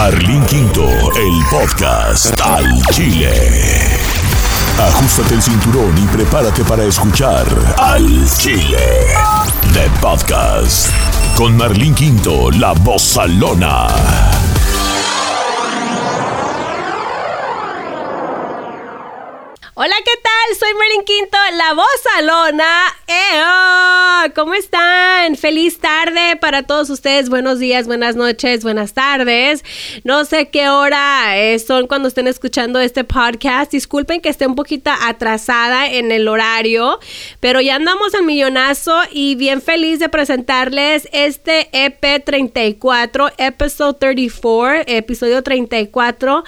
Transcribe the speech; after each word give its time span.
Marlín 0.00 0.46
Quinto, 0.46 0.88
el 1.16 1.44
podcast 1.50 2.40
al 2.40 2.80
Chile. 2.92 3.32
Ajustate 4.78 5.34
el 5.34 5.42
cinturón 5.42 5.92
y 5.98 6.06
prepárate 6.06 6.62
para 6.62 6.84
escuchar 6.84 7.44
Al 7.76 8.06
Chile. 8.38 8.78
The 9.72 9.90
Podcast. 10.00 10.92
Con 11.36 11.56
Marlín 11.56 11.96
Quinto, 11.96 12.48
la 12.52 12.74
voz 12.74 13.02
salona. 13.02 13.88
Hola, 19.74 19.94
¿qué? 20.04 20.17
Soy 20.56 20.70
Merlin 20.78 21.04
Quinto, 21.04 21.36
la 21.56 21.74
voz 21.74 21.86
salona. 22.14 22.96
¡Eo! 23.06 24.32
¿Cómo 24.34 24.54
están? 24.54 25.36
Feliz 25.36 25.78
tarde 25.78 26.36
para 26.36 26.62
todos 26.62 26.88
ustedes. 26.88 27.28
Buenos 27.28 27.58
días, 27.58 27.86
buenas 27.86 28.16
noches, 28.16 28.62
buenas 28.62 28.94
tardes. 28.94 29.62
No 30.04 30.24
sé 30.24 30.48
qué 30.48 30.70
hora 30.70 31.34
son 31.64 31.86
cuando 31.86 32.08
estén 32.08 32.28
escuchando 32.28 32.80
este 32.80 33.04
podcast. 33.04 33.72
Disculpen 33.72 34.22
que 34.22 34.30
esté 34.30 34.46
un 34.46 34.54
poquito 34.54 34.90
atrasada 35.02 35.92
en 35.92 36.12
el 36.12 36.26
horario, 36.26 36.98
pero 37.40 37.60
ya 37.60 37.74
andamos 37.74 38.14
al 38.14 38.22
millonazo 38.22 38.98
y 39.12 39.34
bien 39.34 39.60
feliz 39.60 39.98
de 39.98 40.08
presentarles 40.08 41.08
este 41.12 41.68
EP 41.72 42.24
34, 42.24 43.32
episode 43.36 43.98
34, 43.98 44.84
episodio 44.86 45.42
34 45.42 46.44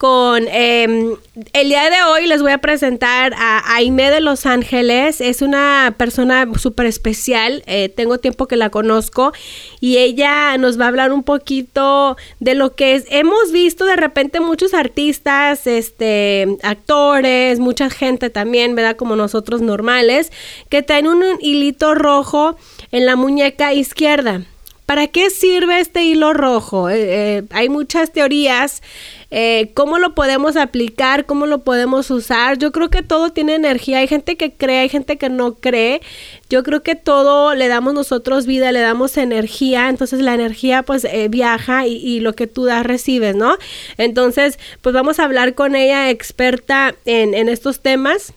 con 0.00 0.48
em, 0.48 1.14
el 1.52 1.68
día 1.68 1.90
de 1.90 2.02
hoy 2.04 2.26
les 2.26 2.40
voy 2.40 2.52
a 2.52 2.58
presentar 2.58 3.34
a 3.36 3.74
Aime 3.74 4.10
de 4.10 4.22
Los 4.22 4.46
Ángeles. 4.46 5.20
Es 5.20 5.42
una 5.42 5.94
persona 5.98 6.48
súper 6.58 6.86
especial. 6.86 7.62
Eh, 7.66 7.90
tengo 7.90 8.16
tiempo 8.16 8.46
que 8.46 8.56
la 8.56 8.70
conozco 8.70 9.34
y 9.78 9.98
ella 9.98 10.56
nos 10.56 10.80
va 10.80 10.86
a 10.86 10.88
hablar 10.88 11.12
un 11.12 11.22
poquito 11.22 12.16
de 12.38 12.54
lo 12.54 12.74
que 12.74 12.94
es. 12.94 13.04
Hemos 13.10 13.52
visto 13.52 13.84
de 13.84 13.96
repente 13.96 14.40
muchos 14.40 14.72
artistas, 14.72 15.66
este, 15.66 16.56
actores, 16.62 17.58
mucha 17.58 17.90
gente 17.90 18.30
también, 18.30 18.74
¿verdad? 18.74 18.96
Como 18.96 19.16
nosotros 19.16 19.60
normales, 19.60 20.32
que 20.70 20.80
traen 20.80 21.08
un 21.08 21.22
hilito 21.42 21.94
rojo 21.94 22.56
en 22.90 23.04
la 23.04 23.16
muñeca 23.16 23.74
izquierda. 23.74 24.46
¿Para 24.90 25.06
qué 25.06 25.30
sirve 25.30 25.78
este 25.78 26.02
hilo 26.02 26.32
rojo? 26.32 26.90
Eh, 26.90 26.96
eh, 26.98 27.42
hay 27.50 27.68
muchas 27.68 28.12
teorías 28.12 28.82
eh, 29.30 29.70
cómo 29.74 30.00
lo 30.00 30.16
podemos 30.16 30.56
aplicar, 30.56 31.24
cómo 31.24 31.46
lo 31.46 31.62
podemos 31.62 32.10
usar. 32.10 32.58
Yo 32.58 32.72
creo 32.72 32.90
que 32.90 33.02
todo 33.02 33.30
tiene 33.30 33.54
energía. 33.54 33.98
Hay 33.98 34.08
gente 34.08 34.36
que 34.36 34.52
cree, 34.52 34.80
hay 34.80 34.88
gente 34.88 35.18
que 35.18 35.28
no 35.28 35.54
cree. 35.54 36.00
Yo 36.48 36.64
creo 36.64 36.82
que 36.82 36.96
todo 36.96 37.54
le 37.54 37.68
damos 37.68 37.94
nosotros 37.94 38.46
vida, 38.46 38.72
le 38.72 38.80
damos 38.80 39.16
energía. 39.16 39.88
Entonces 39.88 40.20
la 40.20 40.34
energía 40.34 40.82
pues 40.82 41.04
eh, 41.04 41.28
viaja 41.28 41.86
y, 41.86 41.94
y, 41.94 42.20
lo 42.20 42.34
que 42.34 42.48
tú 42.48 42.64
das 42.64 42.84
recibes, 42.84 43.36
¿no? 43.36 43.56
Entonces 43.98 44.58
pues 44.82 44.92
vamos 44.92 45.20
a 45.20 45.24
hablar 45.24 45.54
con 45.54 45.76
ella 45.76 46.10
experta 46.10 46.94
en, 47.04 47.34
en 47.34 47.48
estos 47.48 47.80
temas 47.80 48.32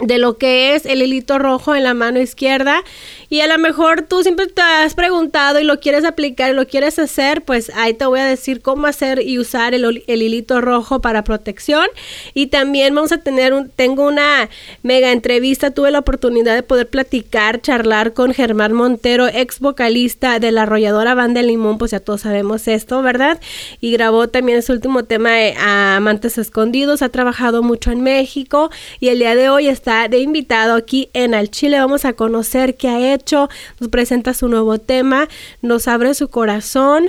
de 0.00 0.18
lo 0.18 0.36
que 0.36 0.74
es 0.74 0.86
el 0.86 1.02
hilito 1.02 1.38
rojo 1.38 1.74
en 1.74 1.84
la 1.84 1.94
mano 1.94 2.20
izquierda 2.20 2.82
y 3.28 3.40
a 3.40 3.46
lo 3.46 3.58
mejor 3.58 4.02
tú 4.02 4.22
siempre 4.22 4.46
te 4.46 4.60
has 4.60 4.94
preguntado 4.94 5.60
y 5.60 5.64
lo 5.64 5.80
quieres 5.80 6.04
aplicar 6.04 6.50
y 6.50 6.54
lo 6.54 6.66
quieres 6.66 6.98
hacer, 6.98 7.42
pues 7.42 7.70
ahí 7.76 7.94
te 7.94 8.04
voy 8.06 8.20
a 8.20 8.26
decir 8.26 8.62
cómo 8.62 8.86
hacer 8.86 9.22
y 9.22 9.38
usar 9.38 9.74
el, 9.74 10.02
hilito 10.06 10.60
rojo 10.60 11.00
para 11.00 11.24
protección 11.24 11.86
y 12.34 12.48
también 12.48 12.94
vamos 12.94 13.12
a 13.12 13.18
tener 13.18 13.52
un, 13.52 13.68
tengo 13.68 14.06
una 14.06 14.48
mega 14.82 15.12
entrevista, 15.12 15.70
tuve 15.70 15.90
la 15.90 16.00
oportunidad 16.00 16.54
de 16.54 16.62
poder 16.62 16.88
platicar, 16.88 17.60
charlar 17.60 18.12
con 18.12 18.34
Germán 18.34 18.72
Montero, 18.72 19.28
ex 19.28 19.60
vocalista 19.60 20.38
de 20.40 20.52
la 20.52 20.62
arrolladora 20.62 21.14
Banda 21.14 21.42
Limón, 21.42 21.78
pues 21.78 21.92
ya 21.92 22.00
todos 22.00 22.22
sabemos 22.22 22.66
esto, 22.66 23.02
¿verdad? 23.02 23.40
Y 23.80 23.92
grabó 23.92 24.28
también 24.28 24.62
su 24.62 24.72
último 24.72 25.04
tema 25.04 25.32
de 25.32 25.54
Amantes 25.58 26.38
Escondidos, 26.38 27.02
ha 27.02 27.08
trabajado 27.08 27.62
mucho 27.62 27.90
en 27.90 28.00
México 28.00 28.70
y 28.98 29.08
el 29.08 29.18
día 29.18 29.34
de 29.34 29.48
hoy 29.48 29.68
está 29.68 29.81
de 29.84 30.18
invitado 30.18 30.74
aquí 30.74 31.10
en 31.12 31.34
Al 31.34 31.50
Chile. 31.50 31.78
Vamos 31.78 32.04
a 32.04 32.12
conocer 32.12 32.76
qué 32.76 32.88
ha 32.88 33.14
hecho, 33.14 33.48
nos 33.80 33.90
presenta 33.90 34.32
su 34.32 34.48
nuevo 34.48 34.78
tema, 34.78 35.28
nos 35.60 35.88
abre 35.88 36.14
su 36.14 36.28
corazón. 36.28 37.08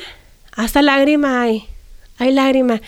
Hasta 0.56 0.82
lágrima 0.82 1.42
hay, 1.42 1.66
hay 2.18 2.32
lágrima. 2.32 2.82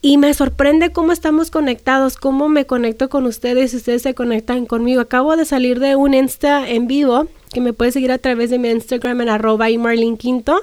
Y 0.00 0.18
me 0.18 0.32
sorprende 0.34 0.92
cómo 0.92 1.12
estamos 1.12 1.50
conectados, 1.50 2.16
cómo 2.16 2.48
me 2.48 2.66
conecto 2.66 3.08
con 3.08 3.26
ustedes 3.26 3.74
ustedes 3.74 4.02
se 4.02 4.14
conectan 4.14 4.66
conmigo. 4.66 5.00
Acabo 5.00 5.36
de 5.36 5.44
salir 5.44 5.80
de 5.80 5.96
un 5.96 6.14
Insta 6.14 6.68
en 6.68 6.86
vivo 6.86 7.26
que 7.52 7.60
me 7.60 7.72
puede 7.72 7.92
seguir 7.92 8.12
a 8.12 8.18
través 8.18 8.50
de 8.50 8.58
mi 8.58 8.68
Instagram 8.68 9.22
en 9.22 9.30
arroba 9.30 9.70
y 9.70 9.78
Marlene 9.78 10.18
Quinto 10.18 10.60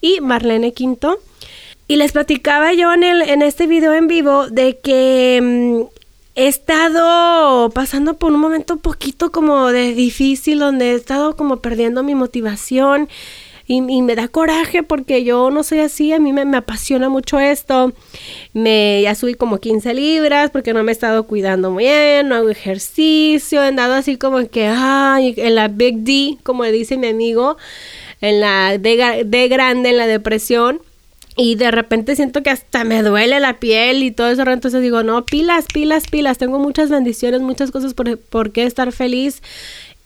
y 0.00 0.20
Marlene 0.20 0.72
Quinto. 0.72 1.18
Y 1.88 1.96
les 1.96 2.12
platicaba 2.12 2.72
yo 2.74 2.92
en, 2.92 3.02
el, 3.02 3.22
en 3.22 3.42
este 3.42 3.66
video 3.66 3.92
en 3.94 4.06
vivo 4.06 4.48
de 4.48 4.78
que 4.78 5.40
mm, 5.42 5.97
he 6.38 6.46
estado 6.46 7.68
pasando 7.70 8.16
por 8.16 8.32
un 8.32 8.38
momento 8.38 8.74
un 8.74 8.78
poquito 8.78 9.32
como 9.32 9.72
de 9.72 9.92
difícil, 9.92 10.60
donde 10.60 10.92
he 10.92 10.94
estado 10.94 11.34
como 11.34 11.56
perdiendo 11.56 12.04
mi 12.04 12.14
motivación 12.14 13.08
y, 13.66 13.82
me 13.82 14.14
da 14.14 14.28
coraje 14.28 14.84
porque 14.84 15.24
yo 15.24 15.50
no 15.50 15.64
soy 15.64 15.80
así, 15.80 16.12
a 16.12 16.20
mí 16.20 16.32
me, 16.32 16.56
apasiona 16.56 17.08
mucho 17.08 17.40
esto. 17.40 17.92
Me, 18.54 19.02
ya 19.02 19.16
subí 19.16 19.34
como 19.34 19.58
15 19.58 19.92
libras 19.94 20.50
porque 20.52 20.72
no 20.72 20.84
me 20.84 20.92
he 20.92 20.94
estado 20.94 21.26
cuidando 21.26 21.72
muy 21.72 21.84
bien, 21.84 22.28
no 22.28 22.36
hago 22.36 22.50
ejercicio, 22.50 23.60
he 23.60 23.66
andado 23.66 23.94
así 23.94 24.16
como 24.16 24.48
que, 24.48 24.68
ay, 24.68 25.34
en 25.38 25.56
la 25.56 25.66
Big 25.66 26.04
D, 26.04 26.38
como 26.44 26.62
dice 26.64 26.96
mi 26.96 27.08
amigo, 27.08 27.56
en 28.20 28.40
la 28.40 28.78
D 28.78 29.48
grande, 29.48 29.88
en 29.90 29.96
la 29.96 30.06
depresión 30.06 30.80
y 31.40 31.54
de 31.54 31.70
repente 31.70 32.16
siento 32.16 32.42
que 32.42 32.50
hasta 32.50 32.82
me 32.82 33.00
duele 33.00 33.38
la 33.38 33.60
piel 33.60 34.02
y 34.02 34.10
todo 34.10 34.28
eso. 34.28 34.42
Entonces 34.42 34.82
digo, 34.82 35.04
no, 35.04 35.24
pilas, 35.24 35.66
pilas, 35.72 36.08
pilas. 36.08 36.36
Tengo 36.36 36.58
muchas 36.58 36.90
bendiciones, 36.90 37.42
muchas 37.42 37.70
cosas 37.70 37.94
por, 37.94 38.18
por 38.18 38.50
qué 38.50 38.64
estar 38.64 38.90
feliz. 38.90 39.40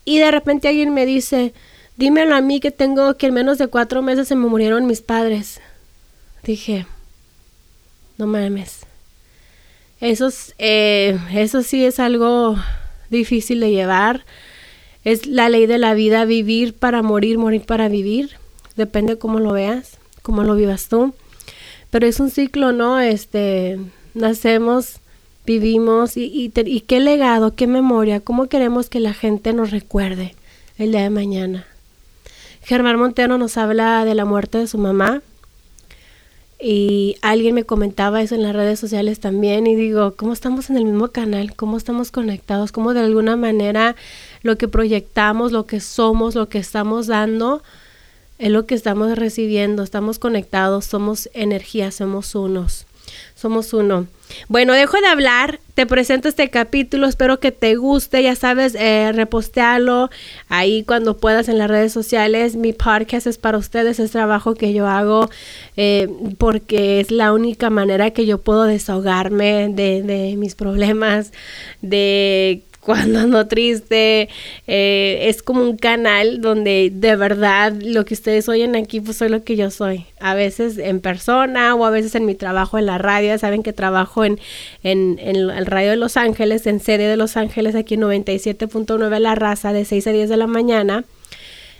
Y 0.05 0.19
de 0.19 0.29
repente 0.29 0.67
alguien 0.67 0.93
me 0.93 1.07
dice, 1.07 1.55
dímelo 1.97 2.35
a 2.35 2.41
mí 2.41 2.59
que 2.59 2.69
tengo 2.69 3.17
que 3.17 3.25
en 3.25 3.33
menos 3.33 3.57
de 3.57 3.65
cuatro 3.65 4.03
meses 4.03 4.27
se 4.27 4.35
me 4.35 4.45
murieron 4.45 4.85
mis 4.85 5.01
padres. 5.01 5.59
Dije, 6.43 6.85
no 8.19 8.27
mames. 8.27 8.81
Eso, 10.01 10.29
eh, 10.59 11.17
eso 11.33 11.63
sí 11.63 11.83
es 11.83 11.99
algo 11.99 12.57
difícil 13.09 13.59
de 13.59 13.71
llevar. 13.71 14.23
Es 15.03 15.25
la 15.25 15.49
ley 15.49 15.65
de 15.65 15.79
la 15.79 15.95
vida, 15.95 16.25
vivir 16.25 16.75
para 16.75 17.01
morir, 17.01 17.39
morir 17.39 17.65
para 17.65 17.89
vivir. 17.89 18.37
Depende 18.75 19.17
cómo 19.17 19.39
lo 19.39 19.51
veas, 19.51 19.97
cómo 20.21 20.43
lo 20.43 20.53
vivas 20.53 20.89
tú. 20.89 21.15
Pero 21.93 22.07
es 22.07 22.19
un 22.19 22.31
ciclo, 22.31 22.71
¿no? 22.71 22.99
Este, 22.99 23.79
nacemos, 24.15 24.95
vivimos 25.45 26.17
y, 26.17 26.23
y, 26.23 26.51
y 26.65 26.81
qué 26.81 26.99
legado, 26.99 27.53
qué 27.53 27.67
memoria, 27.67 28.19
cómo 28.19 28.47
queremos 28.47 28.89
que 28.89 28.99
la 28.99 29.13
gente 29.13 29.53
nos 29.53 29.69
recuerde 29.69 30.33
el 30.79 30.91
día 30.91 31.03
de 31.03 31.11
mañana. 31.11 31.67
Germán 32.63 32.97
Montero 32.97 33.37
nos 33.37 33.57
habla 33.57 34.05
de 34.05 34.15
la 34.15 34.25
muerte 34.25 34.57
de 34.57 34.65
su 34.65 34.79
mamá 34.79 35.21
y 36.59 37.15
alguien 37.21 37.53
me 37.53 37.63
comentaba 37.63 38.23
eso 38.23 38.33
en 38.33 38.41
las 38.41 38.55
redes 38.55 38.79
sociales 38.79 39.19
también 39.19 39.67
y 39.67 39.75
digo, 39.75 40.15
¿cómo 40.15 40.33
estamos 40.33 40.71
en 40.71 40.77
el 40.77 40.85
mismo 40.85 41.09
canal? 41.09 41.55
¿Cómo 41.55 41.77
estamos 41.77 42.09
conectados? 42.09 42.71
¿Cómo 42.71 42.95
de 42.95 43.01
alguna 43.01 43.35
manera 43.35 43.95
lo 44.41 44.57
que 44.57 44.67
proyectamos, 44.67 45.51
lo 45.51 45.67
que 45.67 45.79
somos, 45.79 46.33
lo 46.33 46.49
que 46.49 46.57
estamos 46.57 47.05
dando, 47.05 47.61
es 48.39 48.49
lo 48.49 48.65
que 48.65 48.75
estamos 48.75 49.17
recibiendo, 49.17 49.83
estamos 49.83 50.19
conectados, 50.19 50.85
somos 50.85 51.29
energía, 51.33 51.91
somos 51.91 52.35
unos, 52.35 52.85
somos 53.35 53.73
uno. 53.73 54.07
Bueno, 54.47 54.73
dejo 54.73 54.99
de 54.99 55.07
hablar, 55.07 55.59
te 55.75 55.85
presento 55.85 56.27
este 56.27 56.49
capítulo, 56.49 57.07
espero 57.07 57.39
que 57.39 57.51
te 57.51 57.75
guste, 57.75 58.23
ya 58.23 58.35
sabes, 58.35 58.75
eh, 58.75 59.11
repostealo 59.13 60.09
ahí 60.49 60.83
cuando 60.83 61.17
puedas 61.17 61.47
en 61.49 61.57
las 61.57 61.69
redes 61.69 61.93
sociales. 61.93 62.55
Mi 62.55 62.73
podcast 62.73 63.27
es 63.27 63.37
para 63.37 63.57
ustedes, 63.57 63.99
es 63.99 64.11
trabajo 64.11 64.55
que 64.55 64.73
yo 64.73 64.87
hago 64.87 65.29
eh, 65.77 66.09
porque 66.37 66.99
es 66.99 67.11
la 67.11 67.33
única 67.33 67.69
manera 67.69 68.11
que 68.11 68.25
yo 68.25 68.39
puedo 68.39 68.63
desahogarme 68.63 69.69
de, 69.69 70.01
de 70.01 70.35
mis 70.35 70.55
problemas, 70.55 71.31
de 71.81 72.63
cuando 72.85 73.19
ando 73.19 73.47
triste. 73.47 74.29
Eh, 74.67 75.19
es 75.23 75.41
como 75.41 75.61
un 75.61 75.77
canal 75.77 76.41
donde 76.41 76.91
de 76.93 77.15
verdad 77.15 77.73
lo 77.81 78.05
que 78.05 78.13
ustedes 78.13 78.47
oyen 78.49 78.75
aquí, 78.75 79.01
pues 79.01 79.17
soy 79.17 79.29
lo 79.29 79.43
que 79.43 79.55
yo 79.55 79.71
soy. 79.71 80.05
A 80.19 80.33
veces 80.33 80.77
en 80.77 80.99
persona 80.99 81.75
o 81.75 81.85
a 81.85 81.89
veces 81.89 82.15
en 82.15 82.25
mi 82.25 82.35
trabajo 82.35 82.77
en 82.77 82.85
la 82.85 82.97
radio. 82.97 83.37
Saben 83.37 83.63
que 83.63 83.73
trabajo 83.73 84.25
en, 84.25 84.39
en, 84.83 85.19
en 85.19 85.35
el 85.35 85.65
radio 85.65 85.91
de 85.91 85.97
Los 85.97 86.17
Ángeles, 86.17 86.67
en 86.67 86.79
sede 86.79 87.07
de 87.07 87.17
Los 87.17 87.37
Ángeles, 87.37 87.75
aquí 87.75 87.95
en 87.95 88.01
97.9 88.01 89.19
La 89.19 89.35
Raza, 89.35 89.73
de 89.73 89.85
6 89.85 90.07
a 90.07 90.11
10 90.11 90.29
de 90.29 90.37
la 90.37 90.47
mañana. 90.47 91.05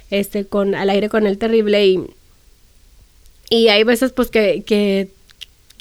Este, 0.10 0.46
con, 0.46 0.76
al 0.76 0.90
aire 0.92 1.10
con 1.10 1.26
el 1.26 1.40
terrible 1.40 1.88
y, 1.88 2.00
y 3.50 3.70
hay 3.70 3.84
veces 3.84 4.12
pues 4.12 4.30
que, 4.30 4.62
que 4.64 5.10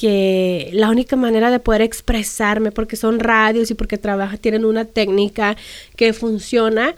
que 0.02 0.68
la 0.72 0.90
única 0.90 1.14
manera 1.14 1.48
de 1.52 1.60
poder 1.60 1.80
expresarme, 1.80 2.72
porque 2.72 2.96
son 2.96 3.20
radios 3.20 3.70
y 3.70 3.74
porque 3.74 3.98
trabajan, 3.98 4.36
tienen 4.36 4.64
una 4.64 4.84
técnica 4.84 5.56
que 5.94 6.12
funciona, 6.12 6.96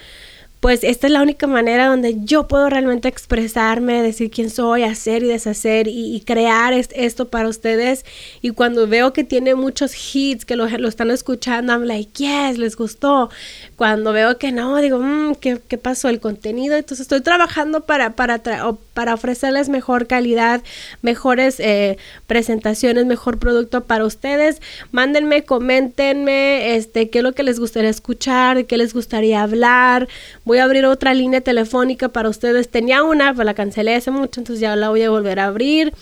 pues 0.64 0.82
esta 0.82 1.08
es 1.08 1.12
la 1.12 1.20
única 1.20 1.46
manera 1.46 1.88
donde 1.88 2.16
yo 2.24 2.48
puedo 2.48 2.70
realmente 2.70 3.06
expresarme, 3.06 4.00
decir 4.00 4.30
quién 4.30 4.48
soy, 4.48 4.82
hacer 4.82 5.22
y 5.22 5.26
deshacer 5.26 5.88
y, 5.88 6.22
crear 6.24 6.72
esto 6.72 7.28
para 7.28 7.50
ustedes. 7.50 8.06
Y 8.40 8.48
cuando 8.52 8.86
veo 8.86 9.12
que 9.12 9.24
tiene 9.24 9.54
muchos 9.56 9.92
hits, 9.94 10.46
que 10.46 10.56
lo, 10.56 10.64
están 10.64 11.10
escuchando, 11.10 11.74
I'm 11.74 11.82
like, 11.82 12.10
yes, 12.16 12.56
les 12.56 12.76
gustó. 12.76 13.28
Cuando 13.76 14.14
veo 14.14 14.38
que 14.38 14.52
no, 14.52 14.78
digo, 14.78 15.00
mmm, 15.00 15.34
¿qué, 15.34 15.60
¿qué, 15.68 15.76
pasó? 15.76 16.08
El 16.08 16.18
contenido. 16.18 16.76
Entonces 16.76 17.00
estoy 17.00 17.20
trabajando 17.20 17.82
para, 17.82 18.16
para, 18.16 18.40
para 18.94 19.12
ofrecerles 19.12 19.68
mejor 19.68 20.06
calidad, 20.06 20.62
mejores 21.02 21.60
eh, 21.60 21.98
presentaciones, 22.26 23.04
mejor 23.04 23.38
producto 23.38 23.84
para 23.84 24.06
ustedes. 24.06 24.62
Mándenme, 24.92 25.44
coméntenme, 25.44 26.76
este, 26.76 27.10
qué 27.10 27.18
es 27.18 27.22
lo 27.22 27.32
que 27.32 27.42
les 27.42 27.60
gustaría 27.60 27.90
escuchar, 27.90 28.64
qué 28.64 28.78
les 28.78 28.94
gustaría 28.94 29.42
hablar. 29.42 30.08
A 30.58 30.64
abrir 30.64 30.86
otra 30.86 31.14
línea 31.14 31.40
telefónica 31.40 32.08
para 32.08 32.28
ustedes. 32.28 32.70
Tenía 32.70 33.02
una, 33.02 33.32
pero 33.32 33.44
la 33.44 33.54
cancelé 33.54 33.94
hace 33.94 34.10
mucho, 34.10 34.40
entonces 34.40 34.60
ya 34.60 34.74
la 34.76 34.88
voy 34.88 35.02
a 35.02 35.10
volver 35.10 35.40
a 35.40 35.46
abrir 35.46 35.92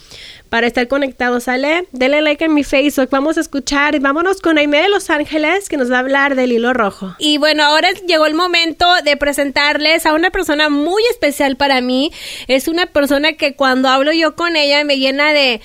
para 0.49 0.67
estar 0.67 0.87
conectados, 0.87 1.45
¿sale? 1.45 1.87
Denle 1.91 2.21
like 2.21 2.45
en 2.45 2.53
mi 2.53 2.63
Facebook, 2.63 3.09
vamos 3.09 3.37
a 3.37 3.41
escuchar 3.41 3.95
y 3.95 3.99
vámonos 3.99 4.39
con 4.39 4.57
Aime 4.57 4.81
de 4.83 4.89
Los 4.89 5.09
Ángeles 5.09 5.67
que 5.67 5.77
nos 5.77 5.91
va 5.91 5.95
a 5.95 5.99
hablar 5.99 6.35
del 6.35 6.51
hilo 6.51 6.73
rojo. 6.73 7.15
Y 7.17 7.39
bueno, 7.39 7.63
ahora 7.63 7.89
llegó 8.07 8.25
el 8.27 8.35
momento 8.35 8.85
de 9.03 9.17
presentarles 9.17 10.05
a 10.05 10.13
una 10.13 10.29
persona 10.29 10.69
muy 10.69 11.01
especial 11.09 11.57
para 11.57 11.81
mí. 11.81 12.11
Es 12.47 12.67
una 12.67 12.85
persona 12.85 13.33
que 13.33 13.55
cuando 13.55 13.89
hablo 13.89 14.11
yo 14.13 14.35
con 14.35 14.55
ella 14.55 14.83
me 14.83 14.99
llena 14.99 15.33
de 15.33 15.61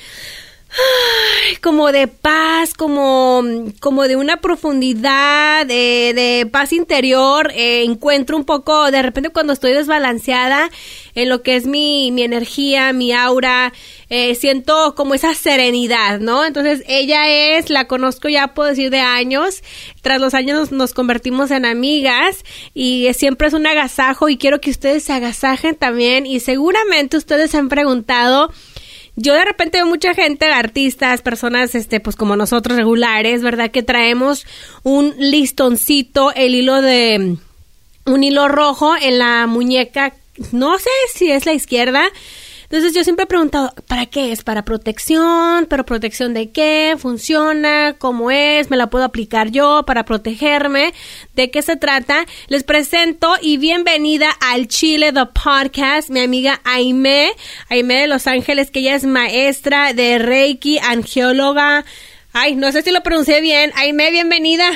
como 1.60 1.92
de 1.92 2.08
paz, 2.08 2.74
como, 2.74 3.42
como 3.80 4.06
de 4.08 4.16
una 4.16 4.38
profundidad, 4.38 5.66
de, 5.66 6.48
paz 6.52 6.72
interior. 6.72 7.50
Eh, 7.54 7.84
encuentro 7.84 8.36
un 8.36 8.44
poco, 8.44 8.90
de 8.90 9.02
repente 9.02 9.30
cuando 9.30 9.52
estoy 9.52 9.72
desbalanceada 9.72 10.70
en 11.14 11.28
lo 11.28 11.42
que 11.42 11.56
es 11.56 11.66
mi, 11.66 12.12
mi 12.12 12.22
energía, 12.22 12.92
mi 12.92 13.12
aura, 13.12 13.72
eh, 14.10 14.34
siento 14.36 14.94
como 14.94 15.14
esa 15.14 15.34
serenidad, 15.34 16.20
¿no? 16.20 16.44
Entonces 16.44 16.82
ella 16.86 17.28
es, 17.28 17.70
la 17.70 17.86
conozco 17.86 18.28
ya 18.28 18.54
puedo 18.54 18.70
decir 18.70 18.90
de 18.90 19.00
años, 19.00 19.62
tras 20.00 20.20
los 20.20 20.32
años 20.34 20.72
nos, 20.72 20.94
convertimos 20.94 21.50
en 21.50 21.66
amigas 21.66 22.44
y 22.72 23.12
siempre 23.14 23.48
es 23.48 23.54
un 23.54 23.66
agasajo 23.66 24.28
y 24.28 24.38
quiero 24.38 24.60
que 24.60 24.70
ustedes 24.70 25.04
se 25.04 25.12
agasajen 25.12 25.74
también 25.74 26.24
y 26.24 26.40
seguramente 26.40 27.16
ustedes 27.16 27.54
han 27.54 27.68
preguntado 27.68 28.50
yo 29.20 29.34
de 29.34 29.44
repente 29.44 29.78
veo 29.78 29.86
mucha 29.86 30.14
gente, 30.14 30.46
artistas, 30.46 31.22
personas, 31.22 31.74
este, 31.74 31.98
pues 31.98 32.14
como 32.14 32.36
nosotros 32.36 32.76
regulares, 32.76 33.42
¿verdad? 33.42 33.72
Que 33.72 33.82
traemos 33.82 34.46
un 34.84 35.12
listoncito, 35.18 36.32
el 36.34 36.54
hilo 36.54 36.80
de, 36.80 37.36
un 38.06 38.24
hilo 38.24 38.46
rojo 38.46 38.94
en 38.96 39.18
la 39.18 39.48
muñeca, 39.48 40.14
no 40.52 40.78
sé 40.78 40.90
si 41.12 41.32
es 41.32 41.46
la 41.46 41.52
izquierda, 41.52 42.04
entonces 42.70 42.92
yo 42.92 43.02
siempre 43.02 43.22
he 43.22 43.26
preguntado, 43.26 43.72
¿para 43.86 44.04
qué 44.04 44.30
es? 44.30 44.44
¿Para 44.44 44.62
protección? 44.62 45.64
¿Pero 45.70 45.86
protección 45.86 46.34
de 46.34 46.50
qué? 46.50 46.96
¿Funciona? 46.98 47.96
¿Cómo 47.96 48.30
es? 48.30 48.68
¿Me 48.68 48.76
la 48.76 48.90
puedo 48.90 49.06
aplicar 49.06 49.50
yo 49.50 49.84
para 49.86 50.04
protegerme? 50.04 50.92
¿De 51.34 51.50
qué 51.50 51.62
se 51.62 51.76
trata? 51.76 52.26
Les 52.48 52.64
presento 52.64 53.36
y 53.40 53.56
bienvenida 53.56 54.28
al 54.42 54.68
Chile 54.68 55.14
The 55.14 55.26
Podcast, 55.26 56.10
mi 56.10 56.20
amiga 56.20 56.60
Aime, 56.64 57.30
Aime 57.70 58.02
de 58.02 58.06
Los 58.06 58.26
Ángeles, 58.26 58.70
que 58.70 58.80
ella 58.80 58.96
es 58.96 59.04
maestra 59.04 59.94
de 59.94 60.18
Reiki, 60.18 60.78
angióloga. 60.78 61.86
Ay, 62.34 62.54
no 62.54 62.70
sé 62.70 62.82
si 62.82 62.90
lo 62.90 63.02
pronuncié 63.02 63.40
bien. 63.40 63.72
Aime, 63.76 64.10
bienvenida. 64.10 64.68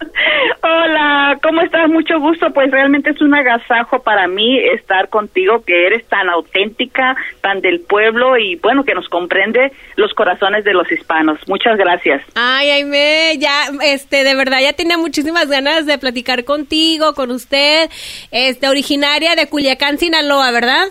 Hola, 0.62 1.38
¿cómo 1.42 1.60
estás? 1.62 1.88
Mucho 1.88 2.18
gusto. 2.20 2.50
Pues 2.52 2.70
realmente 2.70 3.10
es 3.10 3.20
un 3.20 3.34
agasajo 3.34 4.02
para 4.02 4.26
mí 4.28 4.58
estar 4.58 5.08
contigo, 5.08 5.62
que 5.64 5.86
eres 5.86 6.06
tan 6.08 6.28
auténtica, 6.28 7.16
tan 7.40 7.60
del 7.60 7.80
pueblo 7.80 8.36
y 8.36 8.56
bueno, 8.56 8.84
que 8.84 8.94
nos 8.94 9.08
comprende 9.08 9.72
los 9.96 10.12
corazones 10.14 10.64
de 10.64 10.72
los 10.72 10.90
hispanos. 10.90 11.38
Muchas 11.48 11.76
gracias. 11.76 12.22
Ay, 12.34 12.70
Aime, 12.70 13.36
ya, 13.38 13.64
este, 13.82 14.24
de 14.24 14.34
verdad, 14.34 14.60
ya 14.60 14.72
tenía 14.72 14.98
muchísimas 14.98 15.48
ganas 15.48 15.86
de 15.86 15.98
platicar 15.98 16.44
contigo, 16.44 17.14
con 17.14 17.30
usted, 17.30 17.88
este, 18.30 18.68
originaria 18.68 19.34
de 19.36 19.48
Culiacán, 19.48 19.98
Sinaloa, 19.98 20.50
¿verdad? 20.50 20.86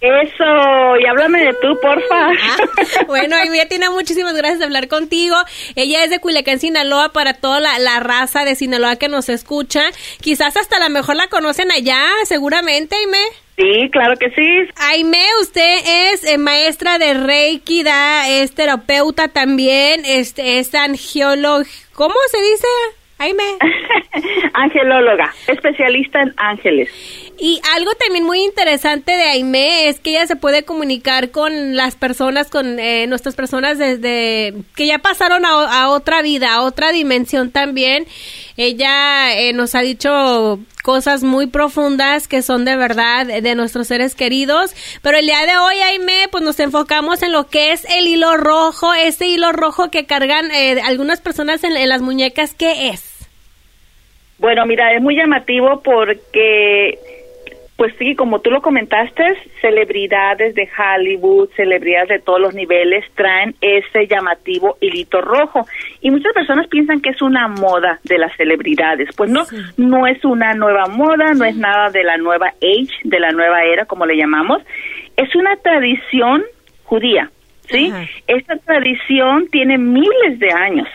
Eso, 0.00 0.96
y 1.00 1.06
háblame 1.06 1.44
de 1.44 1.54
tú, 1.62 1.78
porfa. 1.80 2.28
Ah, 2.28 2.56
bueno, 3.06 3.36
Amy 3.36 3.58
tiene 3.68 3.88
muchísimas 3.88 4.34
gracias 4.34 4.58
de 4.58 4.66
hablar 4.66 4.88
contigo. 4.88 5.34
Ella 5.76 6.04
es 6.04 6.10
de 6.10 6.18
Culiacán, 6.18 6.58
Sinaloa, 6.58 7.12
para 7.12 7.32
toda 7.32 7.60
la, 7.60 8.00
raza 8.00 8.44
de 8.44 8.54
Sinaloa 8.54 8.96
que 8.96 9.08
nos 9.08 9.30
escucha. 9.30 9.82
Quizás 10.20 10.56
hasta 10.58 10.78
la 10.78 10.90
mejor 10.90 11.16
la 11.16 11.28
conocen 11.28 11.72
allá, 11.72 12.02
seguramente, 12.24 12.94
Aime. 12.96 13.18
Sí, 13.56 13.88
claro 13.92 14.16
que 14.16 14.30
sí. 14.30 14.68
Aime, 14.76 15.24
usted 15.40 16.12
es 16.12 16.24
eh, 16.24 16.38
maestra 16.38 16.98
de 16.98 17.14
Reiki, 17.14 17.82
da, 17.82 18.28
es 18.28 18.52
terapeuta 18.54 19.28
también, 19.28 20.02
este, 20.04 20.58
es 20.58 20.74
angiólogo. 20.74 21.64
¿Cómo 21.94 22.14
se 22.30 22.42
dice? 22.42 22.66
Aime. 23.18 23.44
Angelóloga, 24.54 25.32
especialista 25.46 26.20
en 26.20 26.34
ángeles. 26.36 26.90
Y 27.38 27.60
algo 27.74 27.90
también 27.94 28.24
muy 28.24 28.44
interesante 28.44 29.12
de 29.12 29.24
Aime 29.24 29.88
es 29.88 29.98
que 29.98 30.10
ella 30.10 30.26
se 30.26 30.36
puede 30.36 30.64
comunicar 30.64 31.30
con 31.30 31.76
las 31.76 31.96
personas, 31.96 32.48
con 32.48 32.78
eh, 32.78 33.06
nuestras 33.08 33.34
personas 33.34 33.76
desde 33.78 34.54
que 34.76 34.86
ya 34.86 34.98
pasaron 34.98 35.44
a, 35.44 35.90
otra 35.90 36.22
vida, 36.22 36.54
a 36.54 36.62
otra 36.62 36.92
dimensión 36.92 37.50
también. 37.50 38.06
Ella 38.56 39.36
eh, 39.36 39.52
nos 39.52 39.74
ha 39.74 39.80
dicho 39.80 40.60
cosas 40.84 41.24
muy 41.24 41.48
profundas 41.48 42.28
que 42.28 42.42
son 42.42 42.64
de 42.64 42.76
verdad 42.76 43.26
de 43.26 43.54
nuestros 43.56 43.88
seres 43.88 44.14
queridos. 44.14 44.72
Pero 45.02 45.18
el 45.18 45.26
día 45.26 45.44
de 45.44 45.56
hoy, 45.56 45.76
Aime, 45.76 46.28
pues 46.30 46.44
nos 46.44 46.60
enfocamos 46.60 47.22
en 47.24 47.32
lo 47.32 47.48
que 47.48 47.72
es 47.72 47.84
el 47.90 48.06
hilo 48.06 48.36
rojo, 48.36 48.94
ese 48.94 49.26
hilo 49.26 49.50
rojo 49.50 49.90
que 49.90 50.06
cargan 50.06 50.52
eh, 50.52 50.80
algunas 50.84 51.20
personas 51.20 51.64
en, 51.64 51.76
en 51.76 51.88
las 51.88 52.00
muñecas. 52.00 52.54
¿Qué 52.54 52.90
es? 52.90 53.28
Bueno, 54.38 54.66
mira, 54.66 54.92
es 54.94 55.02
muy 55.02 55.16
llamativo 55.16 55.80
porque 55.82 56.98
pues 57.76 57.92
sí, 57.98 58.14
como 58.14 58.40
tú 58.40 58.50
lo 58.50 58.62
comentaste, 58.62 59.24
celebridades 59.60 60.54
de 60.54 60.68
Hollywood, 60.78 61.50
celebridades 61.56 62.08
de 62.08 62.18
todos 62.20 62.40
los 62.40 62.54
niveles 62.54 63.04
traen 63.16 63.56
ese 63.60 64.06
llamativo 64.06 64.76
hilito 64.80 65.20
rojo. 65.20 65.66
Y 66.00 66.12
muchas 66.12 66.32
personas 66.34 66.68
piensan 66.68 67.00
que 67.00 67.10
es 67.10 67.20
una 67.20 67.48
moda 67.48 67.98
de 68.04 68.18
las 68.18 68.34
celebridades. 68.36 69.08
Pues 69.16 69.28
no, 69.28 69.44
no 69.76 70.06
es 70.06 70.24
una 70.24 70.54
nueva 70.54 70.86
moda, 70.86 71.34
no 71.34 71.44
es 71.44 71.56
nada 71.56 71.90
de 71.90 72.04
la 72.04 72.16
nueva 72.16 72.54
age, 72.62 72.94
de 73.02 73.18
la 73.18 73.32
nueva 73.32 73.64
era, 73.64 73.86
como 73.86 74.06
le 74.06 74.16
llamamos. 74.16 74.62
Es 75.16 75.34
una 75.34 75.56
tradición 75.56 76.44
judía, 76.84 77.32
¿sí? 77.68 77.92
Esta 78.28 78.56
tradición 78.56 79.48
tiene 79.50 79.78
miles 79.78 80.38
de 80.38 80.52
años. 80.52 80.88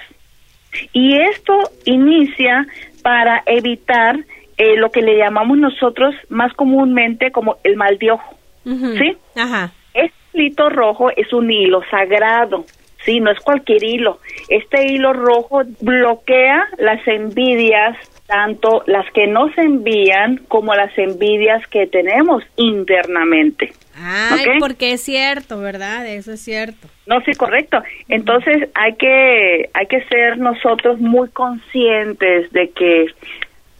Y 0.93 1.17
esto 1.17 1.57
inicia 1.83 2.65
para 3.01 3.43
evitar 3.45 4.17
eh, 4.59 4.75
lo 4.75 4.91
que 4.91 5.01
le 5.01 5.17
llamamos 5.17 5.57
nosotros 5.57 6.13
más 6.27 6.53
comúnmente 6.53 7.31
como 7.31 7.57
el 7.63 7.77
mal 7.77 7.97
de 7.97 8.11
ojo, 8.11 8.37
¿sí? 8.65 9.17
Ajá. 9.35 9.71
Este 9.93 10.15
hilo 10.33 10.69
rojo 10.69 11.09
es 11.15 11.31
un 11.31 11.49
hilo 11.49 11.81
sagrado, 11.89 12.65
sí, 13.05 13.21
no 13.21 13.31
es 13.31 13.39
cualquier 13.39 13.81
hilo. 13.83 14.19
Este 14.49 14.85
hilo 14.85 15.13
rojo 15.13 15.61
bloquea 15.79 16.67
las 16.77 17.07
envidias, 17.07 17.97
tanto 18.27 18.83
las 18.85 19.09
que 19.13 19.27
nos 19.27 19.57
envían 19.57 20.41
como 20.49 20.75
las 20.75 20.95
envidias 20.97 21.65
que 21.67 21.87
tenemos 21.87 22.43
internamente. 22.57 23.71
Ay, 24.01 24.45
porque 24.59 24.91
es 24.91 25.01
cierto, 25.01 25.59
¿verdad? 25.59 26.05
Eso 26.05 26.33
es 26.33 26.41
cierto. 26.41 26.87
No, 27.05 27.21
sí, 27.21 27.31
correcto. 27.33 27.81
Entonces 28.09 28.69
hay 28.73 28.95
que 28.95 29.69
hay 29.73 29.87
que 29.87 30.03
ser 30.05 30.37
nosotros 30.37 30.99
muy 30.99 31.29
conscientes 31.29 32.51
de 32.51 32.69
que 32.71 33.07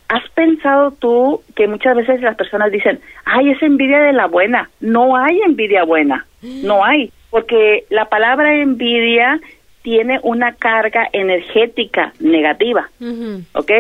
¿Has 0.09 0.27
pensado 0.31 0.91
tú 0.91 1.41
que 1.55 1.67
muchas 1.67 1.95
veces 1.95 2.21
las 2.21 2.35
personas 2.35 2.71
dicen, 2.71 2.99
ay, 3.25 3.51
es 3.51 3.61
envidia 3.61 3.99
de 3.99 4.13
la 4.13 4.25
buena? 4.25 4.69
No 4.79 5.15
hay 5.15 5.39
envidia 5.41 5.83
buena, 5.83 6.25
no 6.41 6.83
hay, 6.83 7.11
porque 7.29 7.85
la 7.89 8.05
palabra 8.05 8.55
envidia 8.55 9.39
tiene 9.83 10.19
una 10.23 10.53
carga 10.55 11.07
energética 11.13 12.13
negativa, 12.19 12.89
¿ok? 13.53 13.71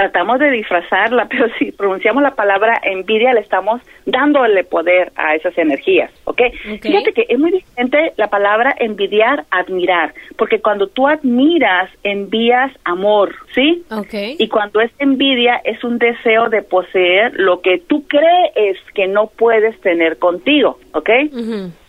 Tratamos 0.00 0.38
de 0.38 0.50
disfrazarla, 0.50 1.26
pero 1.30 1.48
si 1.58 1.72
pronunciamos 1.72 2.22
la 2.22 2.34
palabra 2.34 2.80
envidia, 2.82 3.34
le 3.34 3.40
estamos 3.40 3.82
dándole 4.06 4.64
poder 4.64 5.12
a 5.14 5.34
esas 5.34 5.56
energías, 5.58 6.10
¿ok? 6.24 6.40
Fíjate 6.80 7.12
que 7.12 7.26
es 7.28 7.38
muy 7.38 7.50
diferente 7.50 8.14
la 8.16 8.28
palabra 8.28 8.74
envidiar, 8.78 9.44
admirar, 9.50 10.14
porque 10.38 10.60
cuando 10.60 10.86
tú 10.86 11.06
admiras, 11.06 11.90
envías 12.02 12.72
amor, 12.84 13.34
¿sí? 13.54 13.84
Okay. 13.90 14.36
Y 14.38 14.48
cuando 14.48 14.80
es 14.80 14.90
envidia, 14.98 15.60
es 15.64 15.84
un 15.84 15.98
deseo 15.98 16.48
de 16.48 16.62
poseer 16.62 17.34
lo 17.34 17.60
que 17.60 17.78
tú 17.78 18.06
crees 18.08 18.78
que 18.94 19.06
no 19.06 19.26
puedes 19.26 19.78
tener 19.82 20.18
contigo, 20.18 20.78
¿ok? 20.94 21.10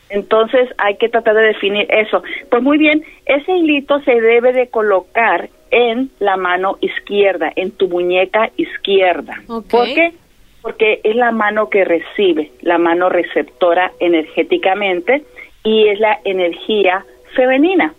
Entonces 0.09 0.67
hay 0.77 0.97
que 0.97 1.07
tratar 1.07 1.35
de 1.35 1.43
definir 1.43 1.87
eso. 1.89 2.21
Pues 2.49 2.61
muy 2.61 2.77
bien, 2.77 3.03
ese 3.25 3.53
hilito 3.53 4.01
se 4.01 4.19
debe 4.19 4.51
de 4.51 4.67
colocar 4.67 5.49
en 5.71 6.11
la 6.19 6.37
mano 6.37 6.77
izquierda, 6.81 7.51
en 7.55 7.71
tu 7.71 7.87
muñeca 7.87 8.51
izquierda. 8.57 9.41
¿Por 9.47 9.85
qué? 9.85 10.13
Porque 10.61 11.01
es 11.03 11.15
la 11.15 11.31
mano 11.31 11.69
que 11.69 11.85
recibe, 11.85 12.51
la 12.61 12.77
mano 12.77 13.09
receptora 13.09 13.91
energéticamente 13.99 15.23
y 15.63 15.87
es 15.87 15.99
la 15.99 16.19
energía 16.23 17.05
femenina. 17.35 17.93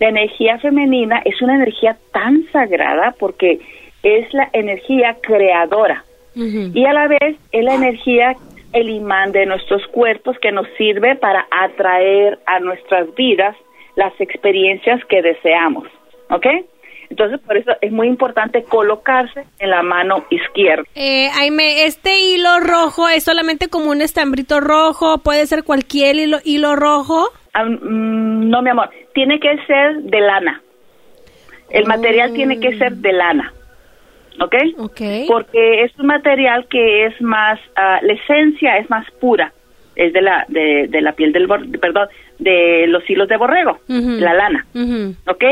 La 0.00 0.08
energía 0.08 0.58
femenina 0.58 1.22
es 1.24 1.40
una 1.42 1.56
energía 1.56 1.96
tan 2.12 2.44
sagrada 2.50 3.14
porque 3.18 3.60
es 4.02 4.32
la 4.32 4.48
energía 4.52 5.16
creadora 5.20 6.04
y 6.34 6.84
a 6.84 6.92
la 6.92 7.08
vez 7.08 7.36
es 7.50 7.64
la 7.64 7.74
energía, 7.74 8.36
el 8.72 8.90
imán 8.90 9.32
de 9.32 9.44
nuestros 9.46 9.84
cuerpos 9.88 10.38
que 10.38 10.52
nos 10.52 10.68
sirve 10.76 11.16
para 11.16 11.46
atraer 11.50 12.38
a 12.46 12.60
nuestras 12.60 13.12
vidas 13.16 13.56
las 13.96 14.12
experiencias 14.20 15.04
que 15.06 15.20
deseamos. 15.20 15.88
¿Ok? 16.30 16.46
Entonces, 17.10 17.40
por 17.40 17.56
eso 17.56 17.72
es 17.80 17.90
muy 17.90 18.06
importante 18.06 18.64
colocarse 18.64 19.44
en 19.58 19.70
la 19.70 19.82
mano 19.82 20.24
izquierda. 20.30 20.84
Eh, 20.94 21.28
Aime, 21.40 21.84
¿este 21.84 22.20
hilo 22.20 22.60
rojo 22.60 23.08
es 23.08 23.24
solamente 23.24 23.68
como 23.68 23.90
un 23.90 24.02
estambrito 24.02 24.60
rojo? 24.60 25.18
¿Puede 25.18 25.46
ser 25.46 25.64
cualquier 25.64 26.16
hilo, 26.16 26.38
hilo 26.44 26.76
rojo? 26.76 27.28
Mm, 27.54 28.50
no, 28.50 28.62
mi 28.62 28.70
amor, 28.70 28.90
tiene 29.14 29.40
que 29.40 29.56
ser 29.66 30.02
de 30.02 30.20
lana. 30.20 30.62
El 31.70 31.86
material 31.86 32.32
tiene 32.32 32.60
que 32.60 32.76
ser 32.78 32.94
de 32.94 33.12
lana. 33.12 33.52
¿Ok? 34.40 34.54
Ok. 34.78 35.00
Porque 35.26 35.82
es 35.84 35.98
un 35.98 36.06
material 36.06 36.66
que 36.68 37.06
es 37.06 37.20
más, 37.20 37.58
ah, 37.76 37.98
la 38.02 38.12
esencia 38.12 38.78
es 38.78 38.88
más 38.88 39.10
pura 39.20 39.52
es 39.98 40.12
de 40.12 40.22
la 40.22 40.46
de, 40.48 40.86
de 40.88 41.00
la 41.02 41.12
piel 41.12 41.32
del 41.32 41.48
perdón 41.80 42.08
de 42.38 42.86
los 42.86 43.08
hilos 43.10 43.28
de 43.28 43.36
borrego 43.36 43.78
la 43.88 44.32
lana 44.32 44.64
¿ok? 45.26 45.44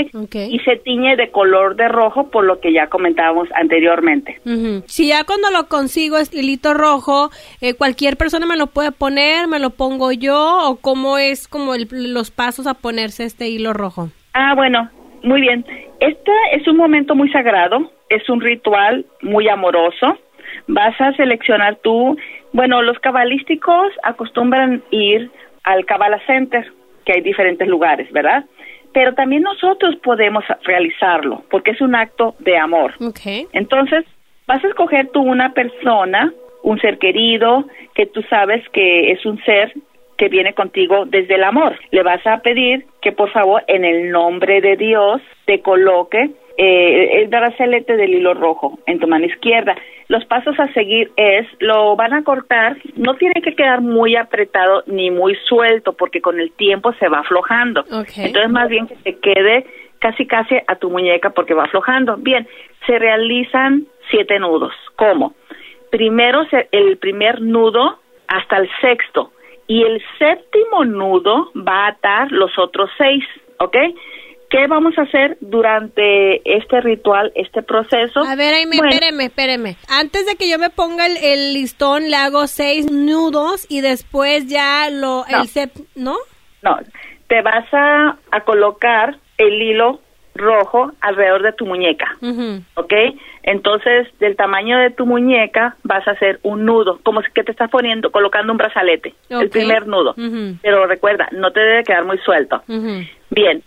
y 0.49 0.59
se 0.61 0.77
tiñe 0.77 1.17
de 1.17 1.31
color 1.31 1.75
de 1.75 1.89
rojo 1.89 2.31
por 2.31 2.45
lo 2.45 2.61
que 2.61 2.73
ya 2.73 2.87
comentábamos 2.87 3.49
anteriormente. 3.55 4.41
Si 4.87 5.09
ya 5.09 5.25
cuando 5.25 5.51
lo 5.51 5.67
consigo 5.67 6.17
es 6.17 6.33
hilito 6.33 6.75
rojo 6.75 7.31
eh, 7.61 7.75
cualquier 7.75 8.17
persona 8.17 8.47
me 8.47 8.57
lo 8.57 8.69
puede 8.69 8.93
poner 8.93 9.49
me 9.49 9.59
lo 9.59 9.71
pongo 9.71 10.13
yo 10.13 10.69
o 10.69 10.77
cómo 10.77 11.19
es 11.19 11.49
como 11.49 11.73
los 11.91 12.31
pasos 12.31 12.69
a 12.69 12.75
ponerse 12.75 13.25
este 13.25 13.49
hilo 13.49 13.73
rojo. 13.73 14.11
Ah 14.33 14.55
bueno 14.55 14.89
muy 15.23 15.41
bien. 15.41 15.67
Este 15.99 16.31
es 16.53 16.69
un 16.69 16.77
momento 16.77 17.17
muy 17.17 17.29
sagrado 17.33 17.91
es 18.09 18.29
un 18.29 18.41
ritual 18.41 19.05
muy 19.23 19.49
amoroso 19.49 20.19
vas 20.67 21.01
a 21.01 21.13
seleccionar 21.13 21.77
tú, 21.77 22.17
bueno, 22.53 22.83
los 22.83 22.99
cabalísticos 22.99 23.93
acostumbran 24.03 24.83
ir 24.91 25.31
al 25.65 25.85
Kabbalah 25.85 26.21
Center, 26.27 26.71
que 27.05 27.13
hay 27.13 27.21
diferentes 27.21 27.67
lugares, 27.69 28.11
¿verdad? 28.13 28.45
Pero 28.93 29.15
también 29.15 29.43
nosotros 29.43 29.97
podemos 29.97 30.45
realizarlo, 30.65 31.45
porque 31.51 31.73
es 31.73 31.81
un 31.81 31.95
acto 31.95 32.35
de 32.39 32.57
amor. 32.57 32.95
Okay. 33.01 33.47
Entonces, 33.53 34.05
vas 34.47 34.65
a 34.65 34.69
escoger 34.69 35.09
tú 35.09 35.21
una 35.21 35.53
persona, 35.53 36.33
un 36.63 36.81
ser 36.81 36.99
querido, 36.99 37.67
que 37.95 38.07
tú 38.07 38.23
sabes 38.31 38.67
que 38.71 39.13
es 39.13 39.25
un 39.27 39.43
ser 39.45 39.73
que 40.17 40.29
viene 40.29 40.55
contigo 40.55 41.05
desde 41.07 41.35
el 41.35 41.45
amor. 41.45 41.79
Le 41.91 42.03
vas 42.03 42.27
a 42.27 42.39
pedir 42.39 42.87
que 43.03 43.13
por 43.13 43.31
favor 43.31 43.63
en 43.69 43.85
el 43.85 44.11
nombre 44.11 44.61
de 44.61 44.77
Dios 44.77 45.21
te 45.45 45.61
coloque 45.61 46.31
eh, 46.59 47.21
el 47.21 47.29
brazalete 47.29 47.97
del 47.97 48.15
hilo 48.15 48.35
rojo 48.35 48.79
en 48.87 48.99
tu 48.99 49.07
mano 49.07 49.27
izquierda. 49.27 49.77
Los 50.09 50.25
pasos 50.25 50.59
a 50.59 50.73
seguir 50.73 51.11
es, 51.17 51.47
lo 51.59 51.97
van 51.97 52.15
a 52.15 52.23
cortar, 52.23 52.77
no 52.97 53.15
tiene 53.15 53.43
que 53.43 53.55
quedar 53.55 53.81
muy 53.81 54.17
apretado 54.17 54.83
ni 54.87 55.11
muy 55.11 55.37
suelto 55.49 55.93
porque 55.95 56.21
con 56.21 56.41
el 56.41 56.53
tiempo 56.53 56.93
se 56.95 57.09
va 57.09 57.21
aflojando. 57.21 57.85
Entonces 58.17 58.51
más 58.51 58.69
bien 58.69 58.87
que 58.87 58.97
se 58.97 59.19
quede 59.19 59.67
casi 59.99 60.27
casi 60.27 60.57
a 60.67 60.77
tu 60.77 60.91
muñeca 60.91 61.31
porque 61.31 61.55
va 61.55 61.65
aflojando. 61.65 62.17
Bien, 62.17 62.47
se 62.87 62.99
realizan 62.99 63.87
siete 64.11 64.39
nudos. 64.39 64.73
¿Cómo? 64.95 65.35
Primero 65.91 66.47
el 66.73 66.97
primer 66.99 67.41
nudo 67.41 67.99
hasta 68.29 68.59
el 68.59 68.69
sexto 68.81 69.33
y 69.67 69.83
el 69.83 70.03
séptimo 70.19 70.85
nudo 70.85 71.51
va 71.57 71.87
a 71.87 71.89
atar 71.89 72.31
los 72.31 72.57
otros 72.59 72.91
seis, 72.97 73.25
¿ok? 73.59 73.77
¿Qué 74.57 74.69
vamos 74.69 74.97
a 74.97 75.03
hacer 75.03 75.37
durante 75.43 76.41
este 76.57 76.81
ritual, 76.81 77.31
este 77.35 77.63
proceso? 77.63 78.21
A 78.21 78.37
ver, 78.37 78.55
Aime, 78.55 78.77
espéreme, 78.77 79.25
espéreme. 79.25 79.77
Antes 79.87 80.25
de 80.25 80.37
que 80.37 80.49
yo 80.49 80.59
me 80.59 80.71
ponga 80.71 81.05
el, 81.05 81.53
listón, 81.53 82.09
le 82.09 82.17
hago 82.17 82.47
seis 82.47 82.91
nudos 82.91 83.67
y 83.69 83.83
después 83.83 84.47
ya 84.47 84.89
lo... 84.91 85.27
No. 85.31 85.43
El 85.43 85.71
¿No? 85.95 86.17
No, 86.63 86.79
te 87.27 87.43
vas 87.43 87.67
a, 87.73 88.17
colocar 88.47 89.19
el 89.37 89.61
hilo 89.61 90.01
rojo 90.35 90.91
alrededor 91.03 91.43
de 91.43 91.53
tu 91.53 91.67
muñeca, 91.67 92.17
¿ok? 92.77 92.95
Entonces, 93.43 94.09
del 94.21 94.37
tamaño 94.37 94.79
de 94.79 94.91
tu 94.91 95.05
muñeca 95.05 95.77
vas 95.83 96.09
a 96.09 96.13
hacer 96.13 96.41
un 96.43 96.65
nudo, 96.65 96.99
como 97.03 97.21
si 97.21 97.31
que 97.33 97.45
te 97.45 97.53
estás 97.53 97.71
poniendo, 97.71 98.11
colocando 98.11 98.53
un 98.53 98.59
brazalete, 98.59 99.15
el 99.29 99.51
primer 99.51 99.87
nudo. 99.87 100.15
Pero 100.63 100.87
recuerda, 100.87 101.29
no 101.33 101.51
te 101.51 101.61
debe 101.61 101.85
quedar 101.85 102.07
muy 102.07 102.17
suelto. 102.19 102.63
Bien, 103.31 103.63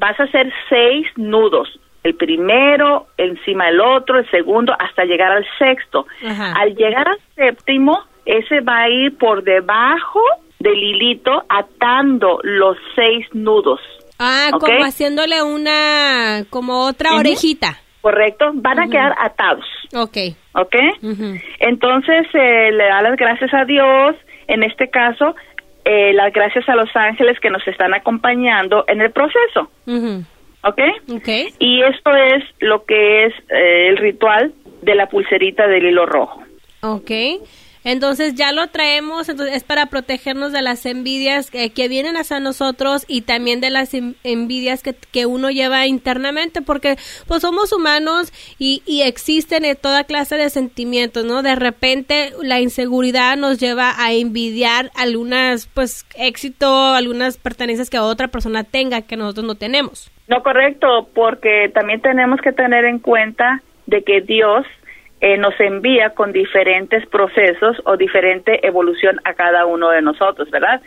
vas 0.00 0.18
a 0.18 0.24
hacer 0.24 0.50
seis 0.68 1.06
nudos, 1.16 1.68
el 2.02 2.14
primero 2.14 3.06
encima 3.18 3.66
del 3.66 3.80
otro, 3.80 4.18
el 4.18 4.28
segundo, 4.30 4.74
hasta 4.78 5.04
llegar 5.04 5.30
al 5.30 5.46
sexto. 5.58 6.06
Al 6.24 6.74
llegar 6.74 7.06
al 7.06 7.18
séptimo, 7.36 7.98
ese 8.24 8.60
va 8.60 8.82
a 8.84 8.88
ir 8.88 9.16
por 9.18 9.44
debajo 9.44 10.20
del 10.58 10.82
hilito 10.82 11.44
atando 11.48 12.40
los 12.42 12.78
seis 12.96 13.26
nudos. 13.34 13.80
Ah, 14.18 14.50
como 14.58 14.84
haciéndole 14.84 15.42
una, 15.42 16.44
como 16.48 16.86
otra 16.86 17.14
orejita. 17.16 17.78
Correcto, 18.00 18.50
van 18.54 18.80
a 18.80 18.88
quedar 18.88 19.14
atados. 19.18 19.66
Ok. 19.94 20.16
Ok. 20.54 20.74
Entonces, 21.58 22.26
eh, 22.32 22.72
le 22.72 22.84
da 22.84 23.02
las 23.02 23.16
gracias 23.16 23.52
a 23.52 23.64
Dios, 23.66 24.16
en 24.48 24.62
este 24.62 24.88
caso, 24.88 25.36
eh, 25.84 26.12
las 26.12 26.32
gracias 26.32 26.68
a 26.68 26.74
los 26.74 26.94
ángeles 26.94 27.38
que 27.40 27.50
nos 27.50 27.66
están 27.66 27.94
acompañando 27.94 28.84
en 28.88 29.00
el 29.00 29.10
proceso. 29.10 29.70
¿Ok? 30.62 30.80
Y 31.58 31.82
esto 31.82 32.10
es 32.14 32.44
lo 32.58 32.84
que 32.84 33.26
es 33.26 33.34
eh, 33.48 33.88
el 33.88 33.96
ritual 33.96 34.52
de 34.82 34.94
la 34.94 35.06
pulserita 35.06 35.66
del 35.66 35.86
hilo 35.86 36.06
rojo. 36.06 36.42
Ok. 36.82 37.10
Entonces 37.84 38.34
ya 38.34 38.52
lo 38.52 38.66
traemos, 38.68 39.28
entonces 39.28 39.56
es 39.56 39.64
para 39.64 39.86
protegernos 39.86 40.52
de 40.52 40.62
las 40.62 40.84
envidias 40.86 41.50
que, 41.50 41.70
vienen 41.90 42.16
hacia 42.16 42.38
nosotros 42.40 43.04
y 43.08 43.22
también 43.22 43.60
de 43.60 43.70
las 43.70 43.94
envidias 43.94 44.82
que, 44.82 44.94
que, 44.94 45.26
uno 45.26 45.50
lleva 45.50 45.86
internamente, 45.86 46.62
porque 46.62 46.96
pues 47.26 47.40
somos 47.40 47.72
humanos 47.72 48.32
y, 48.58 48.82
y 48.86 49.02
existen 49.02 49.64
toda 49.80 50.04
clase 50.04 50.36
de 50.36 50.50
sentimientos, 50.50 51.24
¿no? 51.24 51.42
De 51.42 51.56
repente 51.56 52.32
la 52.42 52.60
inseguridad 52.60 53.36
nos 53.36 53.58
lleva 53.58 53.94
a 53.96 54.12
envidiar 54.12 54.90
algunas, 54.94 55.66
pues, 55.68 56.06
éxito, 56.16 56.94
algunas 56.94 57.38
pertenencias 57.38 57.90
que 57.90 57.98
otra 57.98 58.28
persona 58.28 58.64
tenga 58.64 59.02
que 59.02 59.16
nosotros 59.16 59.46
no 59.46 59.54
tenemos. 59.54 60.10
No, 60.28 60.42
correcto, 60.42 61.08
porque 61.14 61.70
también 61.74 62.00
tenemos 62.00 62.40
que 62.40 62.52
tener 62.52 62.84
en 62.84 62.98
cuenta 62.98 63.62
de 63.86 64.02
que 64.02 64.20
Dios 64.20 64.64
eh, 65.20 65.36
nos 65.36 65.58
envía 65.60 66.10
con 66.10 66.32
diferentes 66.32 67.06
procesos 67.06 67.76
o 67.84 67.96
diferente 67.96 68.66
evolución 68.66 69.20
a 69.24 69.34
cada 69.34 69.66
uno 69.66 69.90
de 69.90 70.02
nosotros, 70.02 70.50
¿verdad? 70.50 70.80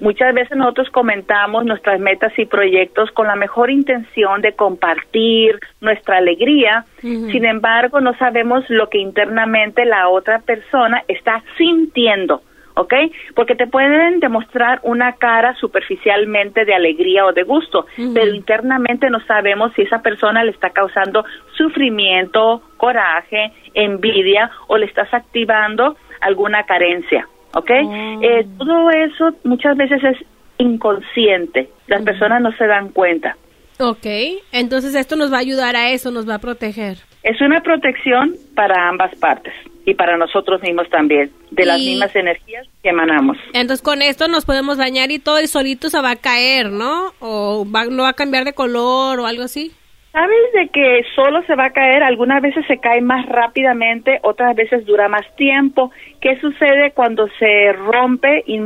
Muchas 0.00 0.34
veces 0.34 0.56
nosotros 0.56 0.88
comentamos 0.90 1.64
nuestras 1.64 1.98
metas 1.98 2.32
y 2.38 2.46
proyectos 2.46 3.10
con 3.10 3.26
la 3.26 3.36
mejor 3.36 3.70
intención 3.70 4.40
de 4.40 4.52
compartir 4.52 5.58
nuestra 5.80 6.18
alegría, 6.18 6.84
sin 7.00 7.44
embargo 7.44 8.00
no 8.00 8.16
sabemos 8.18 8.64
lo 8.68 8.88
que 8.88 8.98
internamente 8.98 9.84
la 9.84 10.08
otra 10.08 10.38
persona 10.40 11.02
está 11.08 11.42
sintiendo 11.58 12.42
¿ok? 12.74 12.94
Porque 13.34 13.54
te 13.54 13.66
pueden 13.66 14.20
demostrar 14.20 14.80
una 14.82 15.12
cara 15.14 15.54
superficialmente 15.56 16.64
de 16.64 16.74
alegría 16.74 17.26
o 17.26 17.32
de 17.32 17.42
gusto, 17.42 17.86
pero 18.14 18.34
internamente 18.34 19.10
no 19.10 19.20
sabemos 19.26 19.72
si 19.74 19.82
esa 19.82 20.00
persona 20.02 20.44
le 20.44 20.52
está 20.52 20.70
causando 20.70 21.24
sufrimiento, 21.56 22.62
coraje, 22.76 23.52
envidia 23.74 24.50
o 24.68 24.76
le 24.78 24.86
estás 24.86 25.12
activando 25.12 25.96
alguna 26.20 26.64
carencia, 26.64 27.26
¿ok? 27.54 27.70
Oh. 27.84 28.18
Eh, 28.22 28.46
todo 28.58 28.90
eso 28.90 29.30
muchas 29.44 29.76
veces 29.76 30.02
es 30.04 30.16
inconsciente, 30.58 31.68
las 31.86 32.02
personas 32.02 32.40
no 32.40 32.52
se 32.52 32.66
dan 32.66 32.90
cuenta. 32.90 33.36
Ok, 33.80 34.06
entonces 34.52 34.94
esto 34.94 35.16
nos 35.16 35.32
va 35.32 35.38
a 35.38 35.40
ayudar 35.40 35.74
a 35.76 35.90
eso, 35.90 36.10
nos 36.10 36.28
va 36.28 36.36
a 36.36 36.38
proteger. 36.38 36.98
Es 37.22 37.40
una 37.40 37.60
protección 37.60 38.34
para 38.54 38.88
ambas 38.88 39.14
partes 39.16 39.52
y 39.84 39.94
para 39.94 40.16
nosotros 40.16 40.62
mismos 40.62 40.88
también, 40.90 41.30
de 41.50 41.64
las 41.64 41.78
mismas 41.78 42.14
energías 42.14 42.66
que 42.82 42.90
emanamos. 42.90 43.36
Entonces 43.52 43.82
con 43.82 44.02
esto 44.02 44.28
nos 44.28 44.44
podemos 44.44 44.78
bañar 44.78 45.10
y 45.10 45.18
todo 45.18 45.40
y 45.40 45.46
solito 45.46 45.88
se 45.88 46.00
va 46.00 46.12
a 46.12 46.16
caer, 46.16 46.70
¿no? 46.70 47.12
O 47.20 47.66
va, 47.68 47.86
no 47.86 48.04
va 48.04 48.10
a 48.10 48.14
cambiar 48.14 48.44
de 48.44 48.52
color 48.52 49.18
o 49.20 49.26
algo 49.26 49.42
así. 49.42 49.72
¿Sabes 50.12 50.52
de 50.52 50.68
que 50.68 51.04
solo 51.14 51.42
se 51.46 51.54
va 51.54 51.66
a 51.66 51.72
caer? 51.72 52.02
Algunas 52.02 52.42
veces 52.42 52.66
se 52.66 52.78
cae 52.78 53.00
más 53.00 53.24
rápidamente, 53.26 54.20
otras 54.22 54.54
veces 54.54 54.84
dura 54.84 55.08
más 55.08 55.24
tiempo. 55.36 55.90
¿Qué 56.20 56.38
sucede 56.38 56.92
cuando 56.92 57.28
se 57.38 57.72
rompe 57.72 58.44
y 58.46 58.60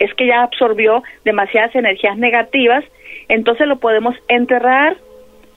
es 0.00 0.12
que 0.14 0.26
ya 0.26 0.42
absorbió 0.42 1.04
demasiadas 1.24 1.74
energías 1.76 2.18
negativas? 2.18 2.84
Entonces 3.28 3.68
lo 3.68 3.78
podemos 3.78 4.16
enterrar 4.26 4.96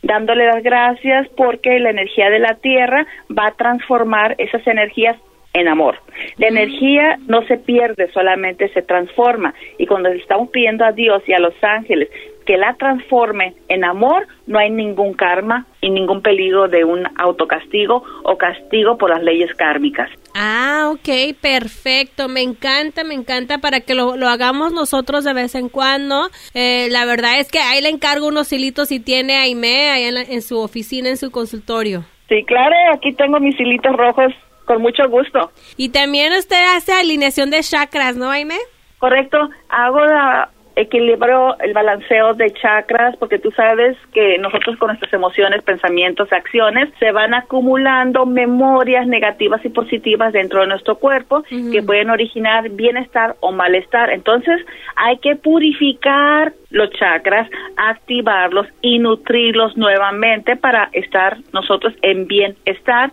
dándole 0.06 0.46
las 0.46 0.62
gracias 0.62 1.28
porque 1.36 1.80
la 1.80 1.90
energía 1.90 2.30
de 2.30 2.40
la 2.40 2.56
tierra 2.56 3.06
va 3.38 3.48
a 3.48 3.56
transformar 3.56 4.36
esas 4.38 4.66
energías 4.68 5.18
en 5.54 5.68
amor. 5.68 5.96
La 6.38 6.48
energía 6.48 7.18
no 7.28 7.42
se 7.48 7.58
pierde, 7.58 8.12
solamente 8.12 8.70
se 8.70 8.84
transforma. 8.84 9.54
Y 9.80 9.88
cuando 9.88 10.10
estamos 10.10 10.50
pidiendo 10.50 10.86
a 10.86 10.92
Dios 10.92 11.24
y 11.28 11.34
a 11.34 11.40
los 11.40 11.56
ángeles 11.64 12.10
que 12.46 12.58
la 12.58 12.76
transforme 12.76 13.56
en 13.68 13.84
amor, 13.84 14.28
no 14.48 14.60
hay 14.60 14.70
ningún 14.70 15.14
karma 15.14 15.66
y 15.82 15.90
ningún 15.90 16.22
peligro 16.22 16.68
de 16.68 16.84
un 16.84 17.04
autocastigo 17.18 18.04
o 18.24 18.38
castigo 18.38 18.98
por 18.98 19.10
las 19.10 19.24
leyes 19.24 19.54
kármicas. 19.56 20.10
Ah, 20.36 20.92
ok, 20.94 21.36
perfecto. 21.40 22.28
Me 22.28 22.42
encanta, 22.42 23.04
me 23.04 23.14
encanta 23.14 23.60
para 23.60 23.82
que 23.82 23.96
lo, 23.96 24.14
hagamos 24.28 24.74
nosotros 24.74 25.24
de 25.24 25.34
vez 25.34 25.56
en 25.56 25.70
cuando. 25.70 26.28
Eh, 26.54 26.88
la 26.92 27.06
verdad 27.06 27.40
es 27.40 27.52
que 27.52 27.60
ahí 27.60 27.82
le 27.82 27.90
encargo 27.90 28.28
unos 28.28 28.52
hilitos 28.52 28.92
y 28.92 29.00
tiene 29.00 29.38
Aime 29.38 29.90
ahí 29.90 30.04
en, 30.04 30.18
en 30.18 30.42
su 30.42 30.60
oficina, 30.60 31.10
en 31.10 31.18
su 31.18 31.32
consultorio. 31.32 32.04
Sí, 32.30 32.44
claro, 32.46 32.76
aquí 32.94 33.14
tengo 33.14 33.40
mis 33.40 33.60
hilitos 33.60 33.96
rojos 33.96 34.34
con 34.66 34.82
mucho 34.82 35.08
gusto. 35.10 35.52
Y 35.78 35.90
también 35.90 36.34
usted 36.34 36.60
hace 36.76 36.92
alineación 36.94 37.52
de 37.52 37.62
chakras, 37.62 38.16
¿no, 38.16 38.30
Aime? 38.30 38.56
Correcto, 38.98 39.38
hago 39.70 40.00
la 40.00 40.50
equilibrio, 40.76 41.58
el 41.60 41.74
balanceo 41.74 42.34
de 42.34 42.52
chakras, 42.54 43.16
porque 43.18 43.40
tú 43.40 43.52
sabes 43.52 43.98
que 44.14 44.38
nosotros 44.38 44.78
con 44.78 44.90
nuestras 44.90 45.12
emociones, 45.14 45.64
pensamientos, 45.64 46.32
acciones, 46.32 46.90
se 47.00 47.12
van 47.12 47.34
acumulando 47.34 48.26
memorias 48.26 49.08
negativas 49.08 49.64
y 49.64 49.70
positivas 49.70 50.34
dentro 50.34 50.62
de 50.62 50.68
nuestro 50.68 50.98
cuerpo 50.98 51.44
que 51.72 51.82
pueden 51.82 52.10
originar 52.10 52.70
bienestar 52.70 53.36
o 53.40 53.52
malestar. 53.52 54.10
Entonces, 54.10 54.60
hay 54.96 55.18
que 55.20 55.36
purificar 55.36 56.54
los 56.70 56.90
chakras, 56.92 57.50
activarlos 57.78 58.68
y 58.82 59.00
nutrirlos 59.00 59.78
nuevamente 59.78 60.56
para 60.58 60.90
estar 60.92 61.38
nosotros 61.54 61.94
en 62.02 62.28
bienestar 62.28 63.12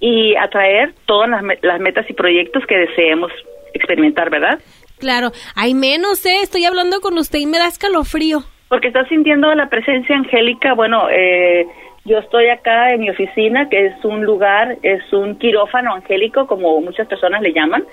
y 0.00 0.34
atraer 0.34 0.94
todas 1.06 1.30
las, 1.30 1.42
las 1.62 1.80
metas 1.80 2.08
y 2.10 2.12
proyectos 2.12 2.66
que 2.66 2.76
deseemos 2.76 3.30
experimentar, 3.72 4.30
¿verdad? 4.30 4.58
Claro, 4.98 5.32
hay 5.54 5.74
menos, 5.74 6.24
¿eh? 6.26 6.40
Estoy 6.42 6.64
hablando 6.64 7.00
con 7.00 7.18
usted 7.18 7.38
y 7.38 7.46
me 7.46 7.58
da 7.58 7.66
escalofrío. 7.66 8.44
Porque 8.68 8.88
está 8.88 9.06
sintiendo 9.08 9.54
la 9.54 9.68
presencia 9.68 10.16
angélica, 10.16 10.74
bueno, 10.74 11.08
eh, 11.10 11.66
yo 12.06 12.18
estoy 12.18 12.48
acá 12.48 12.90
en 12.90 13.00
mi 13.00 13.08
oficina, 13.08 13.68
que 13.70 13.86
es 13.86 14.04
un 14.04 14.24
lugar, 14.24 14.76
es 14.82 15.10
un 15.12 15.36
quirófano 15.36 15.94
angélico, 15.94 16.46
como 16.46 16.78
muchas 16.82 17.08
personas 17.08 17.40
le 17.40 17.54
llaman. 17.54 17.84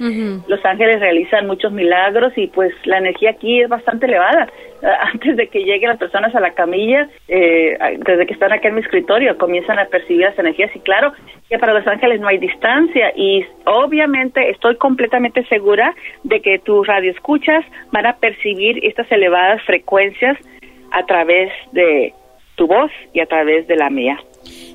Los 0.48 0.63
ángeles 0.65 1.00
realizan 1.00 1.48
muchos 1.48 1.72
milagros 1.72 2.34
y 2.36 2.48
pues 2.48 2.74
la 2.84 2.98
energía 2.98 3.32
aquí 3.32 3.62
es 3.62 3.70
bastante 3.70 4.08
elevada. 4.08 4.50
Antes 5.13 5.38
de 5.38 5.48
que 5.48 5.63
lleguen 5.63 5.89
las 5.89 5.98
personas 5.98 6.36
a 6.36 6.41
la 6.41 6.51
camilla, 6.51 7.08
eh, 7.30 7.77
desde 8.06 8.25
que 8.25 8.34
están 8.34 8.51
acá 8.51 8.68
en 8.68 8.75
mi 8.75 8.82
escritorio, 8.82 9.38
comienzan 9.38 9.80
a 9.80 9.86
percibir 9.86 10.25
las 10.25 10.38
energías 10.38 10.75
y 10.75 10.80
claro 10.80 11.13
que 11.48 11.58
para 11.58 11.74
los 11.74 11.88
ángeles 11.88 12.20
no 12.20 12.27
hay 12.27 12.38
distancia 12.38 13.13
y 13.15 13.46
obviamente 13.65 14.50
estoy 14.50 14.75
completamente 14.75 15.46
segura 15.46 15.96
de 16.24 16.41
que 16.41 16.60
tus 16.60 16.86
radioescuchas 16.86 17.63
van 17.91 18.08
a 18.08 18.18
percibir 18.18 18.84
estas 18.84 19.10
elevadas 19.10 19.62
frecuencias 19.63 20.38
a 20.91 21.06
través 21.06 21.50
de 21.72 22.13
tu 22.62 22.68
voz 22.68 22.91
y 23.12 23.22
a 23.22 23.25
través 23.25 23.65
de 23.65 23.75
la 23.75 23.89
mía. 23.89 24.20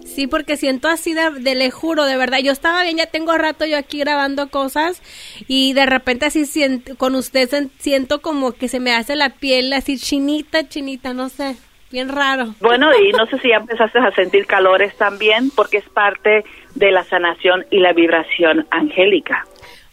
Sí, 0.04 0.26
porque 0.26 0.56
siento 0.56 0.88
así 0.88 1.14
de, 1.14 1.54
le 1.54 1.70
juro, 1.70 2.04
de 2.04 2.16
verdad. 2.16 2.38
Yo 2.42 2.50
estaba 2.50 2.82
bien, 2.82 2.96
ya 2.96 3.06
tengo 3.06 3.38
rato 3.38 3.64
yo 3.64 3.78
aquí 3.78 4.00
grabando 4.00 4.48
cosas 4.48 5.00
y 5.46 5.72
de 5.72 5.86
repente 5.86 6.26
así 6.26 6.46
siento, 6.46 6.96
con 6.96 7.14
usted 7.14 7.48
siento 7.78 8.20
como 8.22 8.50
que 8.50 8.66
se 8.66 8.80
me 8.80 8.92
hace 8.92 9.14
la 9.14 9.30
piel 9.30 9.72
así 9.72 9.98
chinita, 9.98 10.68
chinita, 10.68 11.14
no 11.14 11.28
sé, 11.28 11.54
bien 11.92 12.08
raro. 12.08 12.56
Bueno, 12.60 12.90
y 12.98 13.12
no 13.12 13.24
sé 13.26 13.38
si 13.38 13.50
ya 13.50 13.58
empezaste 13.58 14.00
a 14.00 14.10
sentir 14.16 14.46
calores 14.46 14.96
también, 14.96 15.50
porque 15.54 15.76
es 15.76 15.88
parte 15.90 16.44
de 16.74 16.90
la 16.90 17.04
sanación 17.04 17.66
y 17.70 17.78
la 17.78 17.92
vibración 17.92 18.66
angélica. 18.72 19.44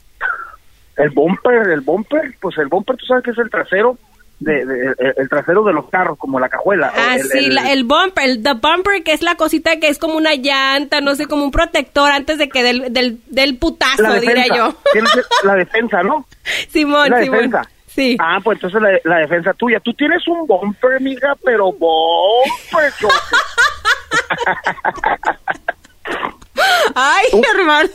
El 0.97 1.11
bumper, 1.11 1.69
el 1.71 1.81
bumper, 1.81 2.35
pues 2.41 2.59
el 2.59 2.67
bumper 2.67 2.97
tú 2.97 3.07
sabes 3.07 3.25
que 3.25 3.31
es 3.31 3.39
el 3.39 3.51
trasero 3.51 3.97
de, 4.45 4.95
el 5.17 5.29
trasero 5.29 5.65
de 5.65 5.73
los 5.73 5.89
carros, 5.89 6.19
como 6.19 6.39
la 6.39 6.49
cajuela. 6.49 6.93
Ah, 6.95 7.17
sí, 7.19 7.51
el, 7.71 7.85
bumper, 7.85 8.25
el 8.25 8.43
the 8.43 8.55
bumper, 8.55 9.03
que 9.03 9.13
es 9.13 9.23
la 9.23 9.37
cosita 9.37 9.79
que 9.81 9.89
es 9.89 9.99
como 9.99 10.17
una 10.17 10.35
llanta, 10.35 11.01
no 11.01 11.15
sé, 11.15 11.27
como 11.27 11.45
un 11.45 11.51
protector 11.51 12.11
antes 12.11 12.39
de 12.39 12.49
que 12.49 12.63
del, 12.63 12.93
del, 12.93 13.21
del 13.27 13.59
putazo, 13.59 14.21
diría 14.21 14.47
yo. 14.55 14.75
la 15.45 15.57
defensa, 15.57 16.03
¿no? 16.03 16.27
Simón, 16.69 17.11
la 17.11 17.23
Simón. 17.23 17.37
Defensa. 17.37 17.63
Sí. 17.87 18.17
Ah, 18.21 18.39
pues 18.43 18.57
entonces 18.57 18.83
la, 18.83 18.99
la, 19.05 19.21
defensa 19.21 19.53
tuya. 19.55 19.79
Tú 19.81 19.95
tienes 19.95 20.27
un 20.27 20.47
bumper, 20.47 20.97
amiga, 20.97 21.37
pero 21.45 21.73
bumper. 21.73 22.93
Ay, 26.95 27.27
hermano. 27.55 27.89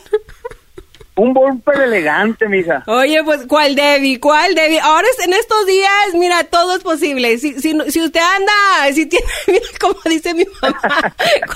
Un 1.20 1.34
bumper 1.34 1.82
elegante, 1.82 2.48
mija. 2.48 2.82
Oye, 2.88 3.22
pues, 3.26 3.42
¿cuál 3.46 3.76
Debbie? 3.76 4.22
¿Cuál 4.22 4.56
Debbie? 4.56 4.80
Ahora 4.80 5.06
en 5.26 5.34
estos 5.34 5.66
días, 5.66 6.14
mira, 6.14 6.46
todo 6.46 6.78
es 6.78 6.82
posible. 6.82 7.38
Si, 7.38 7.60
si, 7.60 7.78
si 7.92 8.02
usted 8.02 8.22
anda, 8.22 8.54
si 8.94 9.06
tiene, 9.06 9.26
mira, 9.48 9.66
como 9.82 10.00
dice 10.06 10.34
mi 10.34 10.46
mamá, 10.62 10.80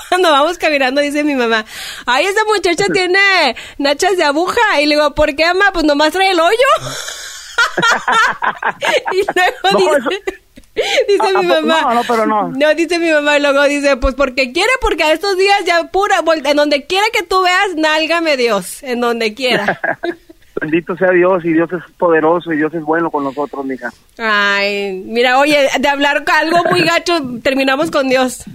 cuando 0.09 0.31
vamos 0.31 0.57
caminando, 0.57 0.99
dice 0.99 1.23
mi 1.23 1.35
mamá, 1.35 1.63
ay, 2.05 2.25
esa 2.25 2.43
muchacha 2.43 2.87
tiene 2.91 3.55
nachas 3.77 4.17
de 4.17 4.25
aguja. 4.25 4.81
Y 4.81 4.85
le 4.85 4.95
digo, 4.95 5.15
¿por 5.15 5.33
qué, 5.33 5.45
mamá? 5.45 5.71
Pues 5.71 5.85
nomás 5.85 6.11
trae 6.11 6.31
el 6.31 6.41
hoyo. 6.41 6.51
y 9.13 9.21
luego 9.33 9.77
dice... 10.09 10.42
Dice 11.07 11.37
mi 11.39 11.45
mamá. 11.45 11.81
No, 11.81 11.93
no, 11.93 12.01
pero 12.07 12.25
no. 12.25 12.49
No, 12.49 12.73
dice 12.73 12.97
mi 12.97 13.11
mamá, 13.11 13.37
y 13.37 13.41
luego 13.41 13.63
dice, 13.63 13.95
pues 13.97 14.15
porque 14.15 14.51
quiere, 14.51 14.71
porque 14.81 15.03
a 15.03 15.13
estos 15.13 15.37
días 15.37 15.63
ya 15.65 15.83
pura, 15.91 16.15
en 16.43 16.57
donde 16.57 16.85
quiera 16.85 17.05
que 17.13 17.23
tú 17.23 17.43
veas, 17.43 17.75
nálgame 17.75 18.37
Dios, 18.37 18.81
en 18.83 18.99
donde 18.99 19.33
quiera. 19.33 19.79
Bendito 20.59 20.95
sea 20.95 21.11
Dios, 21.11 21.43
y 21.45 21.53
Dios 21.53 21.69
es 21.73 21.83
poderoso, 21.97 22.53
y 22.53 22.57
Dios 22.57 22.73
es 22.73 22.83
bueno 22.83 23.11
con 23.11 23.23
nosotros, 23.23 23.65
mija. 23.65 23.91
Ay, 24.17 25.03
mira, 25.05 25.39
oye, 25.39 25.67
de 25.79 25.87
hablar 25.87 26.23
algo 26.31 26.63
muy 26.69 26.81
gacho, 26.81 27.19
terminamos 27.43 27.91
con 27.91 28.07
Dios. 28.07 28.45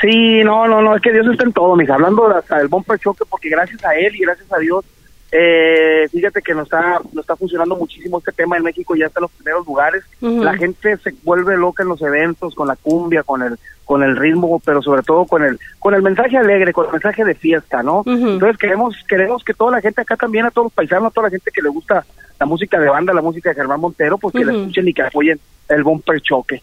Sí, 0.00 0.42
no, 0.44 0.66
no, 0.68 0.80
no, 0.80 0.96
es 0.96 1.02
que 1.02 1.12
Dios 1.12 1.26
está 1.30 1.44
en 1.44 1.52
todo, 1.52 1.76
mija. 1.76 1.94
Hablando 1.94 2.28
hasta 2.28 2.58
del 2.58 2.68
bumper 2.68 2.98
choque, 2.98 3.24
porque 3.28 3.48
gracias 3.48 3.84
a 3.84 3.94
Él 3.96 4.14
y 4.14 4.20
gracias 4.20 4.50
a 4.52 4.58
Dios, 4.58 4.84
eh, 5.30 6.08
fíjate 6.10 6.40
que 6.40 6.54
nos 6.54 6.64
está, 6.64 7.00
nos 7.12 7.22
está 7.22 7.36
funcionando 7.36 7.76
muchísimo 7.76 8.18
este 8.18 8.32
tema 8.32 8.56
en 8.56 8.62
México, 8.62 8.96
ya 8.96 9.06
está 9.06 9.20
en 9.20 9.22
los 9.22 9.32
primeros 9.32 9.66
lugares. 9.66 10.04
La 10.20 10.56
gente 10.56 10.96
se 10.98 11.14
vuelve 11.22 11.56
loca 11.56 11.82
en 11.82 11.90
los 11.90 12.00
eventos, 12.02 12.54
con 12.54 12.68
la 12.68 12.76
cumbia, 12.76 13.22
con 13.22 13.42
el, 13.42 13.58
con 13.88 14.02
el 14.02 14.18
ritmo, 14.18 14.60
pero 14.62 14.82
sobre 14.82 15.02
todo 15.02 15.24
con 15.24 15.42
el, 15.42 15.58
con 15.78 15.94
el 15.94 16.02
mensaje 16.02 16.36
alegre, 16.36 16.74
con 16.74 16.84
el 16.84 16.92
mensaje 16.92 17.24
de 17.24 17.34
fiesta, 17.34 17.82
¿no? 17.82 18.02
Entonces 18.04 18.58
queremos, 18.58 18.94
queremos 19.08 19.42
que 19.42 19.54
toda 19.54 19.70
la 19.70 19.80
gente 19.80 20.02
acá 20.02 20.14
también, 20.14 20.44
a 20.44 20.50
todos 20.50 20.66
los 20.66 20.72
paisanos, 20.74 21.06
a 21.06 21.14
toda 21.14 21.28
la 21.28 21.30
gente 21.30 21.50
que 21.50 21.62
le 21.62 21.70
gusta 21.70 22.04
la 22.38 22.44
música 22.44 22.78
de 22.78 22.90
banda, 22.90 23.14
la 23.14 23.22
música 23.22 23.48
de 23.48 23.54
Germán 23.54 23.80
Montero, 23.80 24.18
pues 24.18 24.34
que 24.34 24.44
la 24.44 24.52
escuchen 24.52 24.88
y 24.88 24.92
que 24.92 25.02
apoyen 25.02 25.40
el 25.68 25.82
bumper 25.82 26.20
choque. 26.22 26.62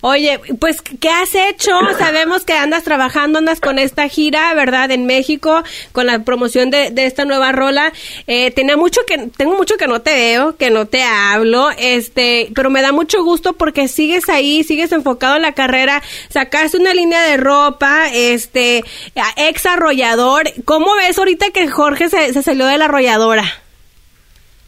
Oye, 0.00 0.40
pues, 0.60 0.80
¿qué 0.80 1.08
has 1.08 1.34
hecho? 1.34 1.72
Sabemos 1.98 2.44
que 2.44 2.52
andas 2.52 2.84
trabajando, 2.84 3.38
andas 3.38 3.60
con 3.60 3.78
esta 3.78 4.08
gira, 4.08 4.54
¿verdad? 4.54 4.90
En 4.90 5.06
México, 5.06 5.62
con 5.92 6.06
la 6.06 6.20
promoción 6.20 6.70
de, 6.70 6.90
de 6.90 7.06
esta 7.06 7.24
nueva 7.24 7.52
rola. 7.52 7.92
Eh, 8.26 8.50
tenía 8.52 8.76
mucho 8.76 9.00
que, 9.06 9.28
tengo 9.36 9.56
mucho 9.56 9.76
que 9.76 9.88
no 9.88 10.02
te 10.02 10.14
veo, 10.14 10.56
que 10.56 10.70
no 10.70 10.86
te 10.86 11.02
hablo, 11.02 11.68
este, 11.76 12.50
pero 12.54 12.70
me 12.70 12.82
da 12.82 12.92
mucho 12.92 13.24
gusto 13.24 13.54
porque 13.54 13.88
sigues 13.88 14.28
ahí, 14.28 14.62
sigues 14.62 14.92
enfocado 14.92 15.36
en 15.36 15.42
la 15.42 15.52
carrera, 15.52 16.02
sacaste 16.64 16.78
una 16.78 16.94
línea 16.94 17.22
de 17.22 17.36
ropa, 17.36 18.06
este, 18.12 18.82
ex 19.36 19.66
arrollador. 19.66 20.44
¿Cómo 20.64 20.94
ves 20.96 21.18
ahorita 21.18 21.50
que 21.52 21.68
Jorge 21.68 22.08
se, 22.08 22.32
se 22.32 22.42
salió 22.42 22.66
de 22.66 22.78
la 22.78 22.86
arrolladora? 22.86 23.44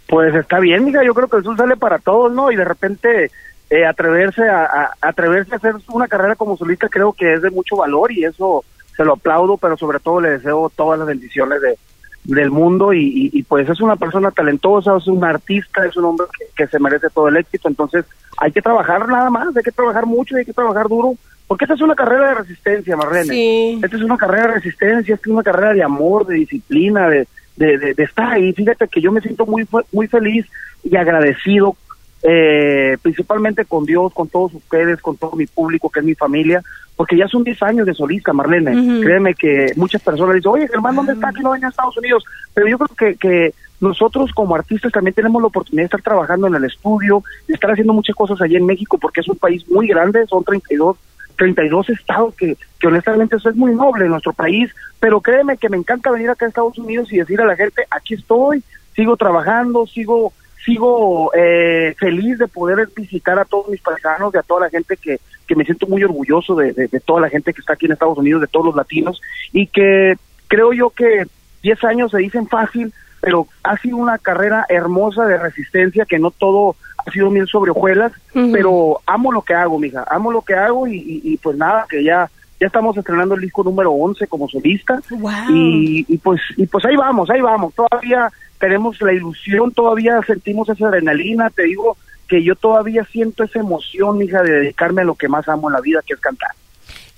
Pues 0.06 0.34
está 0.34 0.60
bien, 0.60 0.84
mija, 0.84 1.02
yo 1.02 1.14
creo 1.14 1.28
que 1.28 1.38
eso 1.38 1.56
sale 1.56 1.76
para 1.76 1.98
todos, 1.98 2.32
¿no? 2.32 2.52
Y 2.52 2.56
de 2.56 2.64
repente 2.64 3.30
eh, 3.70 3.86
atreverse 3.86 4.46
a, 4.46 4.90
atreverse 5.00 5.54
a 5.54 5.56
hacer 5.56 5.74
una 5.88 6.06
carrera 6.06 6.36
como 6.36 6.56
solista 6.56 6.88
creo 6.88 7.14
que 7.14 7.32
es 7.32 7.42
de 7.42 7.50
mucho 7.50 7.76
valor 7.76 8.12
y 8.12 8.24
eso 8.24 8.62
se 8.94 9.04
lo 9.04 9.14
aplaudo, 9.14 9.56
pero 9.56 9.76
sobre 9.78 9.98
todo 9.98 10.20
le 10.20 10.30
deseo 10.30 10.70
todas 10.76 10.98
las 10.98 11.08
bendiciones 11.08 11.62
de, 11.62 11.78
del 12.24 12.50
mundo 12.50 12.92
y, 12.92 13.42
pues 13.48 13.68
es 13.70 13.80
una 13.80 13.96
persona 13.96 14.30
talentosa, 14.30 14.96
es 14.98 15.06
un 15.06 15.24
artista, 15.24 15.86
es 15.86 15.96
un 15.96 16.04
hombre 16.04 16.26
que, 16.54 16.66
se 16.66 16.78
merece 16.78 17.08
todo 17.08 17.28
el 17.28 17.36
éxito, 17.38 17.68
entonces 17.68 18.04
hay 18.36 18.52
que 18.52 18.62
trabajar 18.62 19.08
nada 19.08 19.30
más, 19.30 19.56
hay 19.56 19.62
que 19.62 19.72
trabajar 19.72 20.04
mucho, 20.04 20.36
hay 20.36 20.44
que 20.44 20.52
trabajar 20.52 20.88
duro, 20.88 21.14
porque 21.46 21.64
esta 21.64 21.74
es 21.74 21.80
una 21.80 21.94
carrera 21.94 22.28
de 22.28 22.34
resistencia, 22.34 22.96
Marlene. 22.96 23.74
Esta 23.82 23.96
es 23.96 24.02
una 24.02 24.16
carrera 24.16 24.48
de 24.48 24.54
resistencia, 24.54 25.14
esta 25.14 25.28
es 25.28 25.32
una 25.32 25.42
carrera 25.42 25.72
de 25.72 25.82
amor, 25.82 26.26
de 26.26 26.36
disciplina, 26.36 27.08
de, 27.08 27.28
de, 27.56 27.78
de, 27.78 27.94
de 27.94 28.02
estar 28.02 28.32
ahí. 28.32 28.52
Fíjate 28.52 28.88
que 28.88 29.00
yo 29.00 29.12
me 29.12 29.20
siento 29.20 29.46
muy, 29.46 29.66
muy 29.92 30.08
feliz 30.08 30.46
y 30.82 30.96
agradecido 30.96 31.76
eh, 32.22 32.96
principalmente 33.02 33.64
con 33.66 33.84
Dios, 33.84 34.12
con 34.12 34.28
todos 34.28 34.52
ustedes, 34.54 35.00
con 35.00 35.16
todo 35.16 35.36
mi 35.36 35.46
público, 35.46 35.90
que 35.90 36.00
es 36.00 36.04
mi 36.04 36.14
familia, 36.14 36.60
porque 36.96 37.16
ya 37.16 37.28
son 37.28 37.44
10 37.44 37.62
años 37.62 37.86
de 37.86 37.94
solista, 37.94 38.32
Marlene. 38.32 39.00
Créeme 39.00 39.34
que 39.34 39.72
muchas 39.76 40.02
personas 40.02 40.34
dicen, 40.34 40.50
oye, 40.50 40.66
Germán, 40.66 40.96
¿dónde 40.96 41.12
está? 41.12 41.32
Que 41.32 41.42
no 41.42 41.52
venía 41.52 41.68
a 41.68 41.70
Estados 41.70 41.96
Unidos. 41.98 42.24
Pero 42.54 42.68
yo 42.68 42.78
creo 42.78 42.96
que, 42.96 43.16
que 43.16 43.54
nosotros 43.80 44.32
como 44.32 44.56
artistas 44.56 44.90
también 44.90 45.14
tenemos 45.14 45.40
la 45.40 45.48
oportunidad 45.48 45.82
de 45.82 45.86
estar 45.86 46.02
trabajando 46.02 46.46
en 46.48 46.54
el 46.54 46.64
estudio, 46.64 47.22
de 47.46 47.54
estar 47.54 47.70
haciendo 47.70 47.92
muchas 47.92 48.16
cosas 48.16 48.40
allí 48.40 48.56
en 48.56 48.66
México, 48.66 48.98
porque 48.98 49.20
es 49.20 49.28
un 49.28 49.36
país 49.36 49.68
muy 49.70 49.86
grande, 49.86 50.26
son 50.26 50.42
32 50.42 50.96
32 51.36 51.90
estados 51.90 52.34
que, 52.34 52.56
que 52.78 52.86
honestamente 52.86 53.36
eso 53.36 53.50
es 53.50 53.56
muy 53.56 53.74
noble 53.74 54.04
en 54.04 54.10
nuestro 54.10 54.32
país, 54.32 54.70
pero 55.00 55.20
créeme 55.20 55.56
que 55.56 55.68
me 55.68 55.76
encanta 55.76 56.10
venir 56.10 56.30
acá 56.30 56.46
a 56.46 56.48
Estados 56.48 56.78
Unidos 56.78 57.12
y 57.12 57.18
decir 57.18 57.40
a 57.40 57.46
la 57.46 57.56
gente, 57.56 57.86
aquí 57.90 58.14
estoy, 58.14 58.62
sigo 58.94 59.16
trabajando, 59.16 59.86
sigo 59.86 60.32
sigo 60.64 61.30
eh, 61.34 61.94
feliz 61.96 62.38
de 62.38 62.48
poder 62.48 62.88
visitar 62.94 63.38
a 63.38 63.44
todos 63.44 63.68
mis 63.68 63.80
paisanos 63.80 64.34
y 64.34 64.38
a 64.38 64.42
toda 64.42 64.62
la 64.62 64.70
gente 64.70 64.96
que, 64.96 65.20
que 65.46 65.54
me 65.54 65.64
siento 65.64 65.86
muy 65.86 66.02
orgulloso 66.02 66.56
de, 66.56 66.72
de, 66.72 67.00
toda 67.00 67.20
la 67.20 67.28
gente 67.28 67.54
que 67.54 67.60
está 67.60 67.74
aquí 67.74 67.86
en 67.86 67.92
Estados 67.92 68.18
Unidos, 68.18 68.40
de 68.40 68.48
todos 68.48 68.66
los 68.66 68.74
latinos, 68.74 69.22
y 69.52 69.68
que 69.68 70.16
creo 70.48 70.72
yo 70.72 70.90
que 70.90 71.24
10 71.62 71.84
años 71.84 72.10
se 72.10 72.18
dicen 72.18 72.48
fácil, 72.48 72.92
pero 73.26 73.48
ha 73.64 73.76
sido 73.78 73.96
una 73.96 74.18
carrera 74.18 74.66
hermosa 74.68 75.26
de 75.26 75.36
resistencia, 75.36 76.04
que 76.04 76.20
no 76.20 76.30
todo 76.30 76.76
ha 76.96 77.10
sido 77.10 77.28
bien 77.28 77.48
sobre 77.48 77.72
hojuelas, 77.72 78.12
pero 78.52 79.00
amo 79.04 79.32
lo 79.32 79.42
que 79.42 79.52
hago, 79.52 79.80
mija, 79.80 80.04
amo 80.08 80.30
lo 80.30 80.42
que 80.42 80.54
hago 80.54 80.86
y, 80.86 81.22
y, 81.24 81.36
pues 81.38 81.56
nada, 81.56 81.86
que 81.90 82.04
ya 82.04 82.30
ya 82.60 82.68
estamos 82.68 82.96
estrenando 82.96 83.34
el 83.34 83.40
disco 83.40 83.64
número 83.64 83.90
11 83.90 84.28
como 84.28 84.48
solista. 84.48 85.02
Y, 85.50 86.06
y 86.08 86.18
pues 86.18 86.40
y 86.56 86.66
pues 86.66 86.84
ahí 86.84 86.94
vamos, 86.94 87.28
ahí 87.28 87.40
vamos, 87.40 87.74
todavía 87.74 88.30
tenemos 88.60 89.02
la 89.02 89.12
ilusión, 89.12 89.72
todavía 89.72 90.20
sentimos 90.24 90.68
esa 90.68 90.86
adrenalina, 90.86 91.50
te 91.50 91.64
digo 91.64 91.96
que 92.28 92.44
yo 92.44 92.54
todavía 92.54 93.04
siento 93.10 93.42
esa 93.42 93.58
emoción, 93.58 94.22
hija, 94.22 94.40
de 94.44 94.52
dedicarme 94.52 95.02
a 95.02 95.06
lo 95.06 95.16
que 95.16 95.26
más 95.26 95.48
amo 95.48 95.68
en 95.68 95.72
la 95.72 95.80
vida, 95.80 96.00
que 96.06 96.14
es 96.14 96.20
cantar. 96.20 96.52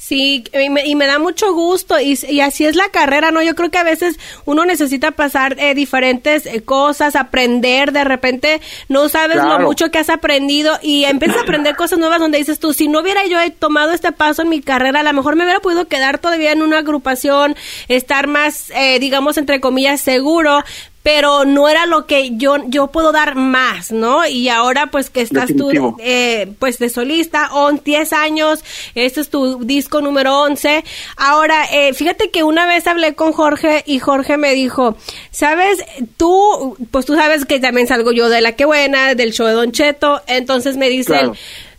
Sí, 0.00 0.44
y 0.52 0.70
me, 0.70 0.86
y 0.86 0.94
me, 0.94 1.08
da 1.08 1.18
mucho 1.18 1.52
gusto 1.52 1.98
y, 1.98 2.16
y, 2.28 2.40
así 2.40 2.64
es 2.64 2.76
la 2.76 2.88
carrera, 2.90 3.32
¿no? 3.32 3.42
Yo 3.42 3.56
creo 3.56 3.68
que 3.68 3.78
a 3.78 3.82
veces 3.82 4.16
uno 4.44 4.64
necesita 4.64 5.10
pasar 5.10 5.58
eh, 5.58 5.74
diferentes 5.74 6.46
eh, 6.46 6.62
cosas, 6.62 7.16
aprender, 7.16 7.90
de 7.90 8.04
repente 8.04 8.60
no 8.88 9.08
sabes 9.08 9.38
lo 9.38 9.58
mucho 9.58 9.90
que 9.90 9.98
has 9.98 10.08
aprendido 10.08 10.78
y 10.82 11.02
empiezas 11.02 11.38
a 11.38 11.40
aprender 11.40 11.74
cosas 11.76 11.98
nuevas 11.98 12.20
donde 12.20 12.38
dices 12.38 12.60
tú, 12.60 12.72
si 12.72 12.86
no 12.86 13.00
hubiera 13.00 13.26
yo 13.26 13.38
tomado 13.58 13.90
este 13.90 14.12
paso 14.12 14.42
en 14.42 14.50
mi 14.50 14.60
carrera, 14.60 15.00
a 15.00 15.02
lo 15.02 15.12
mejor 15.12 15.34
me 15.34 15.42
hubiera 15.42 15.58
podido 15.58 15.88
quedar 15.88 16.18
todavía 16.18 16.52
en 16.52 16.62
una 16.62 16.78
agrupación, 16.78 17.56
estar 17.88 18.28
más, 18.28 18.70
eh, 18.76 19.00
digamos, 19.00 19.36
entre 19.36 19.60
comillas, 19.60 20.00
seguro, 20.00 20.62
pero 21.08 21.46
no 21.46 21.70
era 21.70 21.86
lo 21.86 22.04
que 22.04 22.36
yo 22.36 22.56
yo 22.66 22.88
puedo 22.88 23.12
dar 23.12 23.34
más, 23.34 23.92
¿no? 23.92 24.26
Y 24.26 24.50
ahora 24.50 24.88
pues 24.88 25.08
que 25.08 25.22
estás 25.22 25.48
tú 25.56 25.96
eh, 26.00 26.52
pues 26.58 26.78
de 26.78 26.90
solista, 26.90 27.48
on 27.54 27.80
10 27.82 28.12
años, 28.12 28.62
este 28.94 29.22
es 29.22 29.30
tu 29.30 29.64
disco 29.64 30.02
número 30.02 30.42
11. 30.42 30.84
Ahora, 31.16 31.64
eh, 31.72 31.94
fíjate 31.94 32.30
que 32.30 32.42
una 32.42 32.66
vez 32.66 32.86
hablé 32.86 33.14
con 33.14 33.32
Jorge 33.32 33.84
y 33.86 34.00
Jorge 34.00 34.36
me 34.36 34.52
dijo, 34.52 34.98
"¿Sabes? 35.30 35.82
Tú 36.18 36.76
pues 36.90 37.06
tú 37.06 37.14
sabes 37.14 37.46
que 37.46 37.58
también 37.58 37.86
salgo 37.86 38.12
yo 38.12 38.28
de 38.28 38.42
La 38.42 38.52
Que 38.52 38.66
Buena, 38.66 39.14
del 39.14 39.32
show 39.32 39.46
de 39.46 39.54
Don 39.54 39.72
Cheto." 39.72 40.20
Entonces 40.26 40.76
me 40.76 40.90
dicen, 40.90 41.32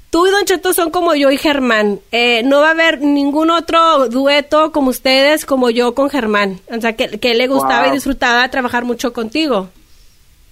Tú 0.09 0.25
y 0.25 0.31
Don 0.31 0.43
Cheto 0.45 0.73
son 0.73 0.89
como 0.89 1.13
yo 1.13 1.29
y 1.29 1.37
Germán. 1.37 1.99
Eh, 2.11 2.41
no 2.43 2.61
va 2.61 2.69
a 2.69 2.71
haber 2.71 3.01
ningún 3.01 3.51
otro 3.51 4.09
dueto 4.09 4.71
como 4.71 4.89
ustedes, 4.89 5.45
como 5.45 5.69
yo 5.69 5.93
con 5.93 6.09
Germán. 6.09 6.59
O 6.75 6.81
sea, 6.81 6.93
que, 6.93 7.19
que 7.19 7.35
le 7.35 7.47
gustaba 7.47 7.87
y 7.87 7.91
disfrutaba 7.91 8.49
trabajar 8.49 8.85
mucho 8.85 9.13
contigo. 9.13 9.69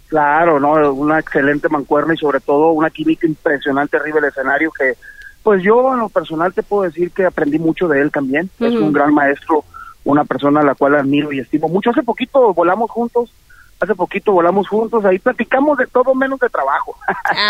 Claro, 0.07 0.59
no, 0.59 0.93
una 0.93 1.19
excelente 1.19 1.69
mancuerna 1.69 2.13
y 2.13 2.17
sobre 2.17 2.39
todo 2.39 2.71
una 2.71 2.89
química 2.89 3.25
impresionante 3.25 3.97
arriba 3.97 4.21
del 4.21 4.29
escenario 4.29 4.71
que, 4.71 4.93
pues 5.41 5.63
yo 5.63 5.93
en 5.93 5.99
lo 5.99 6.09
personal 6.09 6.53
te 6.53 6.63
puedo 6.63 6.83
decir 6.83 7.11
que 7.11 7.25
aprendí 7.25 7.57
mucho 7.57 7.87
de 7.87 8.01
él 8.01 8.11
también. 8.11 8.49
Es 8.59 8.75
un 8.75 8.93
gran 8.93 9.13
maestro, 9.13 9.65
una 10.03 10.23
persona 10.23 10.61
a 10.61 10.65
la 10.65 10.75
cual 10.75 10.95
admiro 10.95 11.31
y 11.31 11.39
estimo 11.39 11.67
mucho. 11.67 11.89
Hace 11.89 12.03
poquito 12.03 12.53
volamos 12.53 12.91
juntos 12.91 13.31
hace 13.79 13.95
poquito 13.95 14.31
volamos 14.31 14.67
juntos, 14.67 15.05
ahí 15.05 15.19
platicamos 15.19 15.77
de 15.77 15.87
todo 15.87 16.15
menos 16.15 16.39
de 16.39 16.49
trabajo, 16.49 16.95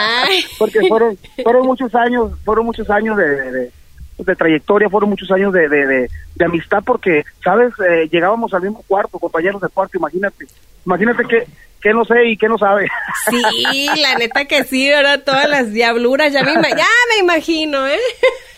porque 0.59 0.87
fueron 0.87 1.17
fueron 1.43 1.65
muchos 1.65 1.93
años, 1.95 2.31
fueron 2.43 2.65
muchos 2.65 2.89
años 2.89 3.17
de, 3.17 3.71
de, 4.17 4.35
trayectoria, 4.35 4.89
fueron 4.89 5.09
muchos 5.09 5.31
años 5.31 5.53
de, 5.53 5.69
de, 5.69 6.09
de 6.35 6.45
amistad, 6.45 6.83
porque, 6.85 7.23
¿sabes? 7.43 7.73
Eh, 7.87 8.09
llegábamos 8.11 8.53
al 8.53 8.63
mismo 8.63 8.83
cuarto, 8.87 9.19
compañeros 9.19 9.61
de 9.61 9.69
cuarto, 9.69 9.97
imagínate, 9.97 10.47
imagínate 10.85 11.23
que, 11.23 11.47
que 11.81 11.93
no 11.93 12.03
sé 12.03 12.25
y 12.25 12.37
que 12.37 12.49
no 12.49 12.57
sabe. 12.57 12.87
Sí, 13.29 13.87
la 14.01 14.15
neta 14.15 14.45
que 14.45 14.63
sí, 14.63 14.91
ahora 14.91 15.23
todas 15.23 15.47
las 15.47 15.71
diabluras, 15.71 16.33
ya 16.33 16.43
me, 16.43 16.53
ya 16.53 16.87
me 17.09 17.19
imagino, 17.21 17.87
¿eh? 17.87 17.99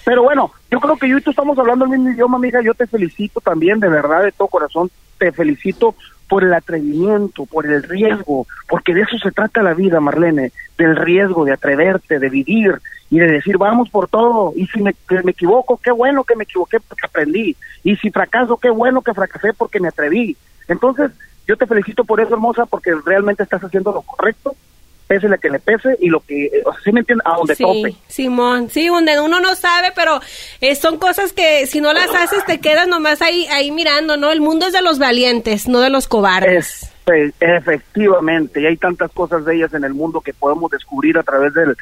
Pero 0.06 0.24
bueno, 0.24 0.52
yo 0.72 0.80
creo 0.80 0.98
que 0.98 1.08
yo 1.08 1.18
y 1.18 1.22
tú 1.22 1.32
estamos 1.32 1.58
hablando 1.60 1.86
el 1.86 1.92
mismo 1.92 2.10
idioma, 2.10 2.38
amiga, 2.38 2.62
yo 2.64 2.74
te 2.74 2.88
felicito 2.88 3.42
también, 3.42 3.80
de 3.80 3.90
verdad, 3.90 4.24
de 4.24 4.32
todo 4.32 4.48
corazón, 4.48 4.90
te 5.20 5.32
felicito 5.32 5.94
por 6.30 6.44
el 6.44 6.54
atrevimiento, 6.54 7.46
por 7.46 7.66
el 7.66 7.84
riesgo, 7.84 8.46
porque 8.70 8.94
de 8.94 9.02
eso 9.02 9.18
se 9.18 9.32
trata 9.32 9.64
la 9.64 9.74
vida, 9.74 10.00
Marlene, 10.00 10.52
del 10.78 10.96
riesgo, 10.96 11.44
de 11.44 11.54
atreverte, 11.54 12.20
de 12.20 12.30
vivir 12.30 12.80
y 13.10 13.18
de 13.18 13.28
decir, 13.28 13.58
vamos 13.58 13.90
por 13.90 14.08
todo, 14.08 14.54
y 14.56 14.68
si 14.68 14.82
me, 14.82 14.96
me 15.24 15.32
equivoco, 15.32 15.80
qué 15.84 15.92
bueno 15.92 16.24
que 16.24 16.36
me 16.36 16.44
equivoqué 16.44 16.80
porque 16.80 17.08
aprendí, 17.08 17.58
y 17.84 17.96
si 17.98 18.12
fracaso, 18.12 18.58
qué 18.58 18.70
bueno 18.70 19.02
que 19.02 19.16
fracasé 19.16 19.54
porque 19.54 19.80
me 19.80 19.88
atreví. 19.88 20.38
Entonces, 20.68 21.12
yo 21.48 21.58
te 21.58 21.66
felicito 21.66 22.06
por 22.06 22.22
eso, 22.22 22.36
hermosa, 22.36 22.68
porque 22.68 22.94
realmente 23.04 23.42
estás 23.42 23.64
haciendo 23.64 23.92
lo 23.92 24.04
correcto 24.04 24.56
pese 25.10 25.28
la 25.28 25.40
que 25.40 25.50
le 25.50 25.58
pese 25.60 25.98
y 26.00 26.08
lo 26.08 26.20
que, 26.20 26.62
o 26.64 26.72
sea, 26.72 26.82
¿sí 26.84 26.92
me 26.92 27.00
entiendes? 27.00 27.26
A 27.26 27.36
donde 27.36 27.56
sí, 27.56 27.64
tope. 27.64 27.96
Simón, 28.08 28.70
sí, 28.70 28.88
donde 28.88 29.20
uno 29.20 29.40
no 29.40 29.56
sabe, 29.56 29.92
pero 29.96 30.22
eh, 30.62 30.76
son 30.76 31.00
cosas 31.00 31.34
que 31.34 31.66
si 31.66 31.82
no 31.82 31.94
las 31.94 32.14
haces 32.14 32.46
te 32.46 32.60
quedas 32.60 32.88
nomás 32.88 33.24
ahí, 33.24 33.48
ahí 33.48 33.72
mirando, 33.72 34.18
¿no? 34.18 34.32
El 34.32 34.40
mundo 34.40 34.68
es 34.68 34.74
de 34.74 34.84
los 34.84 35.00
valientes, 35.00 35.68
no 35.68 35.80
de 35.80 35.90
los 35.90 36.08
cobardes. 36.08 36.84
Es, 36.84 36.92
pues, 37.06 37.34
efectivamente, 37.40 38.62
y 38.62 38.68
hay 38.68 38.78
tantas 38.78 39.12
cosas 39.12 39.44
de 39.46 39.56
ellas 39.56 39.74
en 39.74 39.84
el 39.84 39.96
mundo 39.96 40.22
que 40.22 40.32
podemos 40.32 40.70
descubrir 40.70 41.18
a 41.18 41.24
través 41.24 41.56
del, 41.56 41.76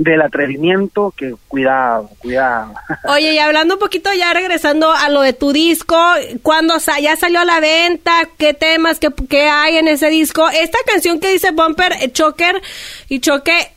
del 0.00 0.22
atrevimiento, 0.22 1.12
que 1.14 1.34
cuidado, 1.46 2.08
cuidado. 2.20 2.72
Oye, 3.08 3.34
y 3.34 3.38
hablando 3.38 3.74
un 3.74 3.80
poquito 3.80 4.08
ya 4.14 4.32
regresando 4.32 4.90
a 4.90 5.10
lo 5.10 5.20
de 5.20 5.34
tu 5.34 5.52
disco, 5.52 5.94
¿cuándo 6.42 6.74
ya 7.02 7.16
salió 7.16 7.40
a 7.40 7.44
la 7.44 7.60
venta? 7.60 8.26
¿Qué 8.38 8.54
temas, 8.54 8.98
qué, 8.98 9.10
qué 9.28 9.42
hay 9.42 9.76
en 9.76 9.88
ese 9.88 10.08
disco? 10.08 10.48
Esta 10.48 10.78
canción 10.86 11.20
que 11.20 11.30
dice 11.30 11.50
Bumper, 11.50 11.92
eh, 12.00 12.10
Choker 12.10 12.62
y 13.10 13.20
Choque, 13.20 13.72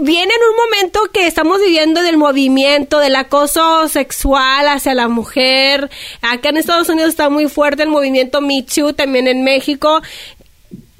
viene 0.00 0.32
en 0.32 0.50
un 0.50 0.56
momento 0.56 1.00
que 1.12 1.26
estamos 1.26 1.60
viviendo 1.60 2.00
del 2.00 2.16
movimiento, 2.16 2.98
del 2.98 3.16
acoso 3.16 3.86
sexual 3.88 4.66
hacia 4.66 4.94
la 4.94 5.08
mujer. 5.08 5.90
Acá 6.22 6.48
en 6.48 6.56
Estados 6.56 6.88
Unidos 6.88 7.10
está 7.10 7.28
muy 7.28 7.48
fuerte 7.48 7.82
el 7.82 7.90
movimiento 7.90 8.40
Me 8.40 8.62
Too, 8.62 8.94
también 8.94 9.28
en 9.28 9.44
México. 9.44 10.00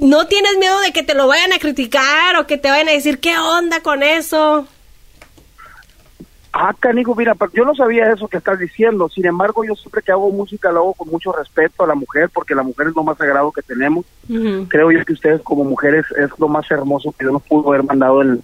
¿No 0.00 0.26
tienes 0.26 0.56
miedo 0.58 0.80
de 0.80 0.92
que 0.92 1.02
te 1.02 1.14
lo 1.14 1.28
vayan 1.28 1.52
a 1.52 1.58
criticar 1.58 2.36
o 2.36 2.46
que 2.46 2.56
te 2.56 2.70
vayan 2.70 2.88
a 2.88 2.92
decir 2.92 3.20
qué 3.20 3.36
onda 3.38 3.80
con 3.80 4.02
eso? 4.02 4.66
Ah, 6.52 6.74
canijo, 6.78 7.14
mira, 7.14 7.36
yo 7.52 7.64
no 7.64 7.74
sabía 7.74 8.10
eso 8.10 8.26
que 8.26 8.38
estás 8.38 8.58
diciendo. 8.58 9.08
Sin 9.08 9.26
embargo, 9.26 9.62
yo 9.62 9.74
siempre 9.76 10.02
que 10.02 10.10
hago 10.10 10.30
música 10.30 10.72
lo 10.72 10.80
hago 10.80 10.94
con 10.94 11.08
mucho 11.08 11.32
respeto 11.32 11.84
a 11.84 11.86
la 11.86 11.94
mujer, 11.94 12.30
porque 12.32 12.54
la 12.54 12.62
mujer 12.62 12.88
es 12.88 12.96
lo 12.96 13.04
más 13.04 13.18
sagrado 13.18 13.52
que 13.52 13.62
tenemos. 13.62 14.04
Creo 14.68 14.90
yo 14.90 15.04
que 15.04 15.12
ustedes 15.12 15.42
como 15.42 15.64
mujeres 15.64 16.06
es 16.18 16.30
lo 16.38 16.48
más 16.48 16.68
hermoso 16.70 17.12
que 17.12 17.24
Dios 17.24 17.34
nos 17.34 17.42
pudo 17.42 17.68
haber 17.68 17.84
mandado 17.84 18.22
en, 18.22 18.42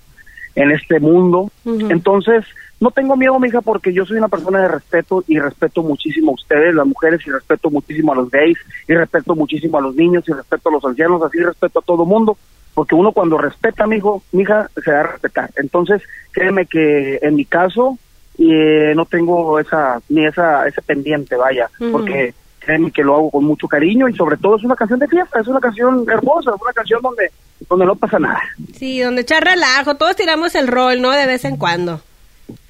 en 0.56 0.72
este 0.72 0.98
mundo. 0.98 1.50
Entonces, 1.64 2.44
no 2.80 2.90
tengo 2.90 3.16
miedo, 3.16 3.38
mija, 3.38 3.60
porque 3.60 3.92
yo 3.92 4.04
soy 4.04 4.16
una 4.18 4.28
persona 4.28 4.60
de 4.62 4.68
respeto 4.68 5.22
y 5.28 5.38
respeto 5.38 5.82
muchísimo 5.82 6.32
a 6.32 6.34
ustedes, 6.34 6.74
las 6.74 6.86
mujeres, 6.86 7.20
y 7.26 7.30
respeto 7.30 7.70
muchísimo 7.70 8.12
a 8.12 8.16
los 8.16 8.30
gays, 8.30 8.58
y 8.88 8.94
respeto 8.94 9.36
muchísimo 9.36 9.78
a 9.78 9.82
los 9.82 9.94
niños, 9.94 10.24
y 10.26 10.32
respeto 10.32 10.68
a 10.68 10.72
los 10.72 10.84
ancianos, 10.84 11.22
así 11.22 11.38
respeto 11.38 11.78
a 11.78 11.82
todo 11.82 12.04
mundo, 12.04 12.36
porque 12.74 12.94
uno 12.94 13.12
cuando 13.12 13.38
respeta, 13.38 13.86
mijo, 13.86 14.22
mija, 14.32 14.68
se 14.82 14.90
da 14.90 15.00
a 15.00 15.06
respetar. 15.12 15.50
Entonces, 15.56 16.02
créeme 16.32 16.66
que 16.66 17.18
en 17.22 17.36
mi 17.36 17.44
caso, 17.44 17.98
eh, 18.38 18.92
no 18.94 19.06
tengo 19.06 19.58
esa, 19.58 20.00
ni 20.08 20.26
esa, 20.26 20.66
ese 20.66 20.82
pendiente, 20.82 21.36
vaya, 21.36 21.70
porque 21.92 22.34
créeme 22.66 22.90
que 22.90 23.04
lo 23.04 23.14
hago 23.14 23.30
con 23.30 23.44
mucho 23.44 23.68
cariño 23.68 24.08
y 24.08 24.14
sobre 24.14 24.36
todo 24.36 24.56
es 24.56 24.64
una 24.64 24.74
canción 24.74 24.98
de 24.98 25.06
fiesta, 25.06 25.40
es 25.40 25.46
una 25.46 25.60
canción 25.60 26.04
hermosa, 26.10 26.50
es 26.54 26.60
una 26.60 26.72
canción 26.74 27.00
donde, 27.00 27.30
donde 27.68 27.86
no 27.86 27.94
pasa 27.94 28.18
nada. 28.18 28.42
Sí, 28.74 29.00
donde 29.00 29.22
echar 29.22 29.44
relajo, 29.44 29.94
todos 29.94 30.16
tiramos 30.16 30.54
el 30.56 30.66
rol, 30.66 31.00
¿no? 31.00 31.12
De 31.12 31.26
vez 31.26 31.44
en 31.44 31.56
cuando. 31.56 32.00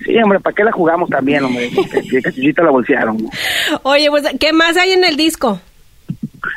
Sí, 0.05 0.17
hombre, 0.23 0.39
¿para 0.41 0.55
qué 0.55 0.65
la 0.65 0.73
jugamos 0.73 1.09
también, 1.09 1.45
hombre? 1.45 1.71
Cachillita 2.23 2.63
la 2.63 2.71
bolsearon. 2.71 3.17
Oye, 3.83 4.11
pues, 4.11 4.25
¿qué 4.39 4.53
más 4.53 4.77
hay 4.77 4.93
en 4.93 5.05
el 5.05 5.17
disco? 5.17 5.59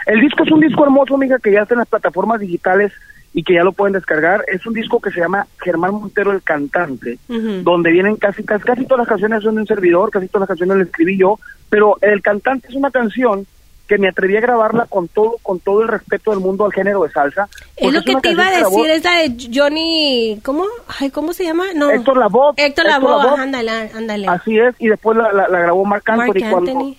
El 0.05 0.19
disco 0.19 0.43
es 0.43 0.51
un 0.51 0.59
disco 0.59 0.83
hermoso, 0.83 1.15
amiga, 1.15 1.39
que 1.39 1.51
ya 1.51 1.61
está 1.61 1.75
en 1.75 1.79
las 1.79 1.87
plataformas 1.87 2.41
digitales 2.41 2.91
y 3.33 3.43
que 3.43 3.53
ya 3.53 3.63
lo 3.63 3.71
pueden 3.73 3.93
descargar. 3.93 4.43
Es 4.47 4.65
un 4.65 4.73
disco 4.73 4.99
que 4.99 5.11
se 5.11 5.19
llama 5.19 5.45
Germán 5.63 5.93
Montero 5.93 6.31
el 6.31 6.41
Cantante, 6.41 7.19
donde 7.27 7.91
vienen 7.91 8.15
casi, 8.15 8.43
casi, 8.43 8.63
casi 8.63 8.85
todas 8.85 8.99
las 8.99 9.07
canciones 9.07 9.43
son 9.43 9.55
de 9.55 9.61
un 9.61 9.67
servidor, 9.67 10.09
casi 10.11 10.27
todas 10.27 10.41
las 10.41 10.47
canciones 10.49 10.77
las 10.77 10.87
escribí 10.87 11.17
yo, 11.17 11.39
pero 11.69 11.97
El 12.01 12.21
Cantante 12.21 12.67
es 12.69 12.75
una 12.75 12.89
canción 12.91 13.45
que 13.87 13.97
me 13.97 14.07
atreví 14.07 14.37
a 14.37 14.41
grabarla 14.41 14.85
con 14.85 15.07
todo 15.07 15.37
con 15.41 15.59
todo 15.59 15.81
el 15.81 15.87
respeto 15.87 16.29
del 16.29 16.39
mundo 16.41 16.63
al 16.63 16.71
género 16.71 17.01
de 17.01 17.09
salsa. 17.09 17.49
Es 17.75 17.91
lo 17.91 18.03
que 18.03 18.15
te 18.17 18.31
iba 18.31 18.43
a 18.45 18.51
decir, 18.51 18.59
grabó 18.67 18.85
es 18.85 19.03
la 19.03 19.11
de 19.17 19.35
Johnny, 19.51 20.39
¿cómo? 20.43 20.63
Ay, 20.99 21.09
¿cómo 21.09 21.33
se 21.33 21.43
llama? 21.43 21.65
No. 21.73 21.89
Héctor 21.89 22.17
Lavoe. 22.17 22.53
Héctor 22.57 22.85
Lavoe, 22.85 23.39
ándale, 23.39 23.71
ándale. 23.95 24.27
Así 24.27 24.59
es, 24.59 24.75
y 24.77 24.89
después 24.89 25.17
la, 25.17 25.33
la- 25.33 25.47
la 25.47 25.59
grabó 25.59 25.85
Marc 25.85 26.07
Mark 26.07 26.21
Anthony. 26.21 26.49
Cuando, 26.51 26.71
Anthony. 26.71 26.95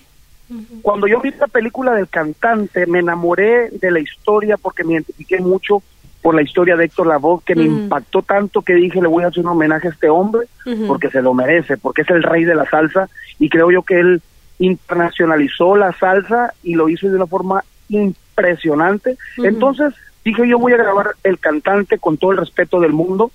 cuando 0.81 1.07
yo 1.07 1.21
vi 1.21 1.31
la 1.31 1.47
película 1.47 1.93
del 1.93 2.09
cantante, 2.09 2.85
me 2.87 2.99
enamoré 2.99 3.69
de 3.69 3.89
la 3.89 3.99
historia 4.01 4.57
porque 4.57 4.83
me 4.83 4.93
identifiqué 4.93 5.39
mucho 5.39 5.81
por 6.21 6.35
la 6.35 6.41
historia 6.43 6.75
de 6.75 6.85
Héctor 6.85 7.07
Lavoe, 7.07 7.41
que 7.45 7.55
me 7.55 7.63
impactó 7.63 8.21
tanto 8.21 8.61
que 8.61 8.73
dije, 8.75 9.01
le 9.01 9.07
voy 9.07 9.23
a 9.23 9.27
hacer 9.27 9.43
un 9.43 9.49
homenaje 9.49 9.87
a 9.87 9.91
este 9.91 10.09
hombre, 10.09 10.47
porque 10.87 11.09
se 11.09 11.21
lo 11.21 11.33
merece, 11.33 11.77
porque 11.77 12.03
es 12.03 12.09
el 12.09 12.23
rey 12.23 12.43
de 12.45 12.55
la 12.55 12.65
salsa, 12.69 13.09
y 13.39 13.49
creo 13.49 13.71
yo 13.71 13.81
que 13.81 13.99
él 13.99 14.21
internacionalizó 14.59 15.75
la 15.75 15.91
salsa 15.93 16.53
y 16.63 16.75
lo 16.75 16.89
hizo 16.89 17.07
de 17.09 17.15
una 17.15 17.25
forma 17.27 17.63
impresionante. 17.89 19.17
Entonces 19.37 19.93
dije, 20.23 20.47
yo 20.47 20.59
voy 20.59 20.73
a 20.73 20.77
grabar 20.77 21.15
el 21.23 21.39
cantante 21.39 21.97
con 21.97 22.17
todo 22.17 22.31
el 22.31 22.37
respeto 22.37 22.79
del 22.79 22.93
mundo, 22.93 23.31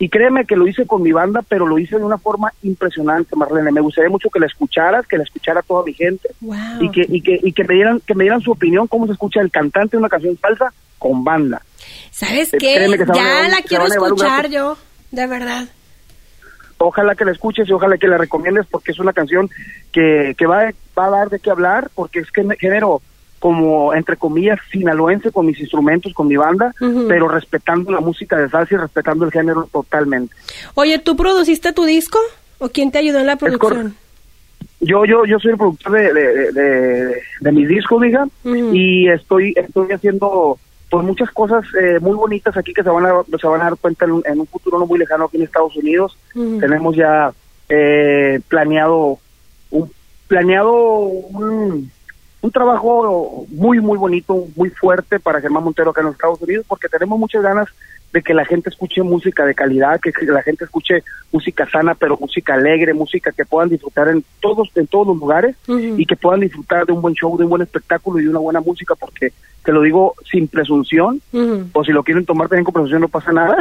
y 0.00 0.08
créeme 0.10 0.44
que 0.44 0.54
lo 0.54 0.68
hice 0.68 0.86
con 0.86 1.02
mi 1.02 1.10
banda, 1.10 1.42
pero 1.48 1.66
lo 1.66 1.76
hice 1.76 1.98
de 1.98 2.04
una 2.04 2.18
forma 2.18 2.52
impresionante, 2.62 3.34
Marlene. 3.34 3.72
Me 3.72 3.80
gustaría 3.80 4.08
mucho 4.08 4.30
que 4.30 4.38
la 4.38 4.46
escucharas, 4.46 5.04
que 5.08 5.16
la 5.18 5.24
escuchara 5.24 5.60
toda 5.62 5.82
mi 5.84 5.92
gente 5.92 6.28
Wow. 6.40 6.56
y 6.80 6.90
que 6.92 7.04
y 7.08 7.20
que 7.20 7.40
y 7.42 7.52
que 7.52 7.64
me 7.64 7.74
dieran 7.74 8.00
que 8.06 8.14
me 8.14 8.22
dieran 8.22 8.40
su 8.40 8.52
opinión 8.52 8.86
cómo 8.86 9.06
se 9.06 9.14
escucha 9.14 9.40
el 9.40 9.50
cantante 9.50 9.96
de 9.96 9.98
una 9.98 10.08
canción 10.08 10.38
salsa 10.40 10.72
con 10.98 11.24
banda. 11.24 11.62
¿Sabes 12.18 12.52
Eh, 12.54 12.58
qué? 12.58 12.74
que 12.98 13.06
Ya 13.14 13.48
la 13.48 13.62
quiero 13.64 13.86
escuchar 13.86 14.50
yo, 14.50 14.76
de 15.12 15.26
verdad. 15.28 15.68
Ojalá 16.78 17.14
que 17.14 17.24
la 17.24 17.30
escuches 17.32 17.68
y 17.68 17.72
ojalá 17.72 17.96
que 17.96 18.08
la 18.08 18.18
recomiendes 18.18 18.66
porque 18.70 18.90
es 18.92 18.98
una 18.98 19.12
canción 19.12 19.48
que, 19.92 20.34
que 20.36 20.46
va, 20.46 20.72
va 20.98 21.06
a 21.06 21.10
dar 21.10 21.28
de 21.30 21.38
qué 21.38 21.50
hablar 21.50 21.90
porque 21.94 22.18
es 22.20 22.30
que 22.32 22.44
género 22.58 23.02
como 23.38 23.94
entre 23.94 24.16
comillas 24.16 24.58
sinaloense 24.72 25.30
con 25.30 25.46
mis 25.46 25.60
instrumentos, 25.60 26.12
con 26.12 26.26
mi 26.26 26.36
banda, 26.36 26.72
pero 27.06 27.28
respetando 27.28 27.92
la 27.92 28.00
música 28.00 28.36
de 28.36 28.48
salsa 28.48 28.74
y 28.74 28.78
respetando 28.78 29.24
el 29.24 29.30
género 29.30 29.68
totalmente. 29.72 30.34
Oye, 30.74 30.98
¿tú 30.98 31.16
produciste 31.16 31.72
tu 31.72 31.84
disco? 31.84 32.18
¿O 32.58 32.68
quién 32.68 32.90
te 32.90 32.98
ayudó 32.98 33.20
en 33.20 33.26
la 33.26 33.36
producción? 33.36 33.94
Yo 34.80 35.04
yo 35.04 35.24
yo 35.24 35.38
soy 35.38 35.52
el 35.52 35.56
productor 35.56 35.92
de, 35.92 36.12
de, 36.12 36.52
de, 36.52 37.22
de 37.40 37.52
mis 37.52 37.68
discos, 37.68 38.02
diga, 38.02 38.26
y 38.44 39.08
estoy 39.08 39.52
estoy 39.56 39.92
haciendo 39.92 40.58
pues 40.90 41.04
muchas 41.04 41.30
cosas 41.30 41.64
eh, 41.80 41.98
muy 42.00 42.14
bonitas 42.14 42.56
aquí 42.56 42.72
que 42.72 42.82
se 42.82 42.88
van 42.88 43.04
a 43.04 43.22
se 43.38 43.46
van 43.46 43.60
a 43.60 43.64
dar 43.64 43.76
cuenta 43.76 44.04
en 44.06 44.12
un, 44.12 44.22
en 44.26 44.40
un 44.40 44.46
futuro 44.46 44.78
no 44.78 44.86
muy 44.86 44.98
lejano 44.98 45.24
aquí 45.24 45.36
en 45.36 45.42
Estados 45.42 45.76
Unidos. 45.76 46.16
Tenemos 46.32 46.96
ya 46.96 47.32
eh, 47.68 48.40
planeado 48.48 49.18
un 49.70 49.90
planeado 50.26 50.72
un, 50.72 51.90
un 52.40 52.50
trabajo 52.50 53.46
muy 53.50 53.80
muy 53.80 53.98
bonito, 53.98 54.46
muy 54.56 54.70
fuerte 54.70 55.18
para 55.18 55.40
Germán 55.40 55.64
Montero 55.64 55.90
acá 55.90 56.00
en 56.00 56.06
los 56.06 56.14
Estados 56.14 56.40
Unidos 56.40 56.64
porque 56.68 56.88
tenemos 56.88 57.18
muchas 57.18 57.42
ganas 57.42 57.68
de 58.12 58.22
que 58.22 58.32
la 58.32 58.44
gente 58.44 58.70
escuche 58.70 59.02
música 59.02 59.44
de 59.44 59.54
calidad, 59.54 60.00
que 60.00 60.12
la 60.24 60.42
gente 60.42 60.64
escuche 60.64 61.02
música 61.30 61.68
sana, 61.70 61.94
pero 61.94 62.16
música 62.18 62.54
alegre, 62.54 62.94
música 62.94 63.32
que 63.32 63.44
puedan 63.44 63.68
disfrutar 63.68 64.08
en 64.08 64.24
todos 64.40 64.70
en 64.76 64.86
todos 64.86 65.08
los 65.08 65.18
lugares 65.18 65.56
y 65.66 66.06
que 66.06 66.16
puedan 66.16 66.40
disfrutar 66.40 66.86
de 66.86 66.92
un 66.92 67.02
buen 67.02 67.14
show, 67.14 67.36
de 67.36 67.44
un 67.44 67.50
buen 67.50 67.62
espectáculo 67.62 68.18
y 68.18 68.24
de 68.24 68.30
una 68.30 68.38
buena 68.38 68.60
música, 68.60 68.94
porque 68.94 69.32
te 69.62 69.72
lo 69.72 69.82
digo 69.82 70.14
sin 70.30 70.48
presunción, 70.48 71.20
o 71.72 71.84
si 71.84 71.92
lo 71.92 72.02
quieren 72.02 72.24
tomar 72.24 72.48
también 72.48 72.64
con 72.64 72.72
presunción 72.72 73.02
no 73.02 73.08
pasa 73.08 73.32
nada, 73.32 73.56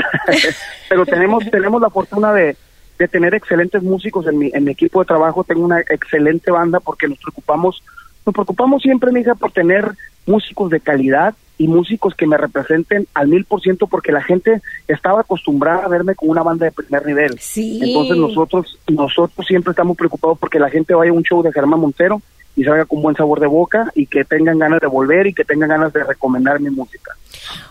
pero 0.89 1.05
tenemos 1.05 1.43
tenemos 1.51 1.81
la 1.81 1.89
fortuna 1.89 2.31
de, 2.31 2.55
de 2.97 3.07
tener 3.07 3.35
excelentes 3.35 3.83
músicos 3.83 4.25
en 4.27 4.37
mi, 4.37 4.51
en 4.53 4.63
mi 4.63 4.71
equipo 4.71 5.01
de 5.01 5.07
trabajo, 5.07 5.43
tengo 5.43 5.65
una 5.65 5.81
excelente 5.81 6.51
banda 6.51 6.79
porque 6.79 7.07
nos 7.07 7.17
preocupamos, 7.19 7.83
nos 8.27 8.33
preocupamos 8.33 8.81
siempre, 8.81 9.11
mija, 9.11 9.35
por 9.35 9.51
tener 9.51 9.91
músicos 10.25 10.69
de 10.69 10.81
calidad 10.81 11.33
y 11.57 11.67
músicos 11.67 12.13
que 12.13 12.27
me 12.27 12.37
representen 12.37 13.07
al 13.13 13.29
mil 13.29 13.45
por 13.45 13.61
ciento 13.61 13.87
porque 13.87 14.11
la 14.11 14.21
gente 14.21 14.61
estaba 14.87 15.21
acostumbrada 15.21 15.85
a 15.85 15.87
verme 15.87 16.13
con 16.13 16.29
una 16.29 16.43
banda 16.43 16.65
de 16.65 16.71
primer 16.71 17.05
nivel. 17.05 17.39
Sí. 17.39 17.79
Entonces 17.81 18.17
nosotros 18.17 18.77
nosotros 18.89 19.47
siempre 19.47 19.71
estamos 19.71 19.97
preocupados 19.97 20.37
porque 20.37 20.59
la 20.59 20.69
gente 20.69 20.93
vaya 20.93 21.11
a 21.11 21.13
un 21.13 21.23
show 21.23 21.41
de 21.41 21.53
Germán 21.53 21.79
Montero 21.79 22.21
y 22.58 22.63
salga 22.65 22.84
con 22.86 23.02
buen 23.02 23.15
sabor 23.15 23.39
de 23.39 23.48
boca 23.48 23.89
y 23.96 24.08
que 24.08 24.26
tengan 24.26 24.58
ganas 24.60 24.82
de 24.82 24.88
volver 24.88 25.28
y 25.28 25.34
que 25.34 25.46
tengan 25.46 25.70
ganas 25.70 25.93
de 25.93 26.04
recomendar 26.04 26.60
mi 26.60 26.70
música. 26.72 27.12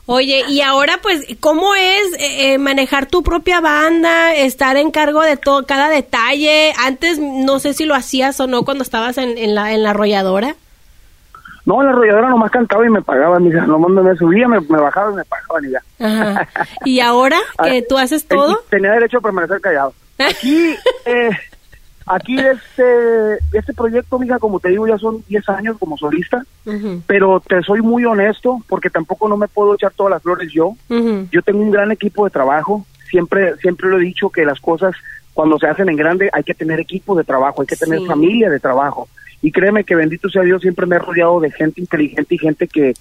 Oye, 0.06 0.44
y 0.48 0.60
ahora 0.62 1.00
pues, 1.02 1.26
¿cómo 1.40 1.74
es 1.74 2.14
eh, 2.18 2.54
eh, 2.54 2.58
manejar 2.58 3.06
tu 3.06 3.22
propia 3.22 3.60
banda, 3.60 4.34
estar 4.34 4.76
en 4.76 4.90
cargo 4.92 5.22
de 5.22 5.36
todo, 5.36 5.66
cada 5.66 5.88
detalle? 5.88 6.72
Antes 6.78 7.18
no 7.18 7.58
sé 7.58 7.74
si 7.74 7.84
lo 7.84 7.94
hacías 7.96 8.38
o 8.40 8.46
no 8.46 8.64
cuando 8.64 8.82
estabas 8.84 9.18
en, 9.18 9.36
en 9.36 9.54
la, 9.56 9.72
en 9.74 9.82
la 9.82 9.90
arrolladora. 9.90 10.54
No, 11.64 11.82
la 11.82 11.90
arrolladora 11.90 12.28
nomás 12.30 12.52
cantaba 12.52 12.86
y 12.86 12.90
me 12.90 13.02
pagaban, 13.02 13.42
mija. 13.42 13.66
Nomás 13.66 13.90
me 14.04 14.14
subía, 14.16 14.46
me, 14.46 14.60
me 14.60 14.78
bajaba 14.78 15.10
y 15.10 15.16
me 15.16 15.24
pagaban 15.24 15.64
y 15.64 15.70
ya. 15.72 15.82
Ajá. 15.98 16.48
Y 16.84 17.00
ahora 17.00 17.38
que 17.64 17.78
Ah, 17.78 17.84
tú 17.88 17.98
haces 17.98 18.24
todo. 18.28 18.62
Tenía 18.70 18.92
derecho 18.92 19.18
a 19.18 19.20
permanecer 19.20 19.60
callado. 19.60 19.92
Aquí, 20.18 20.76
eh, 21.06 21.30
aquí 22.06 22.38
este, 22.38 23.34
este 23.52 23.74
proyecto, 23.74 24.18
mija, 24.18 24.38
como 24.38 24.60
te 24.60 24.68
digo, 24.70 24.86
ya 24.86 24.96
son 24.98 25.22
10 25.28 25.48
años 25.50 25.76
como 25.78 25.96
solista, 25.98 26.44
pero 27.06 27.40
te 27.40 27.62
soy 27.62 27.80
muy 27.82 28.04
honesto 28.04 28.60
porque 28.68 28.90
tampoco 28.90 29.28
no 29.28 29.36
me 29.36 29.48
puedo 29.48 29.74
echar 29.74 29.92
todas 29.92 30.12
las 30.12 30.22
flores 30.22 30.50
yo. 30.52 30.74
Yo 31.30 31.42
tengo 31.42 31.60
un 31.60 31.70
gran 31.70 31.92
equipo 31.92 32.24
de 32.24 32.30
trabajo. 32.30 32.86
Siempre, 33.10 33.56
siempre 33.58 33.88
lo 33.88 33.98
he 33.98 34.04
dicho 34.04 34.30
que 34.30 34.44
las 34.44 34.60
cosas 34.60 34.94
cuando 35.34 35.58
se 35.58 35.66
hacen 35.66 35.88
en 35.88 35.96
grande 35.96 36.30
hay 36.32 36.42
que 36.42 36.54
tener 36.54 36.80
equipo 36.80 37.14
de 37.14 37.22
trabajo, 37.24 37.60
hay 37.60 37.66
que 37.66 37.76
tener 37.76 38.00
Sí. 38.00 38.06
familia 38.06 38.48
de 38.50 38.58
trabajo. 38.58 39.08
Y 39.42 39.52
créeme 39.52 39.84
que 39.84 39.94
bendito 39.94 40.28
sea 40.30 40.42
Dios, 40.42 40.62
siempre 40.62 40.86
me 40.86 40.96
he 40.96 40.98
rodeado 40.98 41.38
de 41.40 41.50
gente 41.50 41.80
inteligente 41.80 42.34
y 42.34 42.38
gente 42.38 42.66
que, 42.66 42.94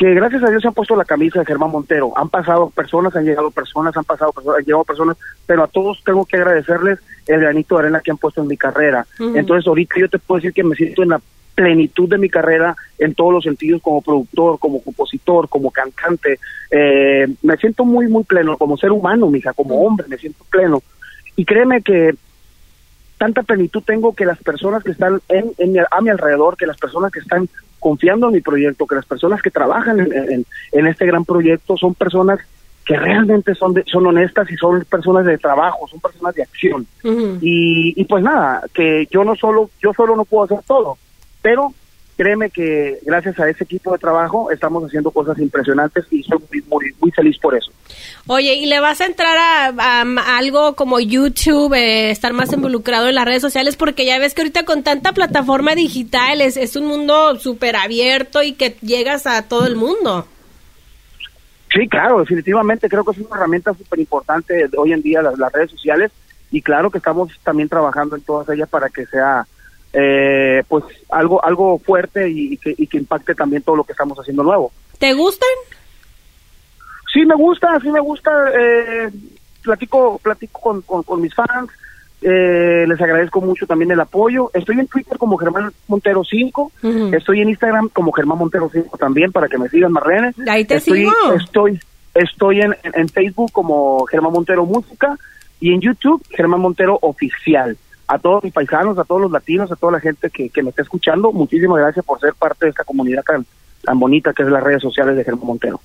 que 0.00 0.14
gracias 0.14 0.42
a 0.42 0.48
Dios 0.48 0.62
se 0.62 0.68
han 0.68 0.72
puesto 0.72 0.96
la 0.96 1.04
camisa 1.04 1.40
de 1.40 1.44
Germán 1.44 1.70
Montero. 1.70 2.16
Han 2.16 2.30
pasado 2.30 2.70
personas, 2.70 3.14
han 3.14 3.26
llegado 3.26 3.50
personas, 3.50 3.94
han 3.94 4.04
pasado 4.04 4.32
personas, 4.32 4.60
han 4.60 4.64
llegado 4.64 4.82
personas, 4.82 5.18
pero 5.44 5.62
a 5.62 5.66
todos 5.66 6.02
tengo 6.02 6.24
que 6.24 6.38
agradecerles 6.38 7.00
el 7.26 7.40
granito 7.40 7.74
de 7.74 7.82
arena 7.82 8.00
que 8.00 8.10
han 8.10 8.16
puesto 8.16 8.40
en 8.40 8.48
mi 8.48 8.56
carrera. 8.56 9.06
Entonces 9.18 9.68
ahorita 9.68 9.96
yo 10.00 10.08
te 10.08 10.18
puedo 10.18 10.38
decir 10.38 10.54
que 10.54 10.64
me 10.64 10.74
siento 10.74 11.02
en 11.02 11.10
la 11.10 11.20
plenitud 11.54 12.08
de 12.08 12.16
mi 12.16 12.30
carrera 12.30 12.74
en 12.98 13.14
todos 13.14 13.30
los 13.30 13.44
sentidos, 13.44 13.82
como 13.82 14.00
productor, 14.00 14.58
como 14.58 14.82
compositor, 14.82 15.50
como 15.50 15.70
cantante. 15.70 16.38
Eh, 16.70 17.28
me 17.42 17.58
siento 17.58 17.84
muy, 17.84 18.08
muy 18.08 18.24
pleno, 18.24 18.56
como 18.56 18.78
ser 18.78 18.92
humano, 18.92 19.28
mija, 19.28 19.52
como 19.52 19.82
hombre, 19.82 20.06
me 20.08 20.16
siento 20.16 20.46
pleno. 20.50 20.82
Y 21.36 21.44
créeme 21.44 21.82
que 21.82 22.14
tanta 23.18 23.42
plenitud 23.42 23.82
tengo 23.82 24.14
que 24.14 24.24
las 24.24 24.38
personas 24.38 24.82
que 24.82 24.92
están 24.92 25.20
en, 25.28 25.52
a 25.90 26.00
mi 26.00 26.08
alrededor, 26.08 26.56
que 26.56 26.64
las 26.64 26.78
personas 26.78 27.12
que 27.12 27.18
están 27.18 27.50
confiando 27.80 28.28
en 28.28 28.34
mi 28.34 28.40
proyecto, 28.40 28.86
que 28.86 28.94
las 28.94 29.06
personas 29.06 29.42
que 29.42 29.50
trabajan 29.50 29.98
en, 30.00 30.46
en, 30.72 30.86
este 30.86 31.06
gran 31.06 31.24
proyecto 31.24 31.76
son 31.76 31.94
personas 31.94 32.38
que 32.84 32.96
realmente 32.96 33.54
son 33.54 33.74
son 33.86 34.06
honestas 34.06 34.50
y 34.50 34.56
son 34.56 34.84
personas 34.84 35.26
de 35.26 35.38
trabajo, 35.38 35.88
son 35.88 36.00
personas 36.00 36.34
de 36.34 36.42
acción. 36.42 36.86
y, 37.02 38.00
y 38.00 38.04
pues 38.04 38.22
nada, 38.22 38.62
que 38.72 39.08
yo 39.10 39.24
no 39.24 39.34
solo, 39.34 39.70
yo 39.82 39.92
solo 39.94 40.14
no 40.14 40.24
puedo 40.24 40.44
hacer 40.44 40.60
todo, 40.66 40.98
pero 41.42 41.72
créeme 42.20 42.50
que 42.50 42.98
gracias 43.00 43.40
a 43.40 43.48
ese 43.48 43.64
equipo 43.64 43.92
de 43.92 43.98
trabajo 43.98 44.50
estamos 44.50 44.84
haciendo 44.84 45.10
cosas 45.10 45.38
impresionantes 45.38 46.04
y 46.10 46.22
soy 46.22 46.38
muy, 46.70 46.94
muy, 47.00 47.10
feliz 47.12 47.38
por 47.38 47.56
eso. 47.56 47.72
Oye, 48.26 48.56
¿y 48.56 48.66
le 48.66 48.78
vas 48.78 49.00
a 49.00 49.06
entrar 49.06 49.38
a, 49.38 50.36
algo 50.36 50.74
como 50.74 51.00
YouTube, 51.00 51.72
eh, 51.72 52.10
estar 52.10 52.34
más 52.34 52.52
involucrado 52.52 53.08
en 53.08 53.14
las 53.14 53.24
redes 53.24 53.40
sociales? 53.40 53.76
Porque 53.76 54.04
ya 54.04 54.18
ves 54.18 54.34
que 54.34 54.42
ahorita 54.42 54.66
con 54.66 54.82
tanta 54.82 55.14
plataforma 55.14 55.74
digital 55.74 56.42
es, 56.42 56.58
es 56.58 56.76
un 56.76 56.84
mundo 56.84 57.36
súper 57.36 57.74
abierto 57.74 58.42
y 58.42 58.52
que 58.52 58.76
llegas 58.82 59.26
a 59.26 59.48
todo 59.48 59.66
el 59.66 59.76
mundo. 59.76 60.26
Sí, 61.72 61.88
claro, 61.88 62.20
definitivamente 62.20 62.90
creo 62.90 63.02
que 63.02 63.12
es 63.12 63.26
una 63.26 63.36
herramienta 63.36 63.72
súper 63.72 63.98
importante 63.98 64.68
hoy 64.76 64.92
en 64.92 65.00
día 65.00 65.22
las, 65.22 65.38
las 65.38 65.50
redes 65.50 65.70
sociales 65.70 66.12
y 66.50 66.60
claro 66.60 66.90
que 66.90 66.98
estamos 66.98 67.30
también 67.42 67.70
trabajando 67.70 68.14
en 68.14 68.22
todas 68.22 68.46
ellas 68.50 68.68
para 68.68 68.90
que 68.90 69.06
sea 69.06 69.46
eh, 69.92 70.62
pues 70.68 70.84
algo 71.10 71.44
algo 71.44 71.78
fuerte 71.78 72.28
y, 72.28 72.56
que, 72.56 72.74
y, 72.76 72.86
que, 72.86 72.98
impacte 72.98 73.34
también 73.34 73.62
todo 73.62 73.76
lo 73.76 73.84
que 73.84 73.92
estamos 73.92 74.18
haciendo 74.18 74.42
nuevo. 74.42 74.72
¿Te 74.98 75.12
gustan? 75.14 75.48
Sí 77.12 77.24
me 77.26 77.34
gusta, 77.34 77.78
sí 77.80 77.90
me 77.90 78.00
gusta. 78.00 78.30
Eh, 78.54 79.10
platico 79.62 80.18
platico 80.22 80.60
con, 80.60 81.02
con, 81.02 81.20
mis 81.20 81.34
fans. 81.34 81.70
Eh, 82.22 82.84
les 82.86 83.00
agradezco 83.00 83.40
mucho 83.40 83.66
también 83.66 83.90
el 83.90 84.00
apoyo. 84.00 84.50
Estoy 84.54 84.78
en 84.78 84.86
Twitter 84.86 85.18
como 85.18 85.36
Germán 85.36 85.72
Montero 85.88 86.22
5. 86.22 86.72
Estoy 87.12 87.40
en 87.40 87.48
Instagram 87.48 87.88
como 87.88 88.12
Germán 88.12 88.38
Montero 88.38 88.70
5 88.72 88.96
también 88.96 89.32
para 89.32 89.48
que 89.48 89.58
me 89.58 89.68
sigan, 89.68 89.92
Marlene. 89.92 90.32
Ahí 90.48 90.64
te 90.64 90.76
estoy, 90.76 91.00
sigo. 91.00 91.12
Estoy, 91.34 91.80
estoy 92.14 92.60
en, 92.60 92.76
en 92.84 93.08
Facebook 93.08 93.50
como 93.50 94.04
Germán 94.06 94.32
Montero 94.32 94.64
Música 94.66 95.16
y 95.58 95.72
en 95.72 95.80
YouTube 95.80 96.24
Germán 96.30 96.60
Montero 96.60 96.98
Oficial 97.02 97.76
a 98.10 98.18
todos 98.18 98.42
mis 98.42 98.52
paisanos, 98.52 98.98
a 98.98 99.04
todos 99.04 99.20
los 99.20 99.30
latinos, 99.30 99.70
a 99.70 99.76
toda 99.76 99.92
la 99.92 100.00
gente 100.00 100.30
que, 100.30 100.50
me 100.64 100.70
está 100.70 100.82
escuchando, 100.82 101.30
muchísimas 101.30 101.78
gracias 101.78 102.04
por 102.04 102.18
ser 102.18 102.34
parte 102.34 102.66
de 102.66 102.70
esta 102.70 102.82
comunidad 102.82 103.22
tan, 103.22 103.46
tan 103.84 104.00
bonita 104.00 104.32
que 104.32 104.42
es 104.42 104.48
las 104.48 104.64
redes 104.64 104.82
sociales 104.82 105.16
de 105.16 105.22
Germán 105.22 105.46
Montero. 105.46 105.80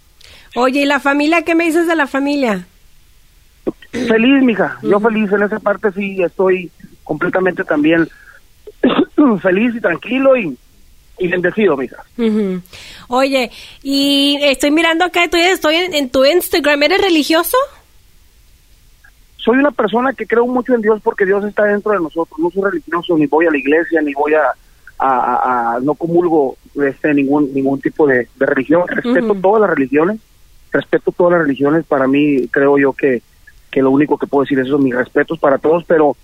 Oye, 0.55 0.81
¿y 0.81 0.85
la 0.85 0.99
familia? 0.99 1.43
¿Qué 1.43 1.53
me 1.53 1.65
dices 1.65 1.85
de 1.85 1.95
la 1.95 2.07
familia? 2.07 2.65
Feliz, 3.91 4.41
mija. 4.41 4.79
Yo 4.81 4.99
feliz 4.99 5.31
en 5.31 5.43
esa 5.43 5.59
parte 5.59 5.91
sí 5.91 6.19
estoy 6.23 6.71
completamente 7.03 7.63
también 7.63 8.09
feliz 9.43 9.75
y 9.75 9.81
tranquilo 9.81 10.35
y, 10.35 10.57
y 11.19 11.27
bendecido, 11.27 11.77
mija. 11.77 12.03
Oye, 13.07 13.51
y 13.83 14.39
estoy 14.41 14.71
mirando 14.71 15.05
acá, 15.05 15.25
estoy 15.25 15.75
en, 15.75 15.93
en 15.93 16.09
tu 16.09 16.25
Instagram. 16.25 16.81
¿Eres 16.81 17.01
religioso? 17.03 17.55
Soy 19.45 19.59
una 19.59 19.69
persona 19.69 20.11
que 20.13 20.25
creo 20.25 20.47
mucho 20.47 20.73
en 20.73 20.81
Dios 20.81 20.99
porque 21.03 21.25
Dios 21.25 21.45
está 21.45 21.65
dentro 21.65 21.91
de 21.91 21.99
nosotros. 21.99 22.39
No 22.39 22.49
soy 22.49 22.63
religioso, 22.63 23.15
ni 23.15 23.27
voy 23.27 23.45
a 23.45 23.51
la 23.51 23.57
iglesia, 23.57 24.01
ni 24.01 24.11
voy 24.13 24.33
a, 24.33 24.51
a, 24.97 25.77
no 25.83 25.93
comulgo 25.93 26.57
este, 26.83 27.13
ningún 27.13 27.53
ningún 27.53 27.79
tipo 27.79 28.07
de, 28.07 28.27
religión. 28.39 28.87
Respeto 28.87 29.35
todas 29.35 29.61
las 29.61 29.69
religiones, 29.69 30.19
respeto 30.71 31.11
todas 31.11 31.33
las 31.33 31.41
religiones. 31.43 31.85
Para 31.85 32.07
mí, 32.07 32.47
creo 32.47 32.79
yo 32.79 32.93
que, 32.93 33.21
que 33.69 33.83
lo 33.83 33.91
único 33.91 34.17
que 34.17 34.25
puedo 34.25 34.43
decir 34.43 34.57
es 34.57 34.65
eso, 34.65 34.79
mis 34.79 34.95
respetos 34.95 35.37
para 35.37 35.59
todos, 35.59 35.83
pero 35.85 36.17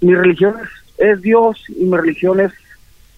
mi 0.00 0.14
religión 0.14 0.54
es, 0.98 1.20
Dios 1.20 1.64
y 1.68 1.84
mi 1.84 1.96
religión 1.96 2.38
es 2.38 2.52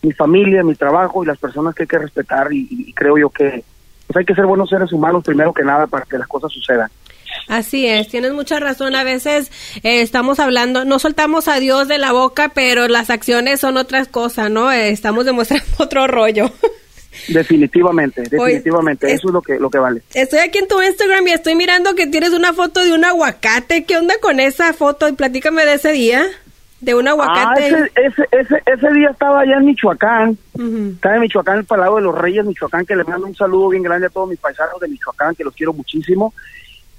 mi 0.00 0.12
familia, 0.12 0.64
mi 0.64 0.74
trabajo 0.74 1.22
y 1.22 1.26
las 1.26 1.38
personas 1.38 1.74
que 1.74 1.82
hay 1.82 1.86
que 1.86 1.98
respetar 1.98 2.50
y, 2.50 2.94
creo 2.94 3.18
yo 3.18 3.28
que 3.28 3.62
pues 4.06 4.16
hay 4.16 4.24
que 4.24 4.34
ser 4.34 4.46
buenos 4.46 4.70
seres 4.70 4.90
humanos 4.92 5.22
primero 5.22 5.52
que 5.52 5.62
nada 5.62 5.86
para 5.86 6.06
que 6.06 6.16
las 6.16 6.26
cosas 6.26 6.50
sucedan. 6.50 6.90
Así 7.48 7.86
es, 7.86 8.08
tienes 8.08 8.32
mucha 8.32 8.60
razón. 8.60 8.94
A 8.94 9.04
veces 9.04 9.50
eh, 9.82 10.02
estamos 10.02 10.38
hablando, 10.38 10.84
no 10.84 10.98
soltamos 10.98 11.48
a 11.48 11.58
Dios 11.58 11.88
de 11.88 11.98
la 11.98 12.12
boca, 12.12 12.52
pero 12.54 12.88
las 12.88 13.10
acciones 13.10 13.60
son 13.60 13.76
otras 13.76 14.08
cosas, 14.08 14.50
¿no? 14.50 14.70
Eh, 14.70 14.90
estamos 14.90 15.24
demostrando 15.24 15.66
otro 15.78 16.06
rollo. 16.06 16.50
Definitivamente, 17.28 18.22
definitivamente, 18.22 19.12
eso 19.12 19.28
es 19.28 19.34
lo 19.34 19.42
que 19.42 19.58
lo 19.58 19.68
que 19.68 19.78
vale. 19.78 20.02
Estoy 20.14 20.38
aquí 20.38 20.58
en 20.58 20.68
tu 20.68 20.80
Instagram 20.80 21.26
y 21.26 21.32
estoy 21.32 21.54
mirando 21.54 21.94
que 21.94 22.06
tienes 22.06 22.32
una 22.32 22.52
foto 22.52 22.84
de 22.84 22.92
un 22.92 23.04
aguacate. 23.04 23.84
¿Qué 23.84 23.96
onda 23.96 24.14
con 24.22 24.38
esa 24.38 24.72
foto? 24.72 25.08
Y 25.08 25.12
platícame 25.12 25.66
de 25.66 25.74
ese 25.74 25.92
día, 25.92 26.24
de 26.80 26.94
un 26.94 27.08
aguacate. 27.08 27.64
Ah, 27.64 27.88
ese, 27.96 28.28
ese, 28.30 28.62
ese, 28.64 28.92
día 28.92 29.10
estaba 29.10 29.40
allá 29.40 29.56
en 29.56 29.66
Michoacán, 29.66 30.38
estaba 30.54 31.16
en 31.16 31.20
Michoacán, 31.22 31.58
el 31.58 31.64
Palau 31.64 31.96
de 31.96 32.02
los 32.02 32.16
Reyes, 32.16 32.44
Michoacán, 32.44 32.86
que 32.86 32.96
le 32.96 33.04
mando 33.04 33.26
un 33.26 33.34
saludo 33.34 33.68
bien 33.68 33.82
grande 33.82 34.06
a 34.06 34.10
todos 34.10 34.28
mis 34.28 34.38
paisanos 34.38 34.80
de 34.80 34.88
Michoacán, 34.88 35.34
que 35.34 35.44
los 35.44 35.54
quiero 35.54 35.72
muchísimo. 35.72 36.32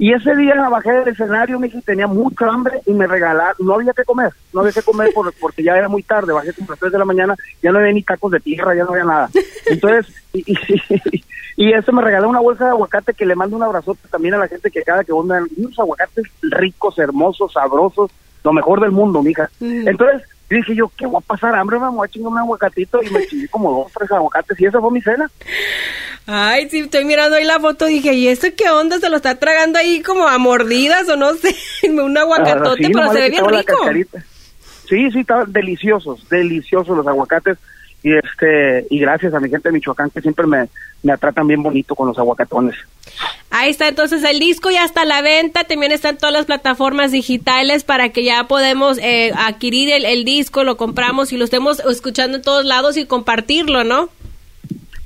Y 0.01 0.11
ese 0.13 0.35
día 0.35 0.55
bajé 0.67 0.91
del 0.93 1.09
escenario, 1.09 1.59
mi 1.59 1.67
hija 1.67 1.79
tenía 1.85 2.07
mucha 2.07 2.47
hambre 2.47 2.81
y 2.87 2.91
me 2.91 3.05
regalaron, 3.05 3.55
no 3.59 3.75
había 3.75 3.93
que 3.93 4.03
comer, 4.03 4.33
no 4.51 4.61
había 4.61 4.71
que 4.71 4.81
comer 4.81 5.13
por, 5.13 5.31
porque 5.33 5.61
ya 5.61 5.77
era 5.77 5.87
muy 5.87 6.01
tarde, 6.01 6.33
bajé 6.33 6.53
como 6.53 6.69
a 6.69 6.71
las 6.71 6.79
3 6.79 6.91
de 6.91 6.97
la 6.97 7.05
mañana, 7.05 7.35
ya 7.61 7.71
no 7.71 7.77
había 7.77 7.93
ni 7.93 8.01
tacos 8.01 8.31
de 8.31 8.39
tierra, 8.39 8.73
ya 8.73 8.83
no 8.83 8.93
había 8.93 9.03
nada. 9.03 9.29
Entonces, 9.67 10.11
y, 10.33 10.43
y, 11.55 11.71
eso 11.73 11.91
me 11.91 12.01
regaló 12.01 12.29
una 12.29 12.39
bolsa 12.39 12.65
de 12.65 12.71
aguacate 12.71 13.13
que 13.13 13.27
le 13.27 13.35
mando 13.35 13.55
un 13.55 13.61
abrazote 13.61 14.07
también 14.09 14.33
a 14.33 14.39
la 14.39 14.47
gente 14.47 14.71
que 14.71 14.81
cada 14.81 15.03
que 15.03 15.13
vos 15.13 15.23
unos 15.23 15.77
aguacates 15.79 16.25
ricos, 16.41 16.97
hermosos, 16.97 17.53
sabrosos, 17.53 18.09
lo 18.43 18.53
mejor 18.53 18.81
del 18.81 18.89
mundo, 18.89 19.21
mija. 19.21 19.51
Entonces, 19.59 20.23
dije 20.49 20.75
yo, 20.75 20.91
¿qué 20.97 21.05
voy 21.05 21.21
a 21.23 21.27
pasar 21.27 21.53
hambre? 21.53 21.77
Me 21.77 21.89
voy 21.89 22.07
a 22.07 22.11
chingar 22.11 22.31
un 22.31 22.39
aguacatito 22.39 23.03
y 23.03 23.09
me 23.11 23.27
chingué 23.27 23.47
como 23.49 23.71
dos, 23.71 23.91
tres 23.95 24.11
aguacates 24.11 24.59
y 24.59 24.65
esa 24.65 24.81
fue 24.81 24.89
mi 24.89 25.01
cena. 25.01 25.29
Ay, 26.27 26.69
sí, 26.69 26.79
estoy 26.79 27.05
mirando 27.05 27.36
ahí 27.36 27.43
la 27.43 27.60
foto 27.60 27.86
dije, 27.86 28.13
¿y 28.13 28.27
esto 28.27 28.47
qué 28.55 28.69
onda? 28.69 28.99
¿Se 28.99 29.10
lo 29.10 29.17
está 29.17 29.36
tragando 29.36 29.79
ahí 29.79 30.01
como 30.01 30.27
a 30.27 30.38
mordidas 30.38 31.10
o 31.10 31.15
no 31.15 31.34
sé? 31.34 31.55
un 31.89 32.17
aguacatote, 32.17 32.89
pero 32.93 33.12
se 33.12 33.19
ve 33.19 33.29
bien 33.29 33.45
rico. 33.47 34.17
Sí, 34.88 35.10
sí, 35.12 35.19
estaban 35.19 35.51
deliciosos, 35.51 36.27
deliciosos 36.29 36.95
los 36.95 37.07
aguacates. 37.07 37.57
Y 38.03 38.13
este 38.15 38.88
y 38.89 38.99
gracias 38.99 39.31
a 39.34 39.39
mi 39.39 39.47
gente 39.47 39.69
de 39.69 39.73
Michoacán 39.73 40.10
que 40.10 40.21
siempre 40.21 40.47
me, 40.47 40.67
me 41.03 41.15
tratan 41.19 41.45
bien 41.47 41.62
bonito 41.62 41.95
con 41.95 42.07
los 42.07 42.17
aguacatones. 42.17 42.75
Ahí 43.51 43.69
está 43.69 43.88
entonces 43.88 44.23
el 44.23 44.39
disco 44.39 44.71
ya 44.71 44.84
está 44.84 45.01
a 45.01 45.05
la 45.05 45.21
venta, 45.21 45.65
también 45.65 45.91
están 45.91 46.17
todas 46.17 46.34
las 46.34 46.45
plataformas 46.45 47.12
digitales 47.12 47.84
para 47.84 48.10
que 48.10 48.23
ya 48.23 48.45
podemos 48.45 48.97
eh, 48.97 49.31
adquirir 49.38 49.91
el, 49.91 50.05
el 50.05 50.25
disco, 50.25 50.63
lo 50.63 50.77
compramos 50.77 51.31
y 51.31 51.38
lo 51.38 51.45
estemos 51.45 51.79
escuchando 51.81 52.38
en 52.38 52.43
todos 52.43 52.65
lados 52.65 52.97
y 52.97 53.05
compartirlo, 53.05 53.84
¿no? 53.84 54.10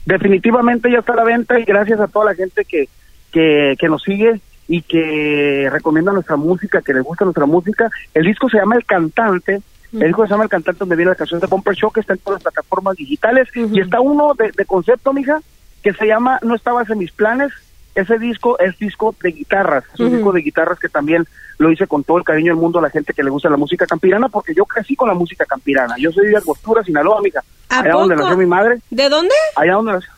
Definitivamente 0.06 0.91
ya 0.91 1.00
está 1.00 1.13
a 1.13 1.18
la 1.18 1.24
venta 1.24 1.60
y 1.60 1.63
gracias 1.63 2.00
a 2.00 2.08
toda 2.08 2.26
la 2.26 2.36
gente 2.36 2.65
que, 2.65 2.88
que, 3.32 3.76
que 3.80 3.88
nos 3.88 4.04
sigue 4.04 4.39
y 4.68 4.82
que 4.82 5.70
recomienda 5.72 6.12
nuestra 6.12 6.36
música, 6.36 6.82
que 6.82 6.94
les 6.94 7.04
gusta 7.04 7.26
nuestra 7.26 7.46
música. 7.46 7.89
El 8.13 8.26
disco 8.26 8.50
se 8.50 8.58
llama 8.58 8.76
El 8.76 8.86
Cantante, 8.86 9.62
el 9.94 10.08
disco 10.08 10.26
se 10.26 10.32
llama 10.32 10.44
El 10.44 10.50
Cantante 10.50 10.80
donde 10.80 10.96
viene 10.96 11.12
la 11.12 11.15
canción 11.15 11.39
de 11.39 11.48
Bumper 11.48 11.76
Show 11.76 11.91
que 11.91 12.00
está 12.00 12.13
en 12.13 12.20
todas 12.20 12.44
las 12.44 12.54
plataformas 12.54 12.96
digitales. 12.98 13.48
Y 13.56 13.80
está 13.80 14.02
uno 14.02 14.34
de, 14.34 14.52
de 14.52 14.65
concepto, 14.65 15.13
mija, 15.13 15.39
que 15.84 15.94
se 15.94 16.08
llama 16.08 16.39
No 16.41 16.56
estabas 16.56 16.89
en 16.89 16.98
mis 16.98 17.12
planes, 17.12 17.52
ese 17.95 18.19
disco 18.19 18.60
es 18.60 18.77
disco 18.77 19.15
de 19.21 19.31
guitarras, 19.31 19.86
es 19.93 19.99
un 20.01 20.12
disco 20.12 20.34
de 20.34 20.41
guitarras 20.41 20.77
que 20.79 20.89
también 20.89 21.25
lo 21.58 21.71
hice 21.71 21.88
con 21.88 22.03
todo 22.03 22.17
el 22.17 22.25
cariño 22.25 22.51
del 22.51 22.62
mundo 22.62 22.79
a 22.79 22.81
la 22.81 22.89
gente 22.89 23.13
que 23.13 23.23
le 23.23 23.29
gusta 23.29 23.49
la 23.49 23.58
música 23.58 23.88
campirana, 23.88 24.27
porque 24.27 24.53
yo 24.53 24.65
crecí 24.65 24.95
con 24.95 25.08
la 25.08 25.13
música 25.13 25.45
campirana. 25.45 25.95
Yo 25.97 26.12
soy 26.12 26.27
de 26.27 26.36
Angostura, 26.36 26.84
Sinaloa, 26.84 27.19
amiga. 27.19 27.41
allá 27.69 27.93
donde 27.93 28.17
nació 28.17 28.36
mi 28.36 28.45
madre. 28.45 28.79
¿De 28.89 29.08
dónde? 29.08 29.34
Allá 29.55 29.73
donde 29.73 29.93
nació. 29.93 30.12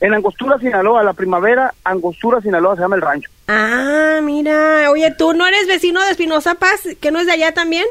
En 0.00 0.12
Angostura, 0.12 0.58
Sinaloa, 0.58 1.02
la 1.04 1.14
primavera, 1.14 1.72
Angostura, 1.84 2.40
Sinaloa 2.40 2.74
se 2.74 2.82
llama 2.82 2.96
el 2.96 3.02
rancho. 3.02 3.30
Ah, 3.48 4.20
mira. 4.22 4.90
Oye, 4.90 5.10
¿tú 5.16 5.32
no 5.32 5.46
eres 5.46 5.66
vecino 5.66 6.02
de 6.02 6.10
Espinosa 6.10 6.56
Paz, 6.56 6.82
que 7.00 7.10
no 7.10 7.20
es 7.20 7.26
de 7.26 7.32
allá 7.32 7.54
también? 7.54 7.86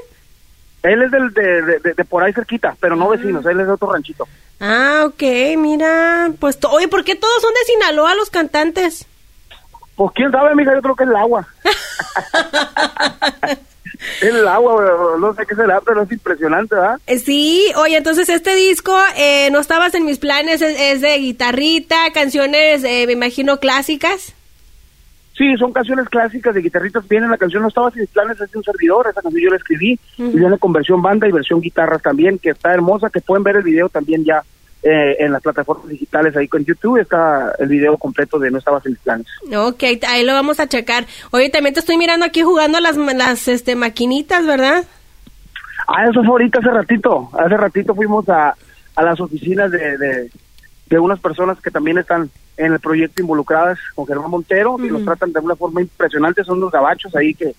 Él 0.83 1.01
es 1.03 1.11
del, 1.11 1.33
de, 1.33 1.93
de, 1.95 2.05
por 2.05 2.23
ahí 2.23 2.33
cerquita, 2.33 2.75
pero 2.79 2.95
no 2.95 3.05
ah. 3.05 3.15
vecinos, 3.15 3.45
él 3.45 3.59
es 3.59 3.65
de 3.65 3.73
otro 3.73 3.91
ranchito. 3.91 4.27
Ah, 4.59 5.03
ok, 5.05 5.23
mira. 5.57 6.31
Pues, 6.39 6.59
oye, 6.69 6.87
¿por 6.87 7.03
qué 7.03 7.15
todos 7.15 7.41
son 7.41 7.53
de 7.53 7.73
Sinaloa 7.73 8.13
los 8.13 8.29
cantantes? 8.29 9.07
Pues 9.95 10.11
quién 10.15 10.31
sabe, 10.31 10.55
mija, 10.55 10.73
yo 10.73 10.81
creo 10.81 10.95
que 10.95 11.03
es 11.03 11.09
el 11.09 11.15
agua. 11.15 11.47
el 14.21 14.47
agua, 14.47 15.17
no 15.19 15.33
sé 15.33 15.45
qué 15.45 15.55
será, 15.55 15.81
pero 15.81 16.03
es 16.03 16.11
impresionante, 16.11 16.75
¿verdad? 16.75 16.99
Eh, 17.07 17.19
Sí, 17.19 17.65
oye, 17.75 17.97
entonces 17.97 18.29
este 18.29 18.55
disco 18.55 18.97
eh, 19.17 19.49
no 19.51 19.59
estabas 19.59 19.93
en 19.93 20.05
mis 20.05 20.17
planes, 20.17 20.61
es, 20.61 20.79
es 20.79 21.01
de 21.01 21.17
guitarrita, 21.17 22.11
canciones, 22.13 22.83
eh, 22.83 23.05
me 23.05 23.13
imagino, 23.13 23.59
clásicas. 23.59 24.33
Sí, 25.37 25.55
son 25.57 25.71
canciones 25.71 26.07
clásicas 26.09 26.53
de 26.53 26.61
guitarritas. 26.61 27.07
Viene 27.07 27.27
la 27.27 27.37
canción 27.37 27.63
No 27.63 27.69
estaba 27.69 27.89
sin 27.89 28.05
planes, 28.07 28.39
es 28.39 28.51
de 28.51 28.57
un 28.57 28.63
servidor. 28.63 29.07
Esa 29.09 29.21
canción 29.21 29.41
yo 29.41 29.49
la 29.49 29.55
escribí. 29.55 29.97
Y 30.17 30.37
viene 30.37 30.59
con 30.59 30.73
versión 30.73 31.01
banda 31.01 31.27
y 31.27 31.31
versión 31.31 31.61
guitarras 31.61 32.01
también, 32.01 32.37
que 32.37 32.51
está 32.51 32.73
hermosa, 32.73 33.09
que 33.09 33.21
pueden 33.21 33.43
ver 33.43 33.55
el 33.55 33.63
video 33.63 33.89
también 33.89 34.23
ya 34.23 34.43
eh, 34.83 35.17
en 35.19 35.31
las 35.31 35.41
plataformas 35.41 35.87
digitales. 35.87 36.35
Ahí 36.35 36.47
con 36.47 36.65
YouTube 36.65 36.97
está 36.97 37.53
el 37.59 37.67
video 37.67 37.97
completo 37.97 38.39
de 38.39 38.49
No 38.49 38.57
estaba 38.57 38.81
sin 38.81 38.95
planes. 38.95 39.27
Ok, 39.55 39.83
ahí 40.07 40.25
lo 40.25 40.33
vamos 40.33 40.59
a 40.59 40.67
checar. 40.67 41.05
Oye, 41.31 41.49
también 41.49 41.73
te 41.73 41.79
estoy 41.79 41.97
mirando 41.97 42.25
aquí 42.25 42.41
jugando 42.41 42.79
las, 42.79 42.97
las 42.97 43.47
este, 43.47 43.75
maquinitas, 43.75 44.45
¿verdad? 44.45 44.83
Ah, 45.87 46.05
eso 46.09 46.21
fue 46.21 46.31
ahorita 46.31 46.59
hace 46.59 46.69
ratito. 46.69 47.29
Hace 47.33 47.57
ratito 47.57 47.93
fuimos 47.93 48.27
a, 48.29 48.55
a 48.95 49.03
las 49.03 49.19
oficinas 49.19 49.71
de, 49.71 49.97
de, 49.97 50.31
de 50.87 50.99
unas 50.99 51.19
personas 51.19 51.59
que 51.61 51.71
también 51.71 51.97
están 51.97 52.29
en 52.57 52.73
el 52.73 52.79
proyecto 52.79 53.21
involucradas 53.21 53.79
con 53.95 54.05
Germán 54.05 54.29
Montero 54.29 54.77
y 54.79 54.89
los 54.89 55.03
tratan 55.03 55.31
de 55.31 55.39
una 55.39 55.55
forma 55.55 55.81
impresionante. 55.81 56.43
Son 56.43 56.57
unos 56.57 56.71
gabachos 56.71 57.15
ahí 57.15 57.33
que 57.33 57.55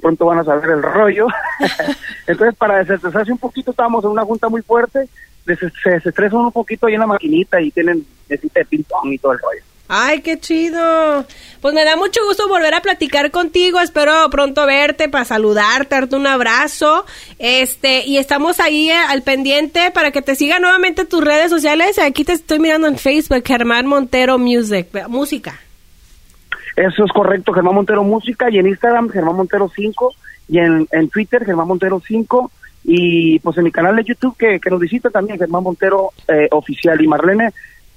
pronto 0.00 0.26
van 0.26 0.38
a 0.38 0.44
saber 0.44 0.70
el 0.70 0.82
rollo. 0.82 1.26
Entonces, 2.26 2.56
para 2.56 2.78
desestresarse 2.78 3.32
un 3.32 3.38
poquito, 3.38 3.70
estábamos 3.70 4.04
en 4.04 4.10
una 4.10 4.24
junta 4.24 4.48
muy 4.48 4.62
fuerte. 4.62 5.08
Se 5.44 5.90
desestresan 5.90 6.40
un 6.40 6.52
poquito 6.52 6.86
ahí 6.86 6.94
en 6.94 7.00
la 7.00 7.06
maquinita 7.06 7.60
y 7.60 7.70
tienen 7.70 8.06
mesita 8.28 8.60
de 8.60 8.66
ping-pong 8.66 9.12
y 9.12 9.18
todo 9.18 9.32
el 9.32 9.38
rollo. 9.38 9.62
Ay, 9.92 10.20
qué 10.20 10.38
chido. 10.38 11.26
Pues 11.60 11.74
me 11.74 11.84
da 11.84 11.96
mucho 11.96 12.20
gusto 12.24 12.46
volver 12.46 12.74
a 12.74 12.80
platicar 12.80 13.32
contigo. 13.32 13.80
Espero 13.80 14.12
pronto 14.30 14.64
verte 14.64 15.08
para 15.08 15.24
saludarte, 15.24 15.96
darte 15.96 16.14
un 16.14 16.28
abrazo. 16.28 17.04
Este, 17.40 18.06
y 18.06 18.18
estamos 18.18 18.60
ahí 18.60 18.88
eh, 18.88 18.94
al 18.94 19.22
pendiente 19.22 19.90
para 19.90 20.12
que 20.12 20.22
te 20.22 20.36
sigan 20.36 20.62
nuevamente 20.62 21.04
tus 21.06 21.24
redes 21.24 21.50
sociales. 21.50 21.98
Aquí 21.98 22.24
te 22.24 22.34
estoy 22.34 22.60
mirando 22.60 22.86
en 22.86 22.98
Facebook, 22.98 23.42
Germán 23.44 23.86
Montero 23.86 24.38
Music, 24.38 24.86
música. 25.08 25.58
Eso 26.76 27.04
es 27.04 27.10
correcto, 27.12 27.52
Germán 27.52 27.74
Montero 27.74 28.04
Música 28.04 28.48
y 28.48 28.58
en 28.58 28.68
Instagram 28.68 29.10
Germán 29.10 29.34
Montero 29.34 29.68
5 29.74 30.14
y 30.48 30.58
en, 30.58 30.86
en 30.92 31.08
Twitter 31.08 31.44
Germán 31.44 31.66
Montero 31.66 32.00
5 32.06 32.50
y 32.84 33.38
pues 33.40 33.56
en 33.58 33.64
mi 33.64 33.70
canal 33.72 33.96
de 33.96 34.04
YouTube 34.04 34.36
que, 34.36 34.58
que 34.60 34.70
nos 34.70 34.80
visita 34.80 35.10
también 35.10 35.38
Germán 35.38 35.62
Montero 35.62 36.10
eh, 36.28 36.48
Oficial. 36.50 37.00
Y 37.00 37.06
Marlene, 37.06 37.50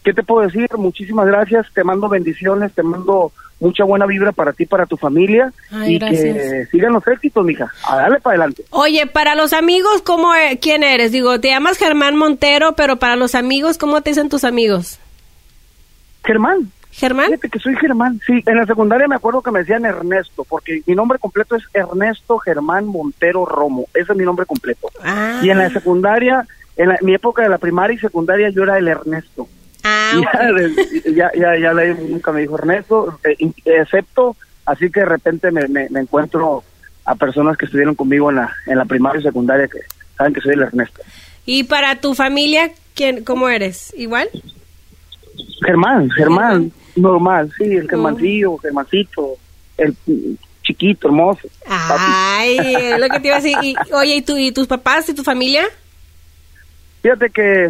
¿qué 0.03 0.13
te 0.13 0.23
puedo 0.23 0.45
decir? 0.45 0.67
Muchísimas 0.77 1.25
gracias, 1.27 1.67
te 1.73 1.83
mando 1.83 2.09
bendiciones, 2.09 2.73
te 2.73 2.83
mando 2.83 3.31
mucha 3.59 3.85
buena 3.85 4.05
vibra 4.05 4.33
para 4.33 4.51
ti, 4.51 4.65
para 4.65 4.85
tu 4.85 4.97
familia 4.97 5.53
Ay, 5.71 5.95
y 5.95 5.99
gracias. 5.99 6.21
que 6.35 6.65
sigan 6.71 6.91
los 6.93 7.07
éxitos, 7.07 7.45
mija. 7.45 7.71
A 7.87 7.95
darle 7.95 8.19
para 8.19 8.33
adelante. 8.35 8.65
Oye, 8.71 9.07
para 9.07 9.35
los 9.35 9.53
amigos, 9.53 10.01
¿cómo, 10.01 10.35
e- 10.35 10.59
¿quién 10.59 10.83
eres? 10.83 11.13
Digo, 11.13 11.39
te 11.39 11.47
llamas 11.49 11.77
Germán 11.77 12.17
Montero, 12.17 12.73
pero 12.73 12.97
para 12.97 13.15
los 13.15 13.35
amigos, 13.35 13.77
¿cómo 13.77 14.01
te 14.01 14.09
dicen 14.09 14.27
tus 14.27 14.43
amigos? 14.43 14.99
Germán, 16.25 16.71
¿Germán? 16.95 17.25
Fíjate 17.27 17.49
que 17.49 17.59
soy 17.59 17.75
Germán. 17.75 18.21
Sí, 18.25 18.43
en 18.45 18.55
la 18.57 18.65
secundaria 18.65 19.07
me 19.07 19.15
acuerdo 19.15 19.41
que 19.41 19.51
me 19.51 19.59
decían 19.59 19.83
Ernesto, 19.85 20.43
porque 20.47 20.81
mi 20.85 20.93
nombre 20.95 21.17
completo 21.19 21.55
es 21.55 21.63
Ernesto 21.73 22.37
Germán 22.37 22.85
Montero 22.85 23.45
Romo. 23.45 23.87
Ese 23.93 24.11
es 24.11 24.17
mi 24.17 24.23
nombre 24.25 24.45
completo. 24.45 24.89
Ah. 25.03 25.39
Y 25.41 25.49
en 25.49 25.57
la 25.57 25.69
secundaria, 25.71 26.45
en 26.77 26.89
la- 26.89 26.97
mi 27.01 27.13
época 27.15 27.41
de 27.41 27.49
la 27.49 27.57
primaria 27.57 27.95
y 27.95 27.99
secundaria, 27.99 28.49
yo 28.49 28.63
era 28.63 28.77
el 28.77 28.87
Ernesto. 28.87 29.47
Ah, 29.83 30.11
Y 30.15 30.19
ok. 30.19 31.15
ya, 31.15 31.31
ya, 31.35 31.57
ya, 31.57 31.73
ya 31.73 31.93
nunca 31.93 32.31
me 32.31 32.41
dijo 32.41 32.57
Ernesto, 32.57 33.19
eh, 33.23 33.35
excepto, 33.65 34.35
así 34.65 34.89
que 34.91 35.01
de 35.01 35.05
repente 35.07 35.51
me, 35.51 35.67
me, 35.67 35.89
me 35.89 35.99
encuentro 36.01 36.63
a 37.05 37.15
personas 37.15 37.57
que 37.57 37.65
estuvieron 37.65 37.95
conmigo 37.95 38.29
en 38.29 38.37
la, 38.37 38.53
en 38.67 38.77
la 38.77 38.85
primaria 38.85 39.19
y 39.19 39.23
secundaria 39.23 39.67
que 39.67 39.79
saben 40.17 40.33
que 40.33 40.39
soy 40.41 40.53
el 40.53 40.61
Ernesto. 40.61 41.01
¿Y 41.45 41.63
para 41.63 41.99
tu 41.99 42.13
familia, 42.13 42.71
quién, 42.95 43.23
cómo 43.25 43.49
eres? 43.49 43.93
¿Igual? 43.97 44.29
Germán, 45.65 46.09
Germán, 46.11 46.71
normal, 46.95 47.51
sí, 47.57 47.63
el 47.63 47.89
Germancillo, 47.89 48.57
Germancito, 48.57 49.37
el 49.77 49.95
chiquito, 50.63 51.07
hermoso. 51.07 51.47
papi. 51.67 52.03
Ay, 52.05 52.57
es 52.75 52.99
lo 52.99 53.09
que 53.09 53.19
te 53.19 53.27
iba 53.27 53.37
a 53.37 53.41
decir. 53.41 53.57
Y, 53.61 53.75
oye, 53.93 54.15
¿y, 54.15 54.21
tú, 54.21 54.37
¿y 54.37 54.51
tus 54.51 54.67
papás 54.67 55.07
y 55.09 55.13
tu 55.13 55.23
familia? 55.23 55.65
Fíjate 57.01 57.29
que 57.29 57.69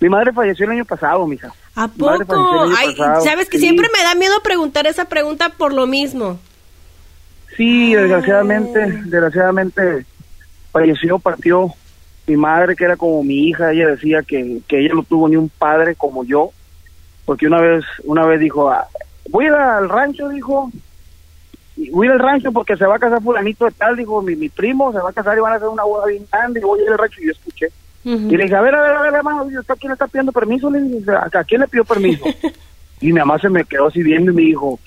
mi 0.00 0.08
madre 0.08 0.32
falleció 0.32 0.66
el 0.66 0.72
año 0.72 0.84
pasado, 0.84 1.26
mija. 1.26 1.52
¿A 1.76 1.88
poco? 1.88 2.66
Ay, 2.76 2.94
pasado, 2.96 3.24
sabes 3.24 3.48
que 3.48 3.58
sí. 3.58 3.64
siempre 3.64 3.88
me 3.96 4.02
da 4.02 4.14
miedo 4.14 4.34
preguntar 4.42 4.86
esa 4.86 5.08
pregunta 5.08 5.50
por 5.50 5.72
lo 5.72 5.86
mismo. 5.86 6.38
Sí, 7.56 7.94
desgraciadamente, 7.94 8.80
desgraciadamente 9.04 10.06
falleció, 10.72 11.18
partió 11.18 11.72
mi 12.26 12.36
madre, 12.36 12.74
que 12.74 12.84
era 12.84 12.96
como 12.96 13.22
mi 13.22 13.48
hija, 13.48 13.72
ella 13.72 13.88
decía 13.88 14.22
que, 14.22 14.60
que 14.66 14.80
ella 14.80 14.94
no 14.94 15.02
tuvo 15.02 15.28
ni 15.28 15.36
un 15.36 15.48
padre 15.48 15.94
como 15.94 16.24
yo, 16.24 16.50
porque 17.24 17.46
una 17.46 17.60
vez, 17.60 17.84
una 18.04 18.26
vez 18.26 18.40
dijo, 18.40 18.70
"Ah, 18.70 18.86
voy 19.30 19.46
a 19.46 19.48
ir 19.48 19.54
al 19.54 19.88
rancho, 19.88 20.28
dijo, 20.28 20.70
voy 21.92 22.06
a 22.06 22.10
ir 22.10 22.12
al 22.12 22.18
rancho 22.18 22.52
porque 22.52 22.76
se 22.76 22.86
va 22.86 22.96
a 22.96 22.98
casar 22.98 23.22
fulanito 23.22 23.64
de 23.64 23.72
tal, 23.72 23.96
dijo, 23.96 24.22
mi, 24.22 24.36
mi 24.36 24.48
primo 24.48 24.92
se 24.92 24.98
va 24.98 25.10
a 25.10 25.12
casar 25.12 25.36
y 25.36 25.40
van 25.40 25.52
a 25.52 25.56
hacer 25.56 25.68
una 25.68 25.84
boda 25.84 26.06
bien 26.06 26.26
grande, 26.30 26.60
y 26.60 26.62
voy 26.62 26.80
a 26.80 26.84
ir 26.84 26.90
al 26.90 26.98
rancho, 26.98 27.20
y 27.20 27.26
yo 27.26 27.32
escuché. 27.32 27.68
Y 28.04 28.36
le 28.36 28.44
dije, 28.44 28.54
a 28.54 28.60
ver, 28.60 28.74
a 28.74 28.82
ver, 28.82 28.92
a 28.92 29.02
ver, 29.02 29.14
hermano, 29.14 29.50
¿y 29.50 29.56
usted 29.56 29.72
¿a 29.72 29.76
quién 29.76 29.88
le 29.90 29.94
está 29.94 30.06
pidiendo 30.06 30.30
permiso? 30.30 30.70
Le 30.70 30.80
dije, 30.82 31.10
¿a 31.10 31.44
quién 31.44 31.62
le 31.62 31.68
pidió 31.68 31.86
permiso? 31.86 32.24
y 33.00 33.06
mi 33.06 33.18
mamá 33.18 33.38
se 33.38 33.48
me 33.48 33.64
quedó 33.64 33.86
así 33.88 34.02
viendo 34.02 34.30
y 34.30 34.34
me 34.34 34.42
dijo, 34.42 34.78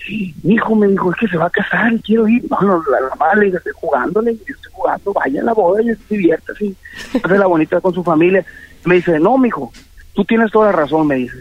hijo, 0.44 0.76
me 0.76 0.88
dijo, 0.88 1.12
es 1.12 1.18
que 1.18 1.28
se 1.28 1.38
va 1.38 1.48
a 1.48 1.50
casar 1.50 1.94
y 1.94 2.00
quiero 2.00 2.28
ir. 2.28 2.46
No, 2.50 2.62
no, 2.62 2.84
la, 2.92 3.02
la 3.02 3.10
mamá 3.10 3.34
le 3.36 3.46
dije, 3.46 3.58
estoy 3.58 3.74
jugándole, 3.76 4.36
yo 4.36 4.54
estoy 4.56 4.72
jugando, 4.72 5.14
vaya 5.14 5.42
a 5.42 5.46
la 5.46 5.54
boda 5.54 5.82
y 5.82 5.88
se 5.88 5.98
divierte 6.10 6.52
así, 6.52 6.76
hace 7.24 7.38
la 7.40 7.48
bonita 7.48 7.82
con 7.82 7.94
su 7.94 8.04
familia. 8.04 8.46
Me 8.86 8.96
dice, 8.96 9.20
no, 9.20 9.38
mijo, 9.40 9.72
tú 10.14 10.24
tienes 10.24 10.52
toda 10.52 10.68
la 10.68 10.74
razón, 10.74 11.08
me 11.08 11.16
dice. 11.16 11.40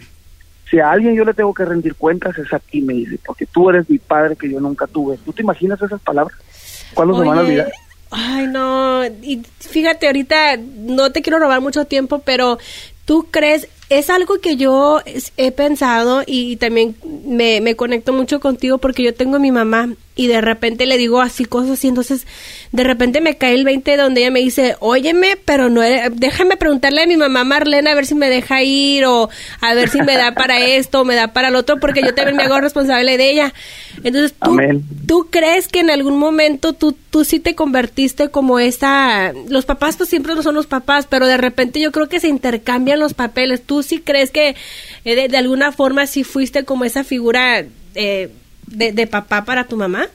Si 0.70 0.80
a 0.80 0.90
alguien 0.90 1.14
yo 1.14 1.24
le 1.24 1.34
tengo 1.34 1.54
que 1.54 1.64
rendir 1.64 1.94
cuentas 1.94 2.36
es 2.38 2.52
a 2.52 2.58
ti, 2.58 2.82
me 2.82 2.94
dice, 2.94 3.18
porque 3.24 3.46
tú 3.46 3.70
eres 3.70 3.88
mi 3.88 3.98
padre 3.98 4.36
que 4.36 4.50
yo 4.50 4.60
nunca 4.60 4.86
tuve. 4.86 5.16
¿Tú 5.24 5.32
te 5.32 5.42
imaginas 5.42 5.80
esas 5.80 6.00
palabras? 6.00 6.36
¿Cuándo 6.94 7.14
se 7.14 7.28
van 7.28 7.38
a 7.38 7.40
Oye, 7.42 7.50
olvidar? 7.50 7.72
Ay, 8.10 8.46
no. 8.46 9.04
Y 9.04 9.42
fíjate, 9.60 10.06
ahorita 10.06 10.56
no 10.56 11.12
te 11.12 11.22
quiero 11.22 11.38
robar 11.38 11.60
mucho 11.60 11.84
tiempo, 11.84 12.20
pero 12.20 12.58
¿tú 13.04 13.28
crees? 13.30 13.68
Es 13.88 14.10
algo 14.10 14.40
que 14.40 14.56
yo 14.56 15.00
he 15.36 15.52
pensado 15.52 16.24
y 16.26 16.56
también 16.56 16.96
me, 17.24 17.60
me 17.60 17.76
conecto 17.76 18.12
mucho 18.12 18.40
contigo 18.40 18.78
porque 18.78 19.04
yo 19.04 19.14
tengo 19.14 19.36
a 19.36 19.38
mi 19.38 19.52
mamá 19.52 19.90
y 20.18 20.28
de 20.28 20.40
repente 20.40 20.86
le 20.86 20.96
digo 20.96 21.20
así 21.20 21.44
cosas 21.44 21.72
así, 21.72 21.88
entonces 21.88 22.26
de 22.72 22.84
repente 22.84 23.20
me 23.20 23.36
cae 23.36 23.54
el 23.54 23.64
20 23.66 23.98
donde 23.98 24.22
ella 24.22 24.30
me 24.30 24.40
dice, 24.40 24.74
óyeme, 24.80 25.36
pero 25.44 25.68
no, 25.68 25.82
eres- 25.82 26.10
déjame 26.14 26.56
preguntarle 26.56 27.02
a 27.02 27.06
mi 27.06 27.18
mamá 27.18 27.44
Marlena 27.44 27.92
a 27.92 27.94
ver 27.94 28.06
si 28.06 28.14
me 28.14 28.30
deja 28.30 28.62
ir 28.62 29.04
o 29.04 29.28
a 29.60 29.74
ver 29.74 29.90
si 29.90 30.00
me 30.00 30.16
da 30.16 30.32
para 30.32 30.58
esto 30.66 31.02
o 31.02 31.04
me 31.04 31.14
da 31.14 31.28
para 31.34 31.50
lo 31.50 31.58
otro 31.60 31.78
porque 31.78 32.00
yo 32.02 32.14
también 32.14 32.36
me 32.36 32.44
hago 32.44 32.58
responsable 32.60 33.18
de 33.18 33.30
ella. 33.30 33.54
Entonces, 34.02 34.32
¿tú, 34.42 34.52
Amén. 34.52 34.82
¿Tú 35.06 35.28
crees 35.30 35.68
que 35.68 35.80
en 35.80 35.90
algún 35.90 36.18
momento 36.18 36.72
tú, 36.72 36.96
tú 37.10 37.24
sí 37.24 37.38
te 37.38 37.54
convertiste 37.54 38.30
como 38.30 38.58
esa... 38.58 39.32
Los 39.48 39.66
papás 39.66 39.96
pues 39.98 40.08
siempre 40.08 40.34
no 40.34 40.42
son 40.42 40.54
los 40.54 40.66
papás, 40.66 41.06
pero 41.08 41.26
de 41.26 41.36
repente 41.36 41.78
yo 41.78 41.92
creo 41.92 42.08
que 42.08 42.20
se 42.20 42.28
intercambian 42.28 42.98
los 43.00 43.12
papeles. 43.14 43.62
¿Tú 43.64 43.75
sí 43.82 44.00
crees 44.00 44.30
que 44.30 44.56
eh, 45.04 45.16
de, 45.16 45.28
de 45.28 45.36
alguna 45.36 45.72
forma 45.72 46.06
sí 46.06 46.24
fuiste 46.24 46.64
como 46.64 46.84
esa 46.84 47.04
figura 47.04 47.64
eh, 47.94 48.30
de, 48.66 48.92
de 48.92 49.06
papá 49.06 49.44
para 49.44 49.64
tu 49.64 49.76
mamá? 49.76 50.06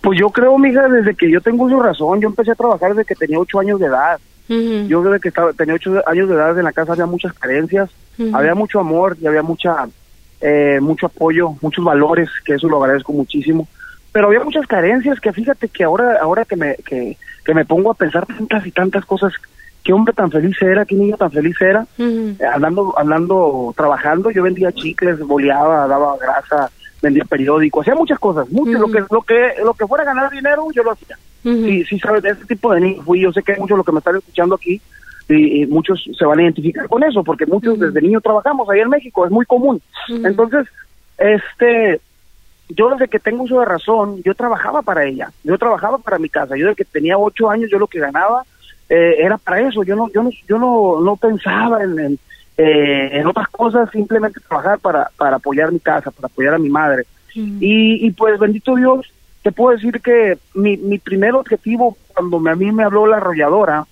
Pues 0.00 0.18
yo 0.18 0.30
creo, 0.30 0.58
mija, 0.58 0.88
desde 0.88 1.14
que 1.14 1.30
yo 1.30 1.40
tengo 1.40 1.68
su 1.68 1.80
razón, 1.80 2.20
yo 2.20 2.28
empecé 2.28 2.50
a 2.50 2.56
trabajar 2.56 2.90
desde 2.90 3.04
que 3.04 3.14
tenía 3.14 3.38
ocho 3.38 3.60
años 3.60 3.78
de 3.78 3.86
edad. 3.86 4.20
Yo 4.48 5.02
desde 5.02 5.20
que 5.20 5.28
estaba, 5.28 5.52
tenía 5.54 5.74
ocho 5.74 6.02
años 6.06 6.28
de 6.28 6.34
edad 6.34 6.58
en 6.58 6.64
la 6.64 6.72
casa 6.72 6.92
había 6.92 7.06
muchas 7.06 7.32
carencias, 7.32 7.88
había 8.34 8.54
mucho 8.54 8.80
amor 8.80 9.16
y 9.18 9.26
había 9.26 9.42
mucha, 9.42 9.88
eh, 10.42 10.78
mucho 10.82 11.06
apoyo, 11.06 11.54
muchos 11.62 11.82
valores, 11.82 12.28
que 12.44 12.54
eso 12.54 12.68
lo 12.68 12.82
agradezco 12.82 13.12
muchísimo. 13.12 13.66
Pero 14.10 14.26
había 14.26 14.40
muchas 14.40 14.66
carencias 14.66 15.20
que 15.20 15.32
fíjate 15.32 15.68
que 15.68 15.84
ahora, 15.84 16.18
ahora 16.20 16.44
que 16.44 16.56
me, 16.56 16.74
que, 16.84 17.16
que 17.44 17.54
me 17.54 17.64
pongo 17.64 17.92
a 17.92 17.94
pensar 17.94 18.26
tantas 18.26 18.66
y 18.66 18.72
tantas 18.72 19.06
cosas, 19.06 19.32
qué 19.82 19.92
hombre 19.92 20.14
tan 20.14 20.30
feliz 20.30 20.56
era, 20.60 20.84
qué 20.84 20.94
niño 20.94 21.16
tan 21.16 21.30
feliz 21.30 21.56
era, 21.60 21.86
Ujú. 21.98 22.36
eh, 22.38 22.46
andando, 22.52 22.94
andando, 22.96 23.74
trabajando, 23.76 24.30
yo 24.30 24.42
vendía 24.42 24.72
chicles, 24.72 25.18
boleaba, 25.20 25.86
daba 25.86 26.16
grasa, 26.18 26.70
vendía 27.00 27.24
periódico, 27.24 27.80
hacía 27.80 27.94
muchas 27.94 28.18
cosas, 28.18 28.48
mucho, 28.50 28.78
lo 28.78 28.90
que, 28.90 29.00
lo 29.10 29.22
que, 29.22 29.54
lo 29.64 29.74
que 29.74 29.86
fuera 29.86 30.04
ganar 30.04 30.30
dinero, 30.30 30.66
yo 30.72 30.82
lo 30.82 30.92
hacía. 30.92 31.16
Ujú. 31.44 31.64
Sí, 31.64 31.84
sí, 31.84 31.98
sabes, 31.98 32.22
de 32.22 32.30
ese 32.30 32.44
tipo 32.44 32.72
de 32.72 32.80
niños 32.80 33.04
fui. 33.04 33.20
Yo 33.20 33.32
sé 33.32 33.42
que 33.42 33.56
muchos 33.56 33.70
de 33.70 33.78
los 33.78 33.86
que 33.86 33.92
me 33.92 33.98
están 33.98 34.16
escuchando 34.16 34.54
aquí, 34.54 34.80
y, 35.28 35.62
y 35.62 35.66
muchos 35.66 36.04
se 36.16 36.24
van 36.24 36.38
a 36.38 36.42
identificar 36.42 36.88
con 36.88 37.02
eso, 37.02 37.24
porque 37.24 37.46
muchos 37.46 37.78
desde 37.78 38.00
niños 38.00 38.22
trabajamos 38.22 38.68
ahí 38.70 38.80
en 38.80 38.88
México, 38.88 39.24
es 39.24 39.30
muy 39.32 39.46
común. 39.46 39.80
Entonces, 40.08 40.66
este, 41.18 42.00
yo 42.68 42.90
desde 42.90 43.08
que 43.08 43.18
tengo 43.18 43.44
uso 43.44 43.60
de 43.60 43.66
razón, 43.66 44.22
yo 44.22 44.34
trabajaba 44.34 44.82
para 44.82 45.04
ella, 45.04 45.30
yo 45.42 45.58
trabajaba 45.58 45.98
para 45.98 46.18
mi 46.18 46.28
casa. 46.28 46.56
Yo 46.56 46.66
desde 46.66 46.76
que 46.76 46.84
tenía 46.84 47.18
ocho 47.18 47.50
años, 47.50 47.70
yo 47.70 47.78
lo 47.78 47.86
que 47.86 47.98
ganaba 47.98 48.44
eh, 48.94 49.16
era 49.24 49.38
para 49.38 49.60
eso. 49.66 49.82
Yo 49.84 49.96
no, 49.96 50.10
yo 50.12 50.22
no, 50.22 50.30
yo 50.48 50.58
no, 50.58 51.00
no 51.00 51.16
pensaba 51.16 51.82
en, 51.82 51.98
en, 51.98 52.18
eh, 52.58 53.08
en 53.12 53.26
otras 53.26 53.48
cosas, 53.48 53.90
simplemente 53.90 54.38
trabajar 54.46 54.78
para, 54.80 55.08
para 55.16 55.36
apoyar 55.36 55.72
mi 55.72 55.80
casa, 55.80 56.10
para 56.10 56.26
apoyar 56.26 56.54
a 56.54 56.58
mi 56.58 56.68
madre. 56.68 57.04
Ujú. 57.34 57.56
Y, 57.60 58.06
y 58.06 58.10
pues 58.10 58.38
bendito 58.38 58.76
Dios, 58.76 59.10
te 59.42 59.50
puedo 59.50 59.74
decir 59.74 60.00
que 60.02 60.36
mi, 60.54 60.76
mi 60.76 60.98
primer 60.98 61.32
objetivo 61.34 61.96
cuando 62.14 62.38
me- 62.38 62.50
a 62.50 62.54
mí 62.54 62.70
me 62.70 62.84
habló 62.84 63.06
la 63.06 63.16
arrolladora, 63.16 63.84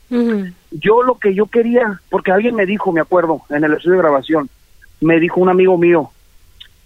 yo 0.70 1.03
lo 1.03 1.14
que 1.18 1.34
yo 1.34 1.46
quería, 1.46 2.01
porque 2.11 2.30
alguien 2.32 2.55
me 2.55 2.66
dijo, 2.66 2.92
me 2.92 3.01
acuerdo, 3.01 3.42
en 3.48 3.64
el 3.64 3.72
estudio 3.72 3.96
de 3.96 4.03
grabación, 4.03 4.48
me 5.01 5.18
dijo 5.18 5.40
un 5.40 5.48
amigo 5.48 5.78
mío, 5.78 6.11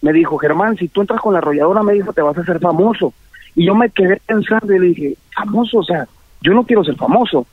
me 0.01 0.13
dijo, 0.13 0.39
Germán, 0.39 0.77
si 0.77 0.87
tú 0.89 1.01
entras 1.01 1.21
con 1.21 1.33
la 1.33 1.41
arrolladora, 1.41 1.83
me 1.83 1.95
dijo, 1.95 2.13
te 2.13 2.23
vas 2.23 2.39
a 2.39 2.43
hacer 2.43 2.61
famoso. 2.61 3.13
Y 3.57 3.67
yo 3.67 3.75
me 3.75 3.91
quedé 3.91 4.21
pensando 4.25 4.73
y 4.73 4.79
le 4.79 4.87
dije, 4.89 5.15
famoso, 5.35 5.79
o 5.79 5.85
sea, 5.85 6.07
yo 6.45 6.53
no 6.55 6.65
quiero 6.65 6.85
ser 6.85 6.95
famoso, 6.97 7.47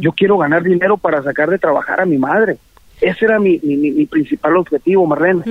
yo 0.00 0.10
quiero 0.12 0.38
ganar 0.38 0.62
dinero 0.64 0.96
para 0.96 1.22
sacar 1.22 1.50
de 1.50 1.58
trabajar 1.58 2.00
a 2.00 2.06
mi 2.06 2.18
madre. 2.18 2.56
Ese 3.00 3.26
era 3.26 3.38
mi, 3.38 3.60
mi, 3.62 3.76
mi- 3.76 4.06
principal 4.06 4.56
objetivo, 4.56 5.06
Marlene. 5.06 5.42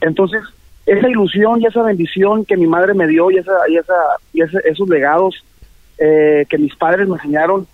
Entonces, 0.00 0.40
esa 0.86 1.08
ilusión 1.08 1.60
y 1.60 1.66
esa 1.66 1.82
bendición 1.82 2.44
que 2.46 2.56
mi 2.56 2.66
madre 2.66 2.94
me 2.94 3.06
dio 3.06 3.30
y, 3.30 3.36
esa, 3.38 3.52
y, 3.68 3.76
esa, 3.76 3.94
y 4.32 4.40
ese- 4.42 4.62
esos 4.64 4.88
legados 4.88 5.44
eh, 5.98 6.46
que 6.48 6.56
mis 6.58 6.74
padres 6.76 7.06
me 7.08 7.14
enseñaron, 7.16 7.66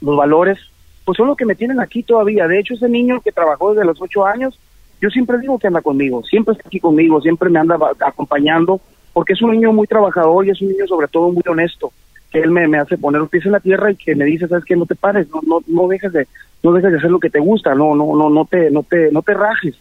los 0.00 0.16
valores, 0.16 0.58
pues 1.04 1.16
son 1.16 1.26
los 1.28 1.36
que 1.36 1.44
me 1.44 1.54
tienen 1.54 1.80
aquí 1.80 2.02
todavía. 2.02 2.46
De 2.48 2.58
hecho, 2.58 2.74
ese 2.74 2.88
niño 2.88 3.20
que 3.20 3.30
trabajó 3.32 3.72
desde 3.74 3.84
los 3.86 4.00
ocho 4.00 4.24
años, 4.24 4.58
yo 5.00 5.10
siempre 5.10 5.38
digo 5.38 5.58
que 5.58 5.66
anda 5.66 5.80
conmigo, 5.82 6.22
siempre 6.24 6.52
está 6.54 6.66
aquí 6.68 6.80
conmigo, 6.80 7.20
siempre 7.20 7.50
me 7.50 7.58
anda 7.58 7.76
acompañando, 8.00 8.80
porque 9.12 9.32
es 9.34 9.42
un 9.42 9.50
niño 9.52 9.72
muy 9.72 9.86
trabajador 9.86 10.46
y 10.46 10.50
es 10.50 10.60
un 10.62 10.68
niño 10.68 10.86
sobre 10.86 11.08
todo 11.08 11.30
muy 11.30 11.42
honesto, 11.46 11.92
que 12.32 12.40
él 12.40 12.50
me, 12.50 12.66
me 12.66 12.78
hace 12.78 12.96
poner 12.98 13.20
los 13.20 13.30
pies 13.30 13.44
en 13.46 13.52
la 13.52 13.60
tierra 13.60 13.90
y 13.90 13.96
que 13.96 14.14
me 14.14 14.24
dice, 14.24 14.48
sabes 14.48 14.64
que 14.64 14.74
no 14.76 14.86
te 14.86 14.94
pares, 14.94 15.28
no, 15.30 15.40
no, 15.46 15.62
no 15.66 15.86
dejes 15.88 16.12
de, 16.12 16.26
no 16.62 16.72
dejes 16.72 16.90
de 16.92 16.98
hacer 16.98 17.10
lo 17.10 17.20
que 17.20 17.30
te 17.30 17.38
gusta, 17.40 17.74
no, 17.74 17.94
no, 17.94 18.16
no, 18.16 18.30
no 18.30 18.44
te, 18.46 18.70
no 18.70 18.82
te, 18.82 19.10
no 19.12 19.22
te 19.22 19.34
rajes 19.34 19.74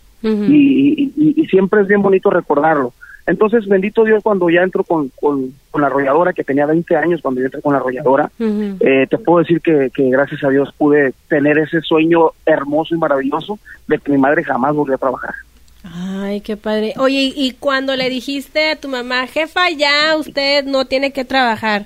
y, 0.47 1.11
y- 1.17 1.33
y 1.41 1.45
siempre 1.47 1.81
es 1.81 1.87
bien 1.87 2.01
bonito 2.01 2.29
recordarlo. 2.29 2.93
Entonces, 3.27 3.67
bendito 3.67 4.03
Dios, 4.03 4.21
cuando 4.23 4.49
ya 4.49 4.61
entro 4.63 4.83
con, 4.83 5.09
con, 5.09 5.53
con 5.69 5.81
la 5.81 5.87
arrolladora, 5.87 6.33
que 6.33 6.43
tenía 6.43 6.65
20 6.65 6.95
años 6.95 7.21
cuando 7.21 7.39
yo 7.39 7.45
entré 7.45 7.61
con 7.61 7.71
la 7.73 7.79
arrolladora, 7.79 8.31
eh, 8.79 9.07
te 9.09 9.17
puedo 9.19 9.39
decir 9.39 9.61
que, 9.61 9.89
que 9.93 10.09
gracias 10.09 10.43
a 10.43 10.49
Dios 10.49 10.73
pude 10.77 11.13
tener 11.29 11.57
ese 11.59 11.81
sueño 11.81 12.31
hermoso 12.45 12.95
y 12.95 12.97
maravilloso 12.97 13.59
de 13.87 13.99
que 13.99 14.11
mi 14.11 14.17
madre 14.17 14.43
jamás 14.43 14.73
volvió 14.75 14.95
a 14.95 14.97
trabajar. 14.97 15.35
Ay, 15.83 16.41
qué 16.41 16.57
padre. 16.57 16.93
Oye, 16.97 17.31
y 17.35 17.51
cuando 17.59 17.95
le 17.95 18.09
dijiste 18.09 18.71
a 18.71 18.75
tu 18.75 18.87
mamá, 18.87 19.25
jefa, 19.27 19.69
ya 19.69 20.15
usted 20.17 20.65
no 20.65 20.85
tiene 20.85 21.11
que 21.11 21.23
trabajar, 21.25 21.85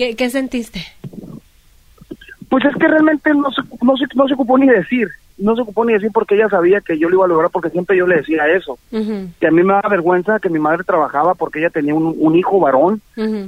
¿qué, 0.00 0.16
qué 0.16 0.30
sentiste? 0.30 0.80
Pues 2.48 2.64
es 2.64 2.74
que 2.74 2.88
realmente 2.88 3.34
no 3.34 3.50
se, 3.52 3.60
no, 3.82 3.98
se, 3.98 4.06
no 4.14 4.26
se 4.26 4.32
ocupó 4.32 4.56
ni 4.56 4.66
decir, 4.66 5.08
no 5.36 5.54
se 5.54 5.60
ocupó 5.60 5.84
ni 5.84 5.92
decir 5.92 6.10
porque 6.10 6.36
ella 6.36 6.48
sabía 6.48 6.80
que 6.80 6.98
yo 6.98 7.10
lo 7.10 7.16
iba 7.16 7.24
a 7.26 7.28
lograr 7.28 7.50
porque 7.50 7.68
siempre 7.68 7.98
yo 7.98 8.06
le 8.06 8.16
decía 8.16 8.48
eso, 8.48 8.78
que 8.90 9.46
a 9.46 9.50
mí 9.50 9.62
me 9.62 9.74
daba 9.74 9.90
vergüenza 9.90 10.40
que 10.40 10.48
mi 10.48 10.58
madre 10.58 10.84
trabajaba 10.84 11.34
porque 11.34 11.58
ella 11.58 11.68
tenía 11.68 11.94
un, 11.94 12.16
un 12.18 12.34
hijo 12.34 12.58
varón 12.58 13.02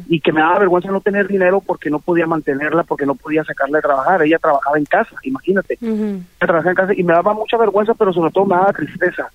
y 0.09 0.21
que 0.21 0.31
me 0.31 0.43
daba 0.43 0.59
vergüenza 0.59 0.91
no 0.91 1.01
tener 1.01 1.27
dinero 1.27 1.63
porque 1.67 1.89
no 1.89 2.01
podía 2.01 2.27
mantenerla, 2.27 2.83
porque 2.83 3.07
no 3.07 3.15
podía 3.15 3.43
sacarla 3.45 3.79
de 3.79 3.83
trabajar. 3.83 4.23
Ella 4.23 4.39
trabajaba 4.39 4.77
en 4.77 4.85
casa, 4.85 5.17
imagínate. 5.23 5.79
Ella 5.81 6.23
trabajaba 6.39 6.71
en 6.71 6.77
casa 6.77 6.93
y 6.95 7.03
me 7.03 7.15
daba 7.15 7.33
mucha 7.33 7.57
vergüenza, 7.57 7.95
pero 7.95 8.13
sobre 8.13 8.31
todo 8.31 8.45
me 8.45 8.57
daba 8.57 8.75
tristeza, 8.75 9.31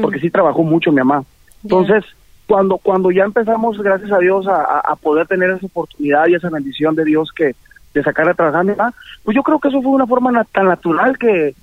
porque 0.00 0.20
sí 0.20 0.30
trabajó 0.30 0.62
mucho 0.62 0.92
mi 0.92 0.98
mamá. 0.98 1.24
Entonces, 1.64 2.04
cuando 2.50 2.78
cuando 2.78 3.12
ya 3.12 3.22
empezamos, 3.24 3.78
gracias 3.80 4.10
a 4.10 4.18
Dios, 4.18 4.48
a, 4.48 4.80
a- 4.80 4.96
poder 4.96 5.28
tener 5.28 5.50
esa 5.50 5.66
oportunidad 5.66 6.26
y 6.26 6.34
esa 6.34 6.50
bendición 6.50 6.96
de 6.96 7.04
Dios 7.04 7.30
que 7.34 7.54
de 7.94 8.02
sacar 8.02 8.28
a 8.28 8.34
trabajar 8.34 8.64
mi 8.64 8.72
mamá, 8.74 8.92
pues 9.22 9.36
yo 9.36 9.42
creo 9.44 9.60
que 9.60 9.68
eso 9.68 9.80
fue 9.80 9.92
una 9.92 10.06
forma 10.06 10.32
na- 10.32 10.42
tan 10.44 10.66
natural 10.66 11.16
que, 11.16 11.54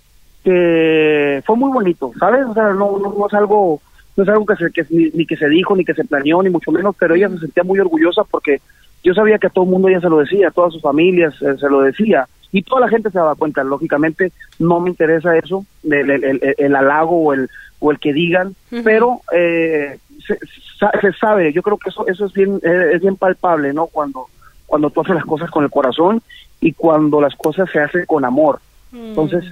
que 0.44 1.44
fue 1.46 1.56
muy 1.58 1.72
bonito, 1.72 2.12
¿sabes? 2.20 2.46
O 2.46 2.54
sea, 2.54 2.70
no, 2.70 2.98
no, 3.00 3.14
no 3.18 3.28
es 3.28 3.34
algo 3.34 3.82
no 4.16 4.24
es 4.24 4.30
algo 4.30 4.46
que, 4.46 4.56
se, 4.56 4.72
que 4.72 4.86
ni, 4.90 5.10
ni 5.14 5.26
que 5.26 5.36
se 5.36 5.48
dijo, 5.50 5.76
ni 5.76 5.84
que 5.86 5.94
se 5.94 6.04
planeó, 6.06 6.42
ni 6.42 6.50
mucho 6.50 6.72
menos, 6.72 6.96
pero 6.98 7.14
ella 7.16 7.30
se 7.30 7.38
sentía 7.40 7.64
muy 7.64 7.80
orgullosa 7.80 8.24
porque 8.24 8.62
yo 9.04 9.14
sabía 9.14 9.38
que 9.38 9.48
a 9.48 9.50
todo 9.52 9.66
el 9.66 9.70
mundo 9.72 9.90
ella 9.90 10.00
se 10.02 10.10
lo 10.10 10.18
decía, 10.20 10.48
a 10.48 10.52
todas 10.52 10.74
sus 10.74 10.82
familias 10.82 11.36
eh, 11.42 11.56
se 11.60 11.70
lo 11.70 11.82
decía, 11.82 12.28
y 12.52 12.64
toda 12.64 12.82
la 12.82 12.90
gente 12.90 13.12
se 13.12 13.18
daba 13.20 13.36
cuenta, 13.36 13.64
lógicamente 13.64 14.32
no 14.58 14.80
me 14.80 14.90
interesa 14.90 15.38
eso, 15.38 15.66
el, 15.84 16.10
el, 16.10 16.24
el- 16.24 16.56
el 16.58 16.76
halago 16.76 17.22
o 17.26 17.34
el, 17.34 17.48
o 17.80 17.92
el 17.92 18.00
que 18.00 18.12
digan, 18.14 18.56
pero 18.84 19.20
eh, 19.36 20.00
se, 20.28 20.38
se 21.02 21.14
sabe, 21.14 21.54
yo 21.54 21.62
creo 21.64 21.78
que 21.78 21.90
eso 21.90 22.06
eso 22.08 22.26
es 22.26 22.34
bien 22.34 22.60
eh, 22.64 22.92
es 22.94 23.02
bien 23.02 23.16
palpable, 23.16 23.74
¿no? 23.74 23.88
Cuando 23.88 24.28
cuando 24.66 24.90
tú 24.90 25.02
haces 25.02 25.16
las 25.16 25.26
cosas 25.26 25.50
con 25.50 25.64
el 25.64 25.70
corazón 25.70 26.22
y 26.60 26.74
cuando 26.74 27.22
las 27.22 27.36
cosas 27.36 27.70
se 27.72 27.80
hacen 27.80 28.06
con 28.06 28.26
amor. 28.26 28.60
Entonces, 28.94 29.46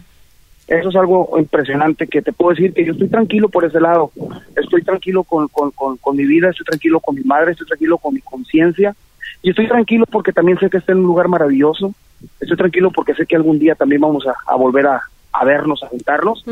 eso 0.68 0.90
es 0.90 0.96
algo 0.96 1.38
impresionante 1.38 2.08
que 2.08 2.22
te 2.22 2.34
puedo 2.34 2.52
decir 2.52 2.74
que 2.74 2.86
yo 2.86 2.94
estoy 2.94 3.08
tranquilo 3.08 3.50
por 3.50 3.66
ese 3.66 3.80
lado, 3.80 4.12
estoy 4.56 4.82
tranquilo 4.82 5.24
con, 5.24 5.48
con, 5.48 5.72
con, 5.72 5.98
con 5.98 6.16
mi 6.16 6.26
vida, 6.26 6.50
estoy 6.50 6.66
tranquilo 6.66 7.00
con 7.00 7.16
mi 7.16 7.24
madre, 7.24 7.52
estoy 7.52 7.68
tranquilo 7.68 7.98
con 7.98 8.14
mi 8.14 8.22
conciencia. 8.22 8.96
Y 9.42 9.52
estoy 9.52 9.68
tranquilo 9.68 10.06
porque 10.10 10.34
también 10.34 10.58
sé 10.60 10.70
que 10.70 10.78
está 10.78 10.92
en 10.92 11.00
un 11.00 11.06
lugar 11.06 11.28
maravilloso, 11.28 11.94
estoy 12.40 12.58
tranquilo 12.58 12.92
porque 12.92 13.14
sé 13.14 13.26
que 13.26 13.36
algún 13.36 13.60
día 13.60 13.76
también 13.76 14.02
vamos 14.02 14.26
a, 14.26 14.34
a 14.48 14.56
volver 14.56 14.88
a, 14.88 15.02
a 15.32 15.46
vernos, 15.46 15.84
a 15.84 15.88
juntarnos. 15.88 16.44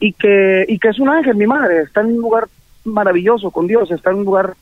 Y 0.00 0.12
que 0.14 0.64
y 0.68 0.78
que 0.78 0.88
es 0.88 0.98
un 0.98 1.08
ángel 1.08 1.36
mi 1.36 1.46
madre 1.46 1.82
está 1.82 2.00
en 2.00 2.08
un 2.08 2.18
lugar 2.18 2.48
maravilloso 2.84 3.50
con 3.50 3.66
Dios 3.66 3.90
está 3.90 4.10
en 4.10 4.16
un 4.16 4.24
lugar 4.24 4.54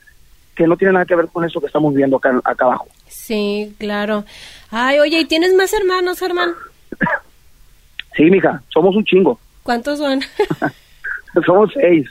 que 0.55 0.66
no 0.66 0.77
tiene 0.77 0.93
nada 0.93 1.05
que 1.05 1.14
ver 1.14 1.29
con 1.29 1.45
eso 1.45 1.61
que 1.61 1.66
estamos 1.66 1.93
viviendo 1.93 2.16
acá 2.16 2.41
acá 2.45 2.64
abajo 2.64 2.89
Sí, 3.07 3.75
claro. 3.79 4.25
Ay, 4.71 4.99
oye, 4.99 5.21
¿y 5.21 5.25
tienes 5.25 5.55
más 5.55 5.73
hermanos, 5.73 6.19
Germán? 6.19 6.55
sí 8.16 8.25
mija 8.25 8.62
somos 8.69 8.97
un 8.97 9.05
chingo 9.05 9.39
¿Cuántos 9.62 9.99
son? 9.99 10.21
somos 11.47 11.71
seis 11.75 12.07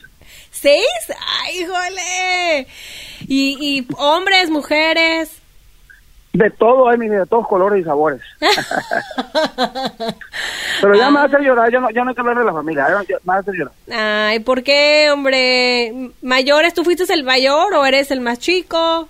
¿Seis? 0.51 0.87
¡Ay, 1.43 1.61
híjole! 1.61 2.67
¿Y, 3.27 3.57
y 3.61 3.87
hombres, 3.97 4.49
mujeres? 4.49 5.39
De 6.37 6.51
todo 6.51 6.87
hay 6.89 6.97
de 7.21 7.25
todos 7.25 7.47
colores 7.47 7.81
y 7.81 7.83
sabores 7.83 8.21
pero 10.81 10.95
ya 10.95 11.09
me 11.09 11.17
va 11.17 11.23
a 11.23 11.25
hacer 11.25 11.41
llorar 11.41 11.71
ya 11.71 11.79
no 11.79 11.89
ya 11.89 12.03
no 12.03 12.09
hay 12.09 12.15
que 12.15 12.21
hablar 12.21 12.37
de 12.37 12.45
la 12.45 12.53
familia 12.53 12.87
ya, 13.07 13.17
me 13.23 13.33
hacer 13.39 13.53
llorar 13.55 13.73
Ay, 13.91 14.39
¿por 14.41 14.63
qué, 14.63 15.09
hombre? 15.11 16.11
¿Mayores? 16.21 16.73
¿Tú 16.73 16.83
fuiste 16.83 17.11
el 17.13 17.23
mayor 17.23 17.73
o 17.73 17.85
eres 17.85 18.11
el 18.11 18.21
más 18.21 18.39
chico? 18.39 19.09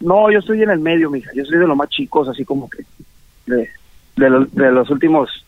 no 0.00 0.30
yo 0.30 0.38
estoy 0.40 0.62
en 0.62 0.70
el 0.70 0.78
medio 0.80 1.10
mija 1.10 1.30
yo 1.34 1.44
soy 1.44 1.58
de 1.58 1.66
los 1.66 1.76
más 1.76 1.88
chicos 1.88 2.28
así 2.28 2.44
como 2.44 2.68
que 2.70 2.84
de 3.46 3.68
de, 4.16 4.30
los- 4.30 4.54
de 4.54 4.70
los 4.70 4.90
últimos 4.90 5.44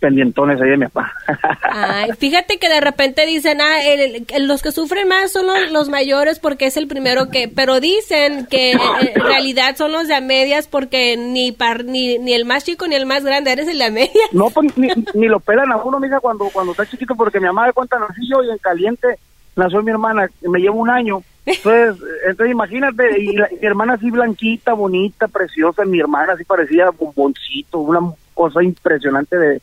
pendientones 0.00 0.60
ahí 0.60 0.70
de 0.70 0.76
mi 0.76 0.86
papá 0.86 1.12
Ay, 1.62 2.10
fíjate 2.18 2.58
que 2.58 2.68
de 2.68 2.80
repente 2.80 3.26
dicen, 3.26 3.60
ah, 3.60 3.80
el- 3.84 4.24
el- 4.28 4.46
los 4.48 4.62
que 4.62 4.72
sufren 4.72 5.08
más 5.08 5.32
son 5.32 5.46
los, 5.46 5.70
los 5.72 5.88
mayores 5.88 6.38
porque 6.38 6.66
es 6.66 6.76
el 6.76 6.86
primero 6.88 7.30
que, 7.30 7.48
pero 7.48 7.80
dicen 7.80 8.46
que 8.46 8.72
eh, 8.72 8.78
en 9.14 9.20
realidad 9.22 9.76
son 9.76 9.92
los 9.92 10.06
de 10.08 10.14
a 10.14 10.20
medias 10.20 10.68
porque 10.68 11.16
ni, 11.16 11.52
par, 11.52 11.84
ni, 11.84 12.18
ni 12.18 12.32
el 12.34 12.44
más 12.44 12.64
chico 12.64 12.86
ni 12.86 12.94
el 12.94 13.06
más 13.06 13.24
grande, 13.24 13.52
eres 13.52 13.68
el 13.68 13.78
de 13.78 13.84
a 13.84 13.90
medias. 13.90 14.12
No, 14.32 14.50
pues 14.50 14.76
ni, 14.78 14.88
ni 15.14 15.26
lo 15.28 15.40
pelan 15.40 15.70
a 15.72 15.76
uno, 15.76 15.98
mija, 16.00 16.20
cuando, 16.20 16.48
cuando 16.50 16.72
está 16.72 16.86
chiquito, 16.86 17.14
porque 17.14 17.40
mi 17.40 17.46
mamá 17.46 17.66
de 17.66 17.72
cuenta 17.72 17.98
nací 17.98 18.22
yo 18.30 18.42
y 18.44 18.50
en 18.50 18.58
caliente 18.58 19.18
nació 19.56 19.82
mi 19.82 19.90
hermana, 19.90 20.28
me 20.42 20.60
lleva 20.60 20.74
un 20.76 20.90
año. 20.90 21.22
Entonces, 21.44 21.96
entonces 22.28 22.52
imagínate, 22.52 23.20
y 23.20 23.32
la- 23.36 23.48
mi 23.60 23.66
hermana 23.66 23.94
así 23.94 24.10
blanquita, 24.10 24.74
bonita, 24.74 25.26
preciosa, 25.28 25.84
mi 25.84 25.98
hermana 25.98 26.34
así 26.34 26.44
parecía 26.44 26.90
bomboncito, 26.90 27.78
una 27.78 28.00
cosa 28.34 28.62
impresionante 28.62 29.36
de, 29.36 29.60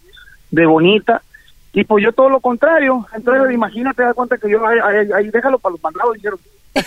de 0.56 0.66
bonita. 0.66 1.22
Y 1.74 1.84
pues 1.84 2.04
yo 2.04 2.14
todo 2.14 2.30
lo 2.30 2.40
contrario. 2.40 3.06
Entonces, 3.14 3.54
imagínate, 3.54 4.04
da 4.04 4.14
cuenta 4.14 4.38
que 4.38 4.50
yo, 4.50 4.66
ahí, 4.66 5.30
déjalo 5.30 5.60
para 5.60 5.74
los 5.74 5.84
mandados, 5.84 6.14
dijeron. 6.16 6.40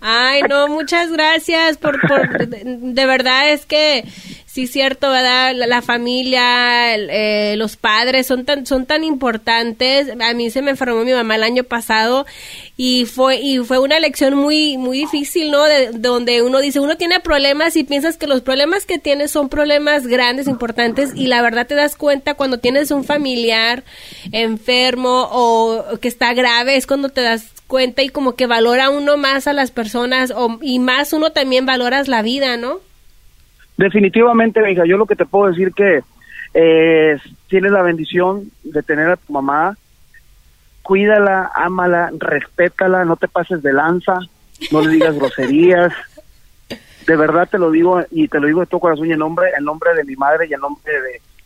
Ay, 0.00 0.42
no, 0.42 0.68
muchas 0.68 1.10
gracias 1.10 1.76
por, 1.76 2.00
por 2.06 2.48
de 2.48 3.06
verdad 3.06 3.50
es 3.50 3.66
que 3.66 4.04
sí 4.52 4.66
cierto, 4.66 5.08
¿verdad? 5.10 5.54
La, 5.54 5.66
la 5.66 5.80
familia, 5.80 6.94
el, 6.94 7.08
eh, 7.10 7.54
los 7.56 7.78
padres 7.78 8.26
son 8.26 8.44
tan 8.44 8.66
son 8.66 8.84
tan 8.84 9.02
importantes. 9.02 10.08
A 10.20 10.34
mí 10.34 10.50
se 10.50 10.60
me 10.60 10.72
enfermó 10.72 11.04
mi 11.04 11.12
mamá 11.12 11.36
el 11.36 11.42
año 11.42 11.64
pasado 11.64 12.26
y 12.76 13.06
fue 13.06 13.40
y 13.40 13.60
fue 13.60 13.78
una 13.78 13.98
lección 13.98 14.34
muy 14.34 14.76
muy 14.76 14.98
difícil, 14.98 15.50
¿no? 15.50 15.64
De 15.64 15.92
donde 15.92 16.42
uno 16.42 16.60
dice, 16.60 16.80
uno 16.80 16.98
tiene 16.98 17.18
problemas 17.20 17.76
y 17.76 17.84
piensas 17.84 18.18
que 18.18 18.26
los 18.26 18.42
problemas 18.42 18.84
que 18.84 18.98
tienes 18.98 19.30
son 19.30 19.48
problemas 19.48 20.06
grandes, 20.06 20.48
importantes 20.48 21.12
y 21.16 21.28
la 21.28 21.40
verdad 21.40 21.66
te 21.66 21.74
das 21.74 21.96
cuenta 21.96 22.34
cuando 22.34 22.58
tienes 22.58 22.90
un 22.90 23.04
familiar 23.04 23.84
enfermo 24.32 25.28
o 25.32 25.98
que 25.98 26.08
está 26.08 26.34
grave 26.34 26.76
es 26.76 26.86
cuando 26.86 27.08
te 27.08 27.22
das 27.22 27.46
cuenta 27.68 28.02
y 28.02 28.10
como 28.10 28.34
que 28.34 28.46
valora 28.46 28.90
uno 28.90 29.16
más 29.16 29.46
a 29.46 29.54
las 29.54 29.70
personas 29.70 30.30
o, 30.30 30.58
y 30.60 30.78
más 30.78 31.14
uno 31.14 31.32
también 31.32 31.64
valoras 31.64 32.06
la 32.06 32.20
vida, 32.20 32.58
¿no? 32.58 32.80
Definitivamente, 33.76 34.70
hija, 34.70 34.84
yo 34.86 34.96
lo 34.96 35.06
que 35.06 35.16
te 35.16 35.26
puedo 35.26 35.48
decir 35.50 35.72
que 35.72 36.02
eh, 36.54 37.18
tienes 37.48 37.72
la 37.72 37.82
bendición 37.82 38.50
de 38.64 38.82
tener 38.82 39.08
a 39.08 39.16
tu 39.16 39.32
mamá, 39.32 39.76
cuídala, 40.82 41.50
ámala, 41.54 42.10
respétala, 42.18 43.04
no 43.04 43.16
te 43.16 43.28
pases 43.28 43.62
de 43.62 43.72
lanza, 43.72 44.18
no 44.70 44.80
le 44.82 44.92
digas 44.92 45.16
groserías. 45.16 45.92
De 47.06 47.16
verdad 47.16 47.48
te 47.50 47.58
lo 47.58 47.70
digo 47.70 48.02
y 48.10 48.28
te 48.28 48.38
lo 48.38 48.46
digo 48.46 48.60
de 48.60 48.66
todo 48.66 48.80
corazón 48.80 49.08
y 49.08 49.12
en 49.12 49.18
nombre, 49.18 49.48
en 49.58 49.64
nombre 49.64 49.94
de 49.94 50.04
mi 50.04 50.14
madre 50.16 50.46
y 50.48 50.54
en 50.54 50.60
nombre 50.60 50.92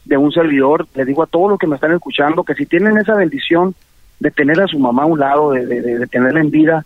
de, 0.04 0.16
un 0.16 0.30
servidor, 0.32 0.86
le 0.94 1.04
digo 1.04 1.22
a 1.22 1.26
todos 1.26 1.50
los 1.50 1.58
que 1.58 1.66
me 1.66 1.76
están 1.76 1.92
escuchando 1.92 2.44
que 2.44 2.54
si 2.54 2.66
tienen 2.66 2.96
esa 2.98 3.14
bendición 3.14 3.74
de 4.20 4.30
tener 4.30 4.60
a 4.60 4.66
su 4.66 4.78
mamá 4.78 5.02
a 5.02 5.06
un 5.06 5.18
lado, 5.18 5.52
de- 5.52 5.66
de 5.66 6.06
tenerla 6.06 6.40
en 6.40 6.50
vida, 6.50 6.84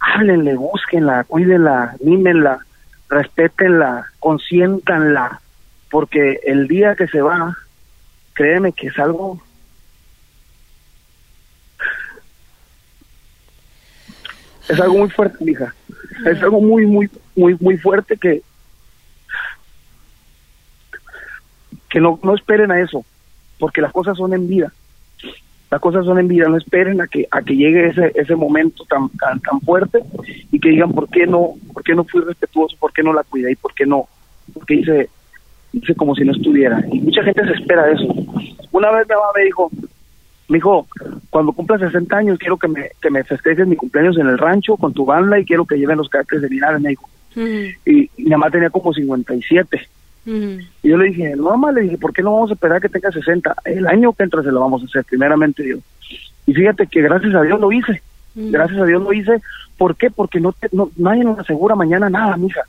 háblenle, 0.00 0.54
búsquenla, 0.56 1.24
cuídenla, 1.24 1.96
mímenla, 2.00 2.58
respétenla, 3.08 4.06
consiéntanla, 4.18 5.40
porque 5.90 6.40
el 6.44 6.68
día 6.68 6.94
que 6.94 7.06
se 7.08 7.20
va, 7.20 7.56
créeme 8.34 8.72
que 8.72 8.88
es 8.88 8.98
algo 8.98 9.40
es 14.68 14.80
algo 14.80 14.98
muy 14.98 15.10
fuerte, 15.10 15.50
hija. 15.50 15.74
Es 16.24 16.42
algo 16.42 16.60
muy, 16.60 16.86
muy, 16.86 17.10
muy, 17.34 17.56
muy 17.60 17.78
fuerte 17.78 18.16
que 18.16 18.42
que 21.88 22.00
no, 22.00 22.18
no 22.22 22.34
esperen 22.34 22.70
a 22.70 22.80
eso, 22.80 23.04
porque 23.58 23.80
las 23.80 23.92
cosas 23.92 24.16
son 24.18 24.34
en 24.34 24.48
vida. 24.48 24.72
Las 25.70 25.80
cosas 25.80 26.04
son 26.04 26.18
en 26.18 26.28
vida, 26.28 26.48
no 26.48 26.56
esperen 26.56 27.00
a 27.00 27.08
que 27.08 27.26
a 27.30 27.42
que 27.42 27.56
llegue 27.56 27.88
ese 27.88 28.12
ese 28.14 28.36
momento 28.36 28.84
tan 28.84 29.08
tan, 29.10 29.40
tan 29.40 29.60
fuerte 29.60 29.98
y 30.52 30.60
que 30.60 30.68
digan 30.70 30.92
por 30.92 31.08
qué 31.08 31.26
no, 31.26 31.54
por 31.72 31.82
qué 31.82 31.94
no 31.94 32.04
fui 32.04 32.22
respetuoso, 32.22 32.76
por 32.78 32.92
qué 32.92 33.02
no 33.02 33.12
la 33.12 33.24
cuidé 33.24 33.52
y 33.52 33.56
por 33.56 33.74
qué 33.74 33.84
no, 33.84 34.08
porque 34.54 34.74
hice 34.74 35.10
hice 35.72 35.94
como 35.94 36.14
si 36.14 36.24
no 36.24 36.32
estuviera. 36.32 36.82
Y 36.90 37.00
mucha 37.00 37.22
gente 37.22 37.44
se 37.44 37.52
espera 37.52 37.90
eso. 37.90 38.06
Una 38.72 38.90
vez 38.92 39.08
mi 39.08 39.14
mamá 39.14 39.28
me 39.36 39.44
dijo, 39.44 39.70
me 40.48 40.58
dijo, 40.58 40.86
cuando 41.30 41.52
cumpla 41.52 41.78
60 41.78 42.16
años 42.16 42.38
quiero 42.38 42.56
que 42.56 42.68
me, 42.68 42.90
que 43.00 43.10
me 43.10 43.24
festejes 43.24 43.66
mi 43.66 43.76
cumpleaños 43.76 44.16
en 44.18 44.28
el 44.28 44.38
rancho 44.38 44.76
con 44.76 44.92
tu 44.92 45.04
banda 45.04 45.38
y 45.38 45.44
quiero 45.44 45.64
que 45.66 45.76
lleven 45.76 45.98
los 45.98 46.08
caracteres 46.08 46.42
de 46.42 46.48
Linares, 46.48 46.80
me 46.80 46.90
dijo. 46.90 47.08
y, 47.84 48.02
y 48.16 48.22
mi 48.24 48.30
mamá 48.30 48.50
tenía 48.50 48.70
como 48.70 48.94
57. 48.94 49.88
Y 50.82 50.88
yo 50.88 50.96
le 50.96 51.06
dije, 51.06 51.34
no, 51.36 51.44
mamá, 51.50 51.72
le 51.72 51.82
dije, 51.82 51.98
¿por 51.98 52.12
qué 52.12 52.22
no 52.22 52.32
vamos 52.34 52.50
a 52.50 52.54
esperar 52.54 52.80
que 52.80 52.88
tenga 52.88 53.10
60? 53.12 53.54
El 53.64 53.86
año 53.86 54.12
que 54.12 54.24
entra 54.24 54.42
se 54.42 54.50
lo 54.52 54.60
vamos 54.60 54.82
a 54.82 54.86
hacer, 54.86 55.04
primeramente 55.04 55.62
Dios. 55.62 55.80
Y 56.46 56.54
fíjate 56.54 56.86
que 56.86 57.00
gracias 57.02 57.34
a 57.34 57.42
Dios 57.42 57.60
lo 57.60 57.70
hice. 57.72 58.02
Gracias 58.50 58.78
a 58.80 58.84
Dios 58.84 59.02
lo 59.02 59.12
hice. 59.12 59.40
¿Por 59.78 59.96
qué? 59.96 60.10
Porque 60.10 60.40
no, 60.40 60.52
te- 60.52 60.68
no 60.72 60.90
nadie 60.96 61.24
nos 61.24 61.38
asegura 61.38 61.74
mañana 61.74 62.10
nada, 62.10 62.36
mija. 62.36 62.60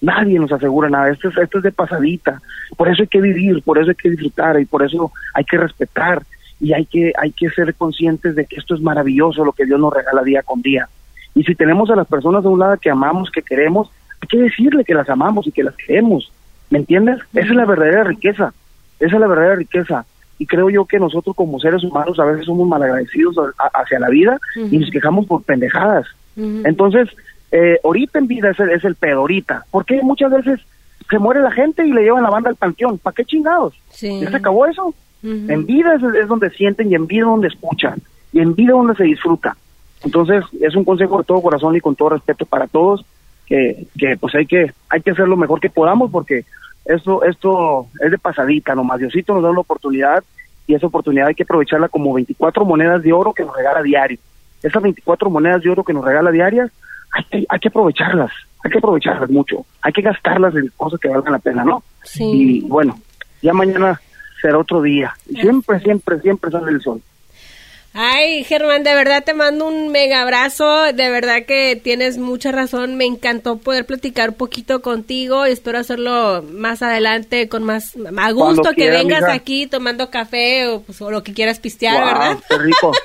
Nadie 0.00 0.38
nos 0.38 0.50
asegura 0.52 0.88
nada. 0.88 1.10
Esto 1.10 1.28
es, 1.28 1.36
esto 1.36 1.58
es 1.58 1.64
de 1.64 1.72
pasadita. 1.72 2.40
Por 2.76 2.88
eso 2.88 3.02
hay 3.02 3.08
que 3.08 3.20
vivir, 3.20 3.62
por 3.62 3.78
eso 3.78 3.90
hay 3.90 3.96
que 3.96 4.10
disfrutar 4.10 4.58
y 4.60 4.64
por 4.64 4.82
eso 4.82 5.12
hay 5.34 5.44
que 5.44 5.58
respetar 5.58 6.22
y 6.58 6.72
hay 6.72 6.86
que 6.86 7.12
hay 7.18 7.32
que 7.32 7.50
ser 7.50 7.74
conscientes 7.74 8.34
de 8.34 8.46
que 8.46 8.56
esto 8.56 8.74
es 8.74 8.80
maravilloso 8.80 9.44
lo 9.44 9.52
que 9.52 9.66
Dios 9.66 9.78
nos 9.78 9.92
regala 9.92 10.22
día 10.22 10.42
con 10.42 10.62
día. 10.62 10.88
Y 11.34 11.42
si 11.44 11.54
tenemos 11.54 11.90
a 11.90 11.96
las 11.96 12.06
personas 12.08 12.42
de 12.42 12.48
un 12.48 12.58
lado 12.58 12.76
que 12.80 12.88
amamos, 12.90 13.30
que 13.30 13.42
queremos, 13.42 13.90
hay 14.22 14.28
que 14.28 14.38
decirle 14.38 14.84
que 14.84 14.94
las 14.94 15.08
amamos 15.10 15.46
y 15.46 15.52
que 15.52 15.62
las 15.64 15.74
queremos. 15.76 16.32
¿Me 16.70 16.78
entiendes? 16.78 17.18
Esa 17.34 17.48
es 17.48 17.54
la 17.56 17.64
verdadera 17.66 18.04
riqueza. 18.04 18.52
Esa 18.98 19.14
es 19.16 19.20
la 19.20 19.26
verdadera 19.26 19.56
riqueza. 19.56 20.04
Y 20.38 20.46
creo 20.46 20.70
yo 20.70 20.84
que 20.86 20.98
nosotros 20.98 21.36
como 21.36 21.58
seres 21.60 21.84
humanos 21.84 22.18
a 22.18 22.24
veces 22.24 22.46
somos 22.46 22.66
malagradecidos 22.68 23.36
a- 23.58 23.80
hacia 23.80 23.98
la 23.98 24.08
vida 24.08 24.38
y 24.70 24.78
nos 24.78 24.90
quejamos 24.90 25.26
por 25.26 25.42
pendejadas. 25.42 26.06
Entonces, 26.64 27.08
eh, 27.52 27.78
ahorita 27.84 28.18
en 28.20 28.26
vida 28.28 28.50
es 28.50 28.60
el, 28.60 28.70
es 28.70 28.84
el 28.84 28.94
pedo, 28.94 29.20
ahorita. 29.20 29.64
Porque 29.70 30.00
muchas 30.02 30.30
veces 30.30 30.60
se 31.10 31.18
muere 31.18 31.40
la 31.40 31.50
gente 31.50 31.84
y 31.86 31.92
le 31.92 32.02
llevan 32.02 32.22
la 32.22 32.30
banda 32.30 32.48
al 32.50 32.56
panteón. 32.56 32.98
¿Para 32.98 33.14
qué 33.14 33.24
chingados? 33.24 33.74
Sí. 33.90 34.20
¿Ya 34.20 34.30
se 34.30 34.36
acabó 34.36 34.66
eso? 34.66 34.94
En 35.50 35.66
vida 35.66 35.94
es, 35.96 36.02
es 36.14 36.28
donde 36.28 36.48
sienten 36.50 36.90
y 36.90 36.94
en 36.94 37.06
vida 37.06 37.24
donde 37.26 37.48
escuchan 37.48 38.00
y 38.32 38.40
en 38.40 38.54
vida 38.54 38.72
donde 38.72 38.94
se 38.94 39.04
disfruta. 39.04 39.56
Entonces, 40.04 40.44
es 40.62 40.74
un 40.74 40.84
consejo 40.84 41.18
de 41.18 41.24
todo 41.24 41.42
corazón 41.42 41.76
y 41.76 41.80
con 41.80 41.94
todo 41.96 42.10
respeto 42.10 42.46
para 42.46 42.66
todos 42.68 43.04
que, 43.50 43.86
que 43.98 44.16
pues 44.16 44.34
hay 44.36 44.46
que 44.46 44.72
hay 44.88 45.02
que 45.02 45.10
hacer 45.10 45.26
lo 45.28 45.36
mejor 45.36 45.60
que 45.60 45.68
podamos 45.68 46.10
porque 46.10 46.44
esto 46.84 47.24
esto 47.24 47.88
es 48.00 48.10
de 48.10 48.16
pasadita 48.16 48.74
nomás. 48.74 49.00
Diosito 49.00 49.34
nos 49.34 49.42
da 49.42 49.50
una 49.50 49.60
oportunidad 49.60 50.22
y 50.66 50.74
esa 50.74 50.86
oportunidad 50.86 51.26
hay 51.26 51.34
que 51.34 51.42
aprovecharla 51.42 51.88
como 51.88 52.14
24 52.14 52.64
monedas 52.64 53.02
de 53.02 53.12
oro 53.12 53.34
que 53.34 53.44
nos 53.44 53.54
regala 53.54 53.82
diario. 53.82 54.18
Esas 54.62 54.82
24 54.82 55.28
monedas 55.28 55.62
de 55.62 55.70
oro 55.70 55.82
que 55.82 55.92
nos 55.92 56.04
regala 56.04 56.30
diarias, 56.30 56.70
hay 57.12 57.24
que, 57.24 57.46
hay 57.48 57.58
que 57.58 57.68
aprovecharlas, 57.68 58.30
hay 58.62 58.70
que 58.70 58.78
aprovecharlas 58.78 59.30
mucho, 59.30 59.66
hay 59.82 59.92
que 59.92 60.02
gastarlas 60.02 60.54
en 60.54 60.70
cosas 60.76 61.00
que 61.00 61.08
valgan 61.08 61.32
la 61.32 61.38
pena, 61.40 61.64
¿no? 61.64 61.82
Sí. 62.04 62.24
Y 62.24 62.60
bueno, 62.60 62.98
ya 63.42 63.52
mañana 63.52 64.00
será 64.40 64.58
otro 64.58 64.80
día. 64.80 65.12
Y 65.28 65.40
siempre, 65.40 65.80
siempre, 65.80 66.20
siempre 66.20 66.50
sale 66.50 66.70
el 66.70 66.80
sol. 66.80 67.02
Ay, 67.92 68.44
Germán, 68.44 68.84
de 68.84 68.94
verdad 68.94 69.24
te 69.24 69.34
mando 69.34 69.66
un 69.66 69.88
mega 69.90 70.22
abrazo. 70.22 70.92
De 70.92 71.10
verdad 71.10 71.44
que 71.46 71.74
tienes 71.82 72.18
mucha 72.18 72.52
razón. 72.52 72.96
Me 72.96 73.04
encantó 73.04 73.58
poder 73.58 73.84
platicar 73.84 74.28
un 74.30 74.34
poquito 74.36 74.80
contigo. 74.80 75.44
Espero 75.44 75.78
hacerlo 75.78 76.44
más 76.52 76.82
adelante 76.82 77.48
con 77.48 77.64
más 77.64 77.96
a 77.96 78.30
gusto 78.30 78.44
Cuando 78.62 78.62
que 78.70 78.74
quiera, 78.76 78.98
vengas 78.98 79.22
mija. 79.22 79.32
aquí 79.32 79.66
tomando 79.66 80.08
café 80.08 80.68
o, 80.68 80.82
pues, 80.82 81.02
o 81.02 81.10
lo 81.10 81.24
que 81.24 81.32
quieras 81.34 81.58
pistear, 81.58 81.94
Guau, 82.00 82.06
¿verdad? 82.06 82.38
Qué 82.48 82.58
rico. 82.58 82.92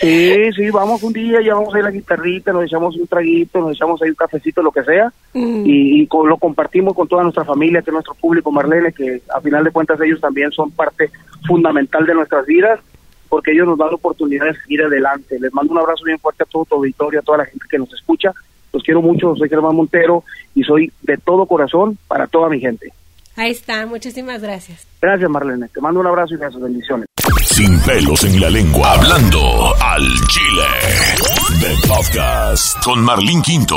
Sí, 0.00 0.50
sí, 0.56 0.68
vamos 0.70 1.00
un 1.04 1.12
día, 1.12 1.38
llevamos 1.38 1.72
ahí 1.76 1.82
la 1.82 1.92
guitarrita, 1.92 2.52
nos 2.52 2.64
echamos 2.64 2.96
un 2.96 3.06
traguito, 3.06 3.60
nos 3.60 3.76
echamos 3.76 4.02
ahí 4.02 4.08
un 4.08 4.16
cafecito, 4.16 4.60
lo 4.60 4.72
que 4.72 4.82
sea, 4.82 5.12
Mm. 5.32 5.64
y, 5.64 6.02
y 6.02 6.08
lo 6.26 6.38
compartimos 6.38 6.94
con 6.94 7.06
toda 7.06 7.22
nuestra 7.22 7.44
familia, 7.44 7.82
que 7.82 7.90
es 7.90 7.94
nuestro 7.94 8.14
público, 8.14 8.50
Marlene, 8.50 8.92
que 8.92 9.22
a 9.32 9.40
final 9.40 9.62
de 9.62 9.70
cuentas 9.70 10.00
ellos 10.00 10.20
también 10.20 10.50
son 10.50 10.72
parte 10.72 11.08
fundamental 11.46 12.04
de 12.04 12.14
nuestras 12.14 12.44
vidas, 12.46 12.80
porque 13.32 13.52
ellos 13.52 13.66
nos 13.66 13.78
dan 13.78 13.88
la 13.88 13.94
oportunidad 13.94 14.44
de 14.44 14.60
seguir 14.60 14.82
adelante. 14.82 15.40
Les 15.40 15.50
mando 15.54 15.72
un 15.72 15.78
abrazo 15.78 16.04
bien 16.04 16.18
fuerte 16.18 16.42
a 16.42 16.46
todo 16.46 16.66
tu 16.66 16.74
auditorio, 16.74 17.18
a 17.18 17.22
toda 17.22 17.38
la 17.38 17.46
gente 17.46 17.64
que 17.66 17.78
nos 17.78 17.90
escucha. 17.94 18.30
Los 18.74 18.82
quiero 18.82 19.00
mucho, 19.00 19.34
soy 19.34 19.48
Germán 19.48 19.74
Montero 19.74 20.22
y 20.54 20.62
soy 20.62 20.92
de 21.00 21.16
todo 21.16 21.46
corazón 21.46 21.96
para 22.08 22.26
toda 22.26 22.50
mi 22.50 22.60
gente. 22.60 22.92
Ahí 23.36 23.50
está. 23.50 23.86
Muchísimas 23.86 24.42
gracias. 24.42 24.86
Gracias, 25.00 25.30
Marlene. 25.30 25.68
Te 25.68 25.80
mando 25.80 26.00
un 26.00 26.06
abrazo 26.06 26.34
y 26.34 26.36
gracias, 26.36 26.62
bendiciones. 26.62 27.06
Sin 27.44 27.78
pelos 27.80 28.24
en 28.24 28.40
la 28.40 28.50
lengua. 28.50 28.92
Hablando 28.92 29.74
al 29.80 30.02
Chile. 30.28 30.66
The 31.60 31.88
Podcast 31.88 32.84
con 32.84 33.02
Marlín 33.02 33.42
Quinto. 33.42 33.76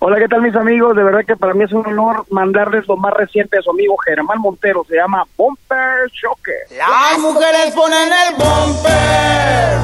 Hola, 0.00 0.18
¿qué 0.18 0.28
tal 0.28 0.42
mis 0.42 0.54
amigos? 0.54 0.96
De 0.96 1.02
verdad 1.02 1.20
que 1.26 1.36
para 1.36 1.52
mí 1.52 1.64
es 1.64 1.72
un 1.72 1.86
honor 1.86 2.24
mandarles 2.30 2.86
lo 2.88 2.96
más 2.96 3.12
reciente 3.14 3.58
de 3.58 3.62
su 3.62 3.70
amigo 3.70 3.96
Germán 3.98 4.40
Montero. 4.40 4.84
Se 4.88 4.96
llama 4.96 5.24
Bumper 5.36 6.10
Choque. 6.10 6.52
Las 6.76 7.18
mujeres 7.18 7.72
ponen 7.74 8.08
el 8.08 8.34
bumper 8.36 9.78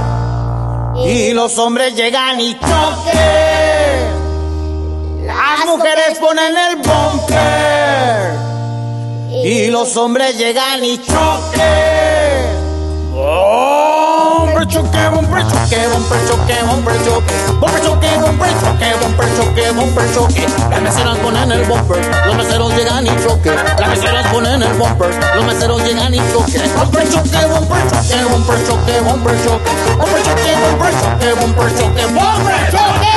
y 1.07 1.35
los 1.35 1.59
hombres 1.59 1.95
llegan 1.95 2.41
y 2.41 2.55
choque. 2.55 4.07
Las 5.27 5.67
mujeres 5.67 6.19
ponen 6.19 6.55
el 6.57 6.77
bumper 6.77 8.46
y 9.47 9.71
los 9.71 9.97
hombres 9.97 10.37
llegan 10.37 10.85
y 10.85 10.99
choque. 10.99 12.47
Bumper 13.13 14.67
choque, 14.67 15.09
bumper 15.13 15.47
choque, 15.47 15.87
bumper 15.87 16.19
choque, 16.27 16.57
bumper 16.67 17.01
choque, 17.05 17.29
bumper 17.55 17.81
choque, 17.81 18.11
bumper 18.19 18.51
choque, 18.59 18.89
bumper 19.01 19.29
choque, 19.37 19.71
bumper 19.71 20.15
choque. 20.15 20.47
Las 20.69 20.83
meseras 20.83 21.19
ponen 21.19 21.53
el 21.53 21.65
bumper, 21.65 22.27
los 22.27 22.35
meseros 22.35 22.75
llegan 22.75 23.07
y 23.07 23.11
choque. 23.23 23.53
Las 23.79 23.89
meseras 23.89 24.27
ponen 24.33 24.63
el 24.63 24.73
bumper, 24.73 25.11
los 25.37 25.45
meseros 25.45 25.85
llegan 25.85 26.13
y 26.13 26.19
choque. 26.33 26.59
Bumper 26.77 27.09
choque, 27.09 27.47
bumper 27.47 27.87
choque, 27.89 28.25
bumper 28.25 28.67
choque, 28.67 29.01
bumper 29.01 29.39
choque, 29.47 29.71
bumper 29.79 30.23
choque, 30.25 30.53
bumper 30.61 30.93
choque, 30.99 31.35
bumper 31.35 31.71
choque, 31.79 32.07
bumper 32.07 32.71
choque. 32.73 33.17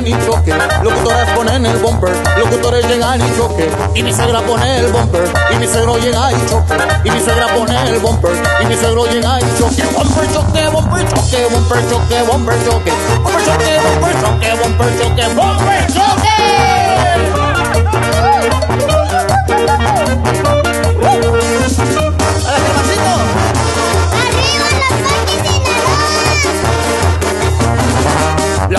Llegan 0.00 0.06
y 0.06 0.12
choque. 0.26 0.54
Ponen 1.34 1.66
el 1.66 1.76
bumper, 1.78 2.12
locutores 2.38 2.86
llegan 2.86 3.20
y 3.20 3.36
choque. 3.36 3.68
Y 3.94 4.02
mi 4.02 4.12
suegra 4.12 4.40
pone 4.40 4.78
el 4.78 4.90
bumper, 4.92 5.24
y 5.52 5.56
mi 5.56 5.66
suegro 5.66 5.98
llega 5.98 6.30
y 6.32 6.36
choque. 6.48 6.74
Y 7.04 7.10
mi 7.10 7.20
suegra 7.20 7.48
pone 7.48 7.90
el 7.90 7.98
bumper, 7.98 8.32
y 8.62 8.66
mi 8.66 8.76
suegro 8.76 9.04
llega 9.06 9.40
y 9.40 9.58
choque. 9.58 9.82
Bumper 9.92 10.32
choque, 10.32 10.68
bumper 10.68 11.04
choque, 11.08 11.48
bumper 11.50 11.90
choque, 11.90 12.22
bumper 12.22 12.64
choque. 12.64 12.92
Bumper 13.22 13.44
choque, 13.44 13.80
bumper 13.82 14.14
choque, 14.22 14.54
bumper 14.54 14.96
choque, 14.98 15.24
choque. 15.92 16.30
¡A 22.44 22.46
la 22.58 22.68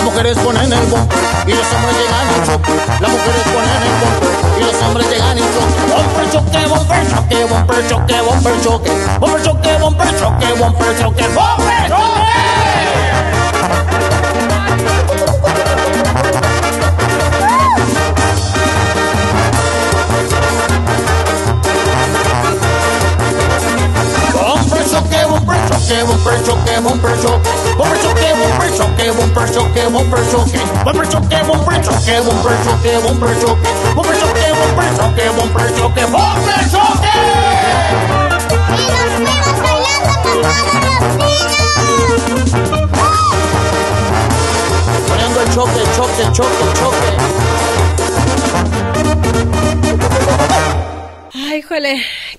Las 0.04 0.12
mujeres 0.12 0.38
ponen 0.38 0.74
el 0.74 0.86
bumper 0.88 1.18
y 1.48 1.54
los 1.54 1.66
hombres 1.72 1.96
llegan 1.96 2.28
y 2.28 2.46
choque. 2.46 2.74
Las 3.00 3.10
mujeres 3.10 3.44
ponen 3.54 3.84
el 3.84 3.96
bumper 4.04 4.36
y 4.60 4.64
los 4.66 4.82
hombres 4.84 5.08
llegan 5.10 5.38
y 5.38 5.42
choque. 5.42 5.80
Bumper 5.96 6.28
choque, 6.30 6.68
bumper 6.68 7.08
choque, 7.08 7.40
bumper 7.46 7.88
choque, 7.88 8.22
bumper 8.22 8.62
choque. 8.62 8.92
Bumper 9.22 9.42
choque, 9.44 9.72
bumper 9.80 10.12
choque, 10.20 10.48
bumper 10.60 10.92
choque, 11.00 11.28
bumper 11.30 11.88
choque. 11.88 12.24
Choque, 25.94 26.08
bumper 26.08 26.42
choque, 26.44 26.82
bumper 26.82 27.16
choque, 27.22 27.42
bumper 27.78 27.98
choque, 28.02 28.34
bumper 28.40 28.70
choque, 28.74 29.12
bumper 29.22 29.48
choque, 29.54 29.90
bumper 29.92 30.24
choque, 30.30 30.50
bumper 30.84 31.06
choque, 31.10 31.30
bumper 31.44 31.78
choque, 31.84 32.10
bumper 32.24 32.58
choque, 32.64 32.98
bumper 33.04 33.34
choque, 33.40 33.62
bumper 33.96 34.16
choque, 34.20 34.50
bumper 34.58 34.90
choque, 34.98 35.26
bumper 35.36 35.70
choque, 35.76 36.04
bumper 36.12 36.64
choque. 36.72 37.14
Y 38.74 38.86
los 38.90 39.12
perros 39.20 39.62
bailando 39.64 40.14
con 40.24 40.42
los 40.42 40.58
niños. 41.14 42.52
Poniendo 45.08 45.40
el 45.42 45.48
choque, 45.54 45.82
choque, 45.96 46.26
choque, 46.32 46.66
choque. 46.80 47.12
Ay, 51.36 51.58
híjole, 51.60 51.94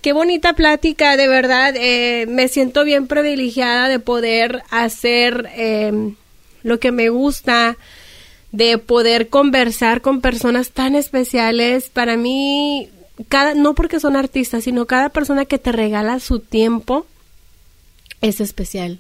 qué 0.05 0.13
bonita 0.13 0.53
plática, 0.53 1.17
de 1.17 1.29
verdad. 1.29 1.75
eh, 1.79 2.27
me 2.29 2.49
siento 2.49 2.85
bien 2.85 3.07
privilegiada 3.07 3.89
de 3.89 3.99
poder 3.99 4.63
hacer 4.69 5.49
eh, 5.57 6.13
lo 6.63 6.79
que 6.79 6.93
me 6.93 7.09
gusta, 7.09 7.79
de 8.53 8.77
poder 8.77 9.31
conversar 9.31 10.03
con 10.03 10.21
personas 10.21 10.73
tan 10.73 10.95
especiales. 10.95 11.89
Para 11.89 12.19
mí, 12.19 12.91
cada, 13.31 13.55
no 13.55 13.75
porque 13.75 13.99
son 13.99 14.15
artistas, 14.15 14.65
sino 14.65 14.85
cada 14.85 15.09
persona 15.09 15.47
que 15.47 15.59
te 15.59 15.73
regala 15.73 16.21
su 16.21 16.39
tiempo 16.39 17.07
es 18.21 18.43
especial. 18.43 18.99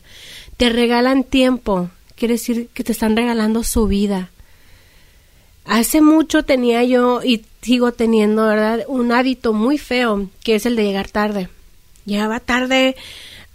Te 0.56 0.70
regalan 0.70 1.22
tiempo, 1.22 1.90
quiere 2.16 2.34
decir 2.34 2.68
que 2.72 2.82
te 2.82 2.92
están 2.92 3.14
regalando 3.14 3.62
su 3.62 3.86
vida. 3.88 4.30
Hace 5.66 6.00
mucho 6.00 6.44
tenía 6.44 6.82
yo 6.82 7.20
y 7.22 7.44
sigo 7.64 7.90
teniendo, 7.92 8.46
¿verdad? 8.46 8.84
Un 8.86 9.10
hábito 9.10 9.52
muy 9.52 9.78
feo, 9.78 10.28
que 10.44 10.54
es 10.54 10.66
el 10.66 10.76
de 10.76 10.84
llegar 10.84 11.08
tarde. 11.08 11.48
Llegaba 12.06 12.38
tarde 12.38 12.94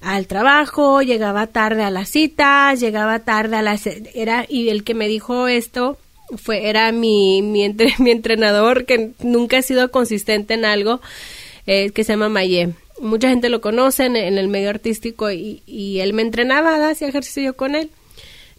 al 0.02 0.28
trabajo, 0.28 1.02
llegaba 1.02 1.48
tarde 1.48 1.84
a 1.84 1.90
las 1.92 2.10
citas, 2.10 2.80
llegaba 2.80 3.20
tarde 3.20 3.56
a 3.58 3.62
las 3.62 3.86
era 3.86 4.46
y 4.50 4.70
el 4.70 4.84
que 4.84 4.94
me 4.94 5.08
dijo 5.08 5.48
esto 5.48 5.98
fue 6.38 6.70
era 6.70 6.92
mi 6.92 7.42
mi, 7.42 7.64
entre- 7.64 7.94
mi 8.00 8.12
entrenador 8.12 8.86
que 8.86 9.12
nunca 9.20 9.58
ha 9.60 9.62
sido 9.62 9.92
consistente 9.92 10.54
en 10.56 10.66
algo 10.66 11.00
eh, 11.68 11.92
que 11.92 12.04
se 12.04 12.14
llama 12.14 12.30
Maye. 12.30 12.74
Mucha 13.02 13.30
gente 13.30 13.50
lo 13.50 13.62
conoce 13.62 14.06
en, 14.06 14.16
en 14.18 14.38
el 14.38 14.48
medio 14.50 14.70
artístico 14.70 15.32
y, 15.32 15.62
y 15.66 16.00
él 16.00 16.14
me 16.14 16.22
entrenaba, 16.22 16.90
hacía 16.90 17.08
ejercicio 17.08 17.56
con 17.56 17.76
él 17.76 17.92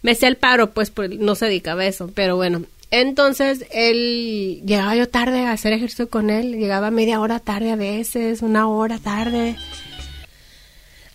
me 0.03 0.11
hacía 0.13 0.29
el 0.29 0.37
paro, 0.37 0.71
pues, 0.71 0.89
pues 0.89 1.11
no 1.11 1.35
se 1.35 1.45
dedicaba 1.45 1.83
a 1.83 1.87
eso, 1.87 2.09
pero 2.15 2.35
bueno. 2.35 2.63
Entonces, 2.91 3.65
él 3.71 4.61
llegaba 4.65 4.95
yo 4.95 5.07
tarde 5.07 5.45
a 5.45 5.53
hacer 5.53 5.71
ejercicio 5.71 6.09
con 6.09 6.29
él, 6.29 6.57
llegaba 6.57 6.91
media 6.91 7.21
hora 7.21 7.39
tarde 7.39 7.71
a 7.71 7.77
veces, 7.77 8.41
una 8.41 8.67
hora 8.67 8.99
tarde. 8.99 9.55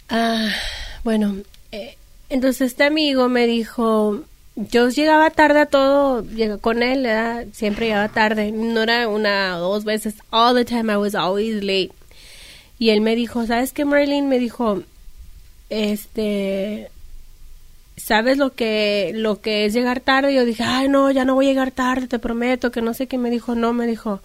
Ah, 0.09 0.49
bueno, 1.05 1.37
eh, 1.73 1.97
entonces 2.31 2.73
este 2.73 2.85
amigo 2.85 3.29
me 3.29 3.47
dijo, 3.47 4.23
yo 4.57 4.89
llegaba 4.89 5.29
tarde 5.31 5.61
a 5.61 5.67
todo, 5.67 6.23
llega 6.23 6.57
con 6.57 6.83
él, 6.83 7.07
siempre 7.53 7.87
llegaba 7.87 8.09
tarde, 8.09 8.53
no 8.53 8.83
era 8.83 9.07
una 9.09 9.59
o 9.59 9.61
dos 9.61 9.85
veces, 9.85 10.15
all 10.31 10.55
the 10.55 10.65
time 10.65 10.91
I 10.91 10.97
was 10.97 11.15
always 11.15 11.63
late. 11.63 11.93
Y 12.79 12.91
él 12.91 13.03
me 13.03 13.17
dijo, 13.17 13.47
¿sabes 13.47 13.73
qué, 13.73 13.85
Marilyn? 13.85 14.29
Me 14.29 14.39
dijo, 14.39 14.83
este, 15.69 16.91
¿sabes 17.97 18.39
lo 18.39 18.55
que 18.55 19.13
lo 19.15 19.41
que 19.41 19.67
es 19.67 19.73
llegar 19.73 20.01
tarde? 20.01 20.35
Yo 20.35 20.45
dije, 20.45 20.63
ay, 20.63 20.89
no, 20.89 21.11
ya 21.11 21.25
no 21.25 21.35
voy 21.35 21.47
a 21.47 21.51
llegar 21.51 21.71
tarde, 21.71 22.07
te 22.07 22.19
prometo, 22.19 22.71
que 22.71 22.83
no 22.83 22.95
sé 22.95 23.07
qué 23.07 23.19
me 23.19 23.31
dijo, 23.31 23.55
no, 23.55 23.73
me 23.73 23.87
dijo, 23.87 24.21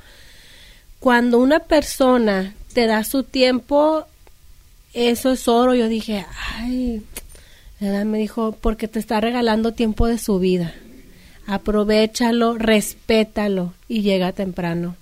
cuando 1.00 1.40
una 1.40 1.60
persona 1.60 2.54
te 2.74 2.86
da 2.88 3.04
su 3.04 3.24
tiempo, 3.24 4.06
eso 4.94 5.32
es 5.32 5.48
oro. 5.48 5.74
Yo 5.74 5.88
dije, 5.88 6.26
ay. 6.58 7.02
Me 7.80 8.20
dijo, 8.20 8.56
porque 8.62 8.88
te 8.88 9.00
está 9.00 9.20
regalando 9.20 9.74
tiempo 9.74 10.06
de 10.06 10.20
su 10.20 10.38
vida. 10.38 10.76
Aprovechalo, 11.48 12.56
respétalo 12.58 13.74
y 13.88 14.04
llega 14.04 14.34
temprano. 14.34 14.96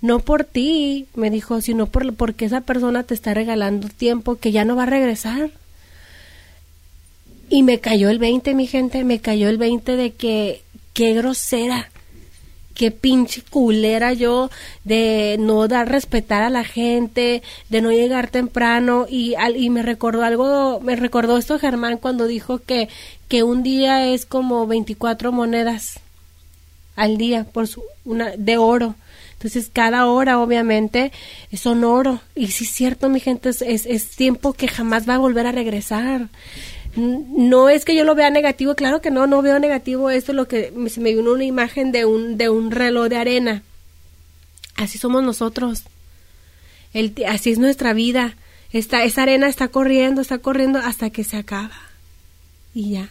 No 0.00 0.20
por 0.20 0.44
ti, 0.44 1.06
me 1.14 1.30
dijo, 1.30 1.60
sino 1.60 1.86
por, 1.86 2.14
porque 2.14 2.46
esa 2.46 2.62
persona 2.62 3.02
te 3.02 3.12
está 3.12 3.34
regalando 3.34 3.88
tiempo 3.88 4.36
que 4.36 4.52
ya 4.52 4.64
no 4.64 4.76
va 4.76 4.84
a 4.84 4.86
regresar. 4.86 5.50
Y 7.54 7.62
me 7.62 7.78
cayó 7.78 8.08
el 8.10 8.18
20, 8.18 8.52
mi 8.54 8.66
gente, 8.66 9.04
me 9.04 9.20
cayó 9.20 9.48
el 9.48 9.58
20 9.58 9.94
de 9.94 10.10
que 10.12 10.62
qué 10.92 11.12
grosera, 11.14 11.88
qué 12.74 12.90
pinche 12.90 13.42
culera 13.48 14.12
yo 14.12 14.50
de 14.82 15.36
no 15.38 15.68
dar 15.68 15.88
respetar 15.88 16.42
a 16.42 16.50
la 16.50 16.64
gente, 16.64 17.44
de 17.68 17.80
no 17.80 17.92
llegar 17.92 18.28
temprano 18.28 19.06
y, 19.08 19.36
al- 19.36 19.56
y 19.56 19.70
me 19.70 19.82
recordó 19.82 20.24
algo, 20.24 20.80
me 20.80 20.96
recordó 20.96 21.38
esto 21.38 21.60
Germán 21.60 21.98
cuando 21.98 22.26
dijo 22.26 22.58
que, 22.58 22.88
que 23.28 23.44
un 23.44 23.62
día 23.62 24.04
es 24.12 24.26
como 24.26 24.66
24 24.66 25.30
monedas 25.30 26.00
al 26.96 27.16
día 27.18 27.44
por 27.44 27.68
su, 27.68 27.84
una 28.04 28.30
de 28.36 28.56
oro. 28.58 28.96
Entonces, 29.34 29.68
cada 29.72 30.06
hora, 30.06 30.40
obviamente, 30.40 31.12
son 31.52 31.84
oro. 31.84 32.20
Y 32.34 32.46
sí 32.48 32.64
es 32.64 32.70
cierto, 32.70 33.10
mi 33.10 33.20
gente, 33.20 33.50
es, 33.50 33.60
es, 33.62 33.84
es 33.84 34.10
tiempo 34.10 34.54
que 34.54 34.68
jamás 34.68 35.06
va 35.08 35.16
a 35.16 35.18
volver 35.18 35.46
a 35.46 35.52
regresar. 35.52 36.28
No 36.96 37.68
es 37.68 37.84
que 37.84 37.96
yo 37.96 38.04
lo 38.04 38.14
vea 38.14 38.30
negativo, 38.30 38.74
claro 38.74 39.00
que 39.00 39.10
no, 39.10 39.26
no 39.26 39.42
veo 39.42 39.58
negativo 39.58 40.10
esto, 40.10 40.32
lo 40.32 40.46
que 40.46 40.72
se 40.88 41.00
me 41.00 41.12
vino 41.12 41.32
una 41.32 41.44
imagen 41.44 41.90
de 41.90 42.04
un, 42.04 42.36
de 42.36 42.48
un 42.48 42.70
reloj 42.70 43.08
de 43.08 43.16
arena. 43.16 43.62
Así 44.76 44.98
somos 44.98 45.22
nosotros. 45.22 45.82
El, 46.92 47.14
así 47.28 47.50
es 47.50 47.58
nuestra 47.58 47.92
vida. 47.92 48.36
Esta, 48.72 49.04
esa 49.04 49.22
arena 49.22 49.48
está 49.48 49.68
corriendo, 49.68 50.20
está 50.20 50.38
corriendo 50.38 50.78
hasta 50.78 51.10
que 51.10 51.24
se 51.24 51.36
acaba. 51.36 51.78
Y 52.74 52.92
ya. 52.92 53.08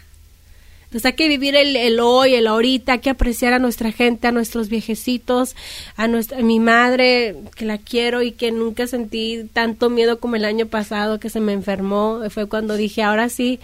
Entonces 0.94 1.08
hay 1.08 1.14
que 1.14 1.28
vivir 1.28 1.56
el, 1.56 1.76
el 1.76 2.00
hoy, 2.00 2.36
el 2.36 2.46
ahorita, 2.46 2.94
hay 2.94 3.00
que 3.00 3.10
apreciar 3.10 3.52
a 3.52 3.58
nuestra 3.58 3.92
gente, 3.92 4.28
a 4.28 4.32
nuestros 4.32 4.70
viejecitos, 4.70 5.56
a, 5.96 6.08
nuestra, 6.08 6.38
a 6.38 6.42
mi 6.44 6.60
madre, 6.60 7.36
que 7.56 7.66
la 7.66 7.80
quiero 7.80 8.22
y 8.22 8.32
que 8.32 8.52
nunca 8.52 8.86
sentí 8.86 9.50
tanto 9.54 9.90
miedo 9.90 10.20
como 10.20 10.36
el 10.36 10.46
año 10.46 10.68
pasado 10.68 11.20
que 11.20 11.32
se 11.32 11.40
me 11.40 11.52
enfermó. 11.52 12.22
Fue 12.30 12.48
cuando 12.48 12.76
dije, 12.76 13.02
ahora 13.02 13.30
sí, 13.30 13.60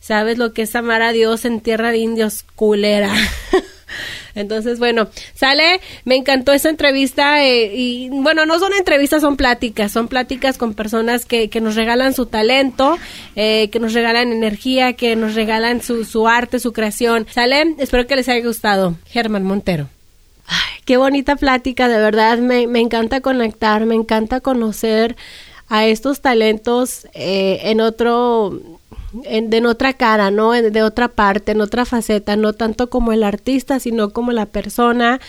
sabes 0.00 0.36
lo 0.36 0.52
que 0.52 0.62
es 0.62 0.74
amar 0.74 1.00
a 1.00 1.12
Dios 1.12 1.44
en 1.44 1.60
tierra 1.60 1.92
de 1.92 1.98
indios, 1.98 2.44
culera. 2.56 3.14
Entonces, 4.34 4.78
bueno, 4.78 5.08
sale, 5.34 5.80
me 6.04 6.16
encantó 6.16 6.52
esa 6.52 6.68
entrevista 6.68 7.44
eh, 7.44 7.72
y 7.74 8.08
bueno, 8.10 8.46
no 8.46 8.58
son 8.58 8.72
entrevistas, 8.74 9.22
son 9.22 9.36
pláticas, 9.36 9.92
son 9.92 10.08
pláticas 10.08 10.58
con 10.58 10.74
personas 10.74 11.24
que, 11.24 11.50
que 11.50 11.60
nos 11.60 11.74
regalan 11.74 12.14
su 12.14 12.26
talento, 12.26 12.98
eh, 13.36 13.68
que 13.70 13.80
nos 13.80 13.92
regalan 13.92 14.32
energía, 14.32 14.94
que 14.94 15.16
nos 15.16 15.34
regalan 15.34 15.82
su, 15.82 16.04
su 16.04 16.28
arte, 16.28 16.60
su 16.60 16.72
creación. 16.72 17.26
Sale, 17.30 17.74
espero 17.78 18.06
que 18.06 18.16
les 18.16 18.28
haya 18.28 18.44
gustado. 18.44 18.96
Germán 19.06 19.44
Montero. 19.44 19.88
Ay, 20.46 20.80
qué 20.84 20.96
bonita 20.96 21.36
plática, 21.36 21.88
de 21.88 21.98
verdad, 21.98 22.38
me, 22.38 22.66
me 22.66 22.80
encanta 22.80 23.20
conectar, 23.20 23.84
me 23.84 23.94
encanta 23.94 24.40
conocer 24.40 25.16
a 25.68 25.86
estos 25.86 26.20
talentos 26.22 27.06
eh, 27.12 27.60
en 27.64 27.80
otro 27.80 28.77
en, 29.24 29.50
de 29.50 29.58
en 29.58 29.66
otra 29.66 29.92
cara, 29.94 30.30
¿no? 30.30 30.54
En- 30.54 30.72
de 30.72 30.82
otra 30.82 31.08
parte, 31.08 31.52
en 31.52 31.60
otra 31.60 31.84
faceta, 31.84 32.36
no 32.36 32.52
tanto 32.52 32.90
como 32.90 33.12
el 33.12 33.22
artista, 33.22 33.80
sino 33.80 34.10
como 34.10 34.32
la 34.32 34.46
persona. 34.46 35.20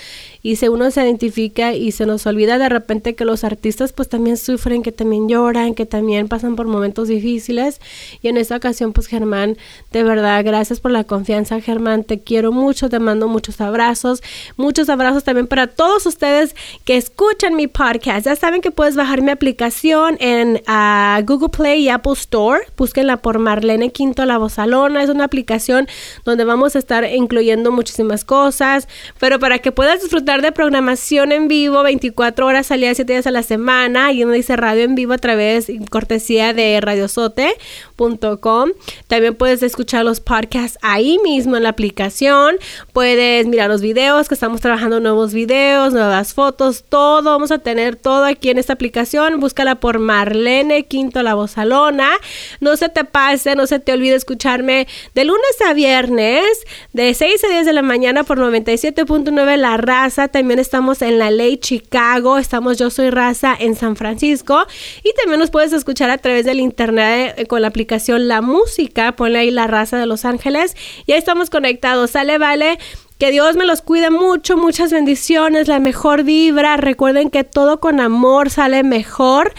Y 0.41 0.55
si 0.55 0.67
uno 0.67 0.89
se 0.91 1.03
identifica 1.03 1.73
y 1.73 1.91
se 1.91 2.05
nos 2.05 2.25
olvida 2.25 2.57
de 2.57 2.69
repente 2.69 3.15
que 3.15 3.25
los 3.25 3.43
artistas 3.43 3.93
pues 3.93 4.07
también 4.07 4.37
sufren, 4.37 4.83
que 4.83 4.91
también 4.91 5.27
lloran, 5.27 5.73
que 5.73 5.85
también 5.85 6.27
pasan 6.27 6.55
por 6.55 6.67
momentos 6.67 7.07
difíciles. 7.07 7.81
Y 8.21 8.29
en 8.29 8.37
esta 8.37 8.55
ocasión 8.55 8.93
pues 8.93 9.07
Germán, 9.07 9.57
de 9.91 10.03
verdad, 10.03 10.43
gracias 10.45 10.79
por 10.79 10.91
la 10.91 11.03
confianza 11.03 11.59
Germán, 11.59 12.03
te 12.03 12.19
quiero 12.19 12.51
mucho, 12.51 12.89
te 12.89 12.99
mando 12.99 13.27
muchos 13.27 13.59
abrazos, 13.59 14.21
muchos 14.55 14.89
abrazos 14.89 15.23
también 15.23 15.47
para 15.47 15.67
todos 15.67 16.05
ustedes 16.05 16.55
que 16.85 16.95
escuchan 16.95 17.55
mi 17.55 17.67
podcast. 17.67 18.25
Ya 18.25 18.35
saben 18.35 18.61
que 18.61 18.71
puedes 18.71 18.95
bajar 18.95 19.21
mi 19.21 19.31
aplicación 19.31 20.17
en 20.19 20.61
ah, 20.67 21.21
Google 21.25 21.49
Play 21.49 21.83
y 21.83 21.89
Apple 21.89 22.13
Store. 22.13 22.61
Búsquenla 22.77 23.17
por 23.17 23.39
Marlene 23.39 23.91
Quinto 23.91 24.25
La 24.25 24.37
Bozalona. 24.37 25.03
Es 25.03 25.09
una 25.09 25.25
aplicación 25.25 25.87
donde 26.23 26.45
vamos 26.45 26.75
a 26.75 26.79
estar 26.79 27.03
incluyendo 27.05 27.71
muchísimas 27.71 28.23
cosas. 28.23 28.87
Pero 29.19 29.39
para 29.39 29.59
que 29.59 29.71
puedas 29.71 30.01
disfrutar 30.01 30.28
de 30.29 30.51
programación 30.51 31.31
en 31.31 31.47
vivo 31.47 31.81
24 31.81 32.45
horas 32.45 32.69
al 32.69 32.81
día, 32.81 32.93
7 32.93 33.11
días 33.11 33.25
a 33.25 33.31
la 33.31 33.41
semana. 33.41 34.11
Y 34.11 34.23
uno 34.23 34.33
dice 34.33 34.55
radio 34.55 34.83
en 34.83 34.93
vivo 34.93 35.13
a 35.13 35.17
través 35.17 35.71
cortesía 35.89 36.53
de 36.53 36.79
radiosote.com. 36.79 38.69
También 39.07 39.33
puedes 39.33 39.63
escuchar 39.63 40.05
los 40.05 40.19
podcasts 40.19 40.77
ahí 40.83 41.17
mismo 41.23 41.57
en 41.57 41.63
la 41.63 41.69
aplicación. 41.69 42.57
Puedes 42.93 43.47
mirar 43.47 43.69
los 43.69 43.81
videos, 43.81 44.27
que 44.27 44.35
estamos 44.35 44.61
trabajando 44.61 44.99
nuevos 44.99 45.33
videos, 45.33 45.93
nuevas 45.93 46.35
fotos, 46.35 46.85
todo. 46.87 47.23
Vamos 47.23 47.49
a 47.49 47.57
tener 47.57 47.95
todo 47.95 48.25
aquí 48.25 48.51
en 48.51 48.59
esta 48.59 48.73
aplicación. 48.73 49.39
Búscala 49.39 49.79
por 49.79 49.97
Marlene 49.97 50.85
Quinto 50.85 51.23
La 51.23 51.33
Bozalona. 51.33 52.11
No 52.59 52.77
se 52.77 52.87
te 52.89 53.03
pase, 53.03 53.55
no 53.55 53.65
se 53.65 53.79
te 53.79 53.93
olvide 53.93 54.13
escucharme 54.13 54.87
de 55.15 55.25
lunes 55.25 55.41
a 55.67 55.73
viernes, 55.73 56.45
de 56.93 57.15
6 57.15 57.43
a 57.45 57.47
10 57.47 57.65
de 57.65 57.73
la 57.73 57.81
mañana 57.81 58.23
por 58.23 58.37
97.9 58.37 59.57
La 59.57 59.77
Raza 59.77 60.18
También 60.27 60.59
estamos 60.59 61.01
en 61.01 61.17
La 61.17 61.31
Ley 61.31 61.57
Chicago, 61.57 62.37
estamos 62.37 62.77
Yo 62.77 62.89
Soy 62.89 63.09
Raza 63.09 63.55
en 63.57 63.75
San 63.75 63.95
Francisco 63.95 64.65
y 65.03 65.13
también 65.13 65.39
nos 65.39 65.49
puedes 65.49 65.71
escuchar 65.71 66.09
a 66.09 66.17
través 66.17 66.45
del 66.45 66.59
internet 66.59 67.35
eh, 67.37 67.45
con 67.45 67.61
la 67.61 67.69
aplicación 67.69 68.27
La 68.27 68.41
Música, 68.41 69.15
ponle 69.15 69.39
ahí 69.39 69.51
La 69.51 69.67
Raza 69.67 69.97
de 69.97 70.05
Los 70.05 70.25
Ángeles 70.25 70.75
y 71.05 71.13
ahí 71.13 71.17
estamos 71.17 71.49
conectados, 71.49 72.11
sale, 72.11 72.37
vale. 72.37 72.77
Que 73.19 73.31
Dios 73.31 73.57
me 73.57 73.65
los 73.65 73.81
cuide 73.81 74.11
mucho, 74.11 74.55
muchas 74.55 74.93
bendiciones, 74.93 75.67
la 75.67 75.79
mejor 75.79 76.23
vibra. 76.23 76.77
Recuerden 76.77 77.29
que 77.29 77.43
todo 77.43 77.81
con 77.81 77.99
amor 77.99 78.49
sale 78.49 78.81
mejor 78.83 79.53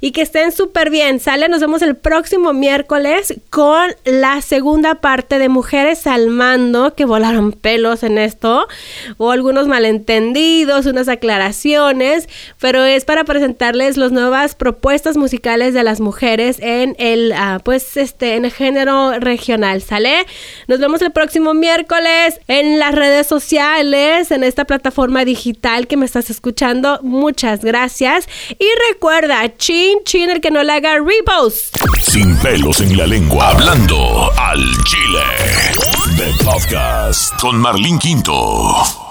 y 0.00 0.12
que 0.12 0.22
estén 0.22 0.50
súper 0.50 0.88
bien. 0.88 1.20
Sale, 1.20 1.50
nos 1.50 1.60
vemos 1.60 1.82
el 1.82 1.94
próximo 1.94 2.54
miércoles 2.54 3.34
con 3.50 3.94
la 4.06 4.40
segunda 4.40 4.94
parte 4.94 5.38
de 5.38 5.50
Mujeres 5.50 6.06
al 6.06 6.28
Mando, 6.28 6.94
que 6.94 7.04
volaron 7.04 7.52
pelos 7.52 8.02
en 8.02 8.16
esto, 8.16 8.66
o 9.18 9.30
algunos 9.30 9.68
malentendidos, 9.68 10.86
unas 10.86 11.08
aclaraciones, 11.08 12.30
pero 12.62 12.82
es 12.82 13.04
para 13.04 13.24
presentarles 13.24 13.98
las 13.98 14.10
nuevas 14.10 14.54
propuestas 14.54 15.18
musicales 15.18 15.74
de 15.74 15.82
las 15.82 16.00
mujeres 16.00 16.56
en 16.60 16.96
el, 16.98 17.32
ah, 17.32 17.60
pues, 17.62 17.98
este, 17.98 18.36
en 18.36 18.46
el 18.46 18.52
género 18.52 19.18
regional. 19.20 19.82
¿Sale? 19.82 20.24
Nos 20.66 20.80
vemos 20.80 21.02
el 21.02 21.12
próximo 21.12 21.52
miércoles 21.52 22.40
en 22.48 22.78
las 22.78 23.01
redes 23.02 23.26
sociales, 23.26 24.30
en 24.30 24.44
esta 24.44 24.64
plataforma 24.64 25.24
digital 25.24 25.88
que 25.88 25.96
me 25.96 26.06
estás 26.06 26.30
escuchando. 26.30 27.00
Muchas 27.02 27.64
gracias. 27.64 28.28
Y 28.50 28.66
recuerda, 28.92 29.56
chin, 29.56 29.98
chin, 30.04 30.30
el 30.30 30.40
que 30.40 30.52
no 30.52 30.62
le 30.62 30.72
haga 30.72 30.98
repost. 31.00 31.76
Sin 31.98 32.36
pelos 32.36 32.80
en 32.80 32.96
la 32.96 33.08
lengua. 33.08 33.50
Hablando 33.50 34.30
al 34.38 34.60
Chile. 34.84 35.24
The 36.16 36.44
Podcast 36.44 37.40
con 37.40 37.56
Marlene 37.56 37.98
Quinto. 37.98 39.02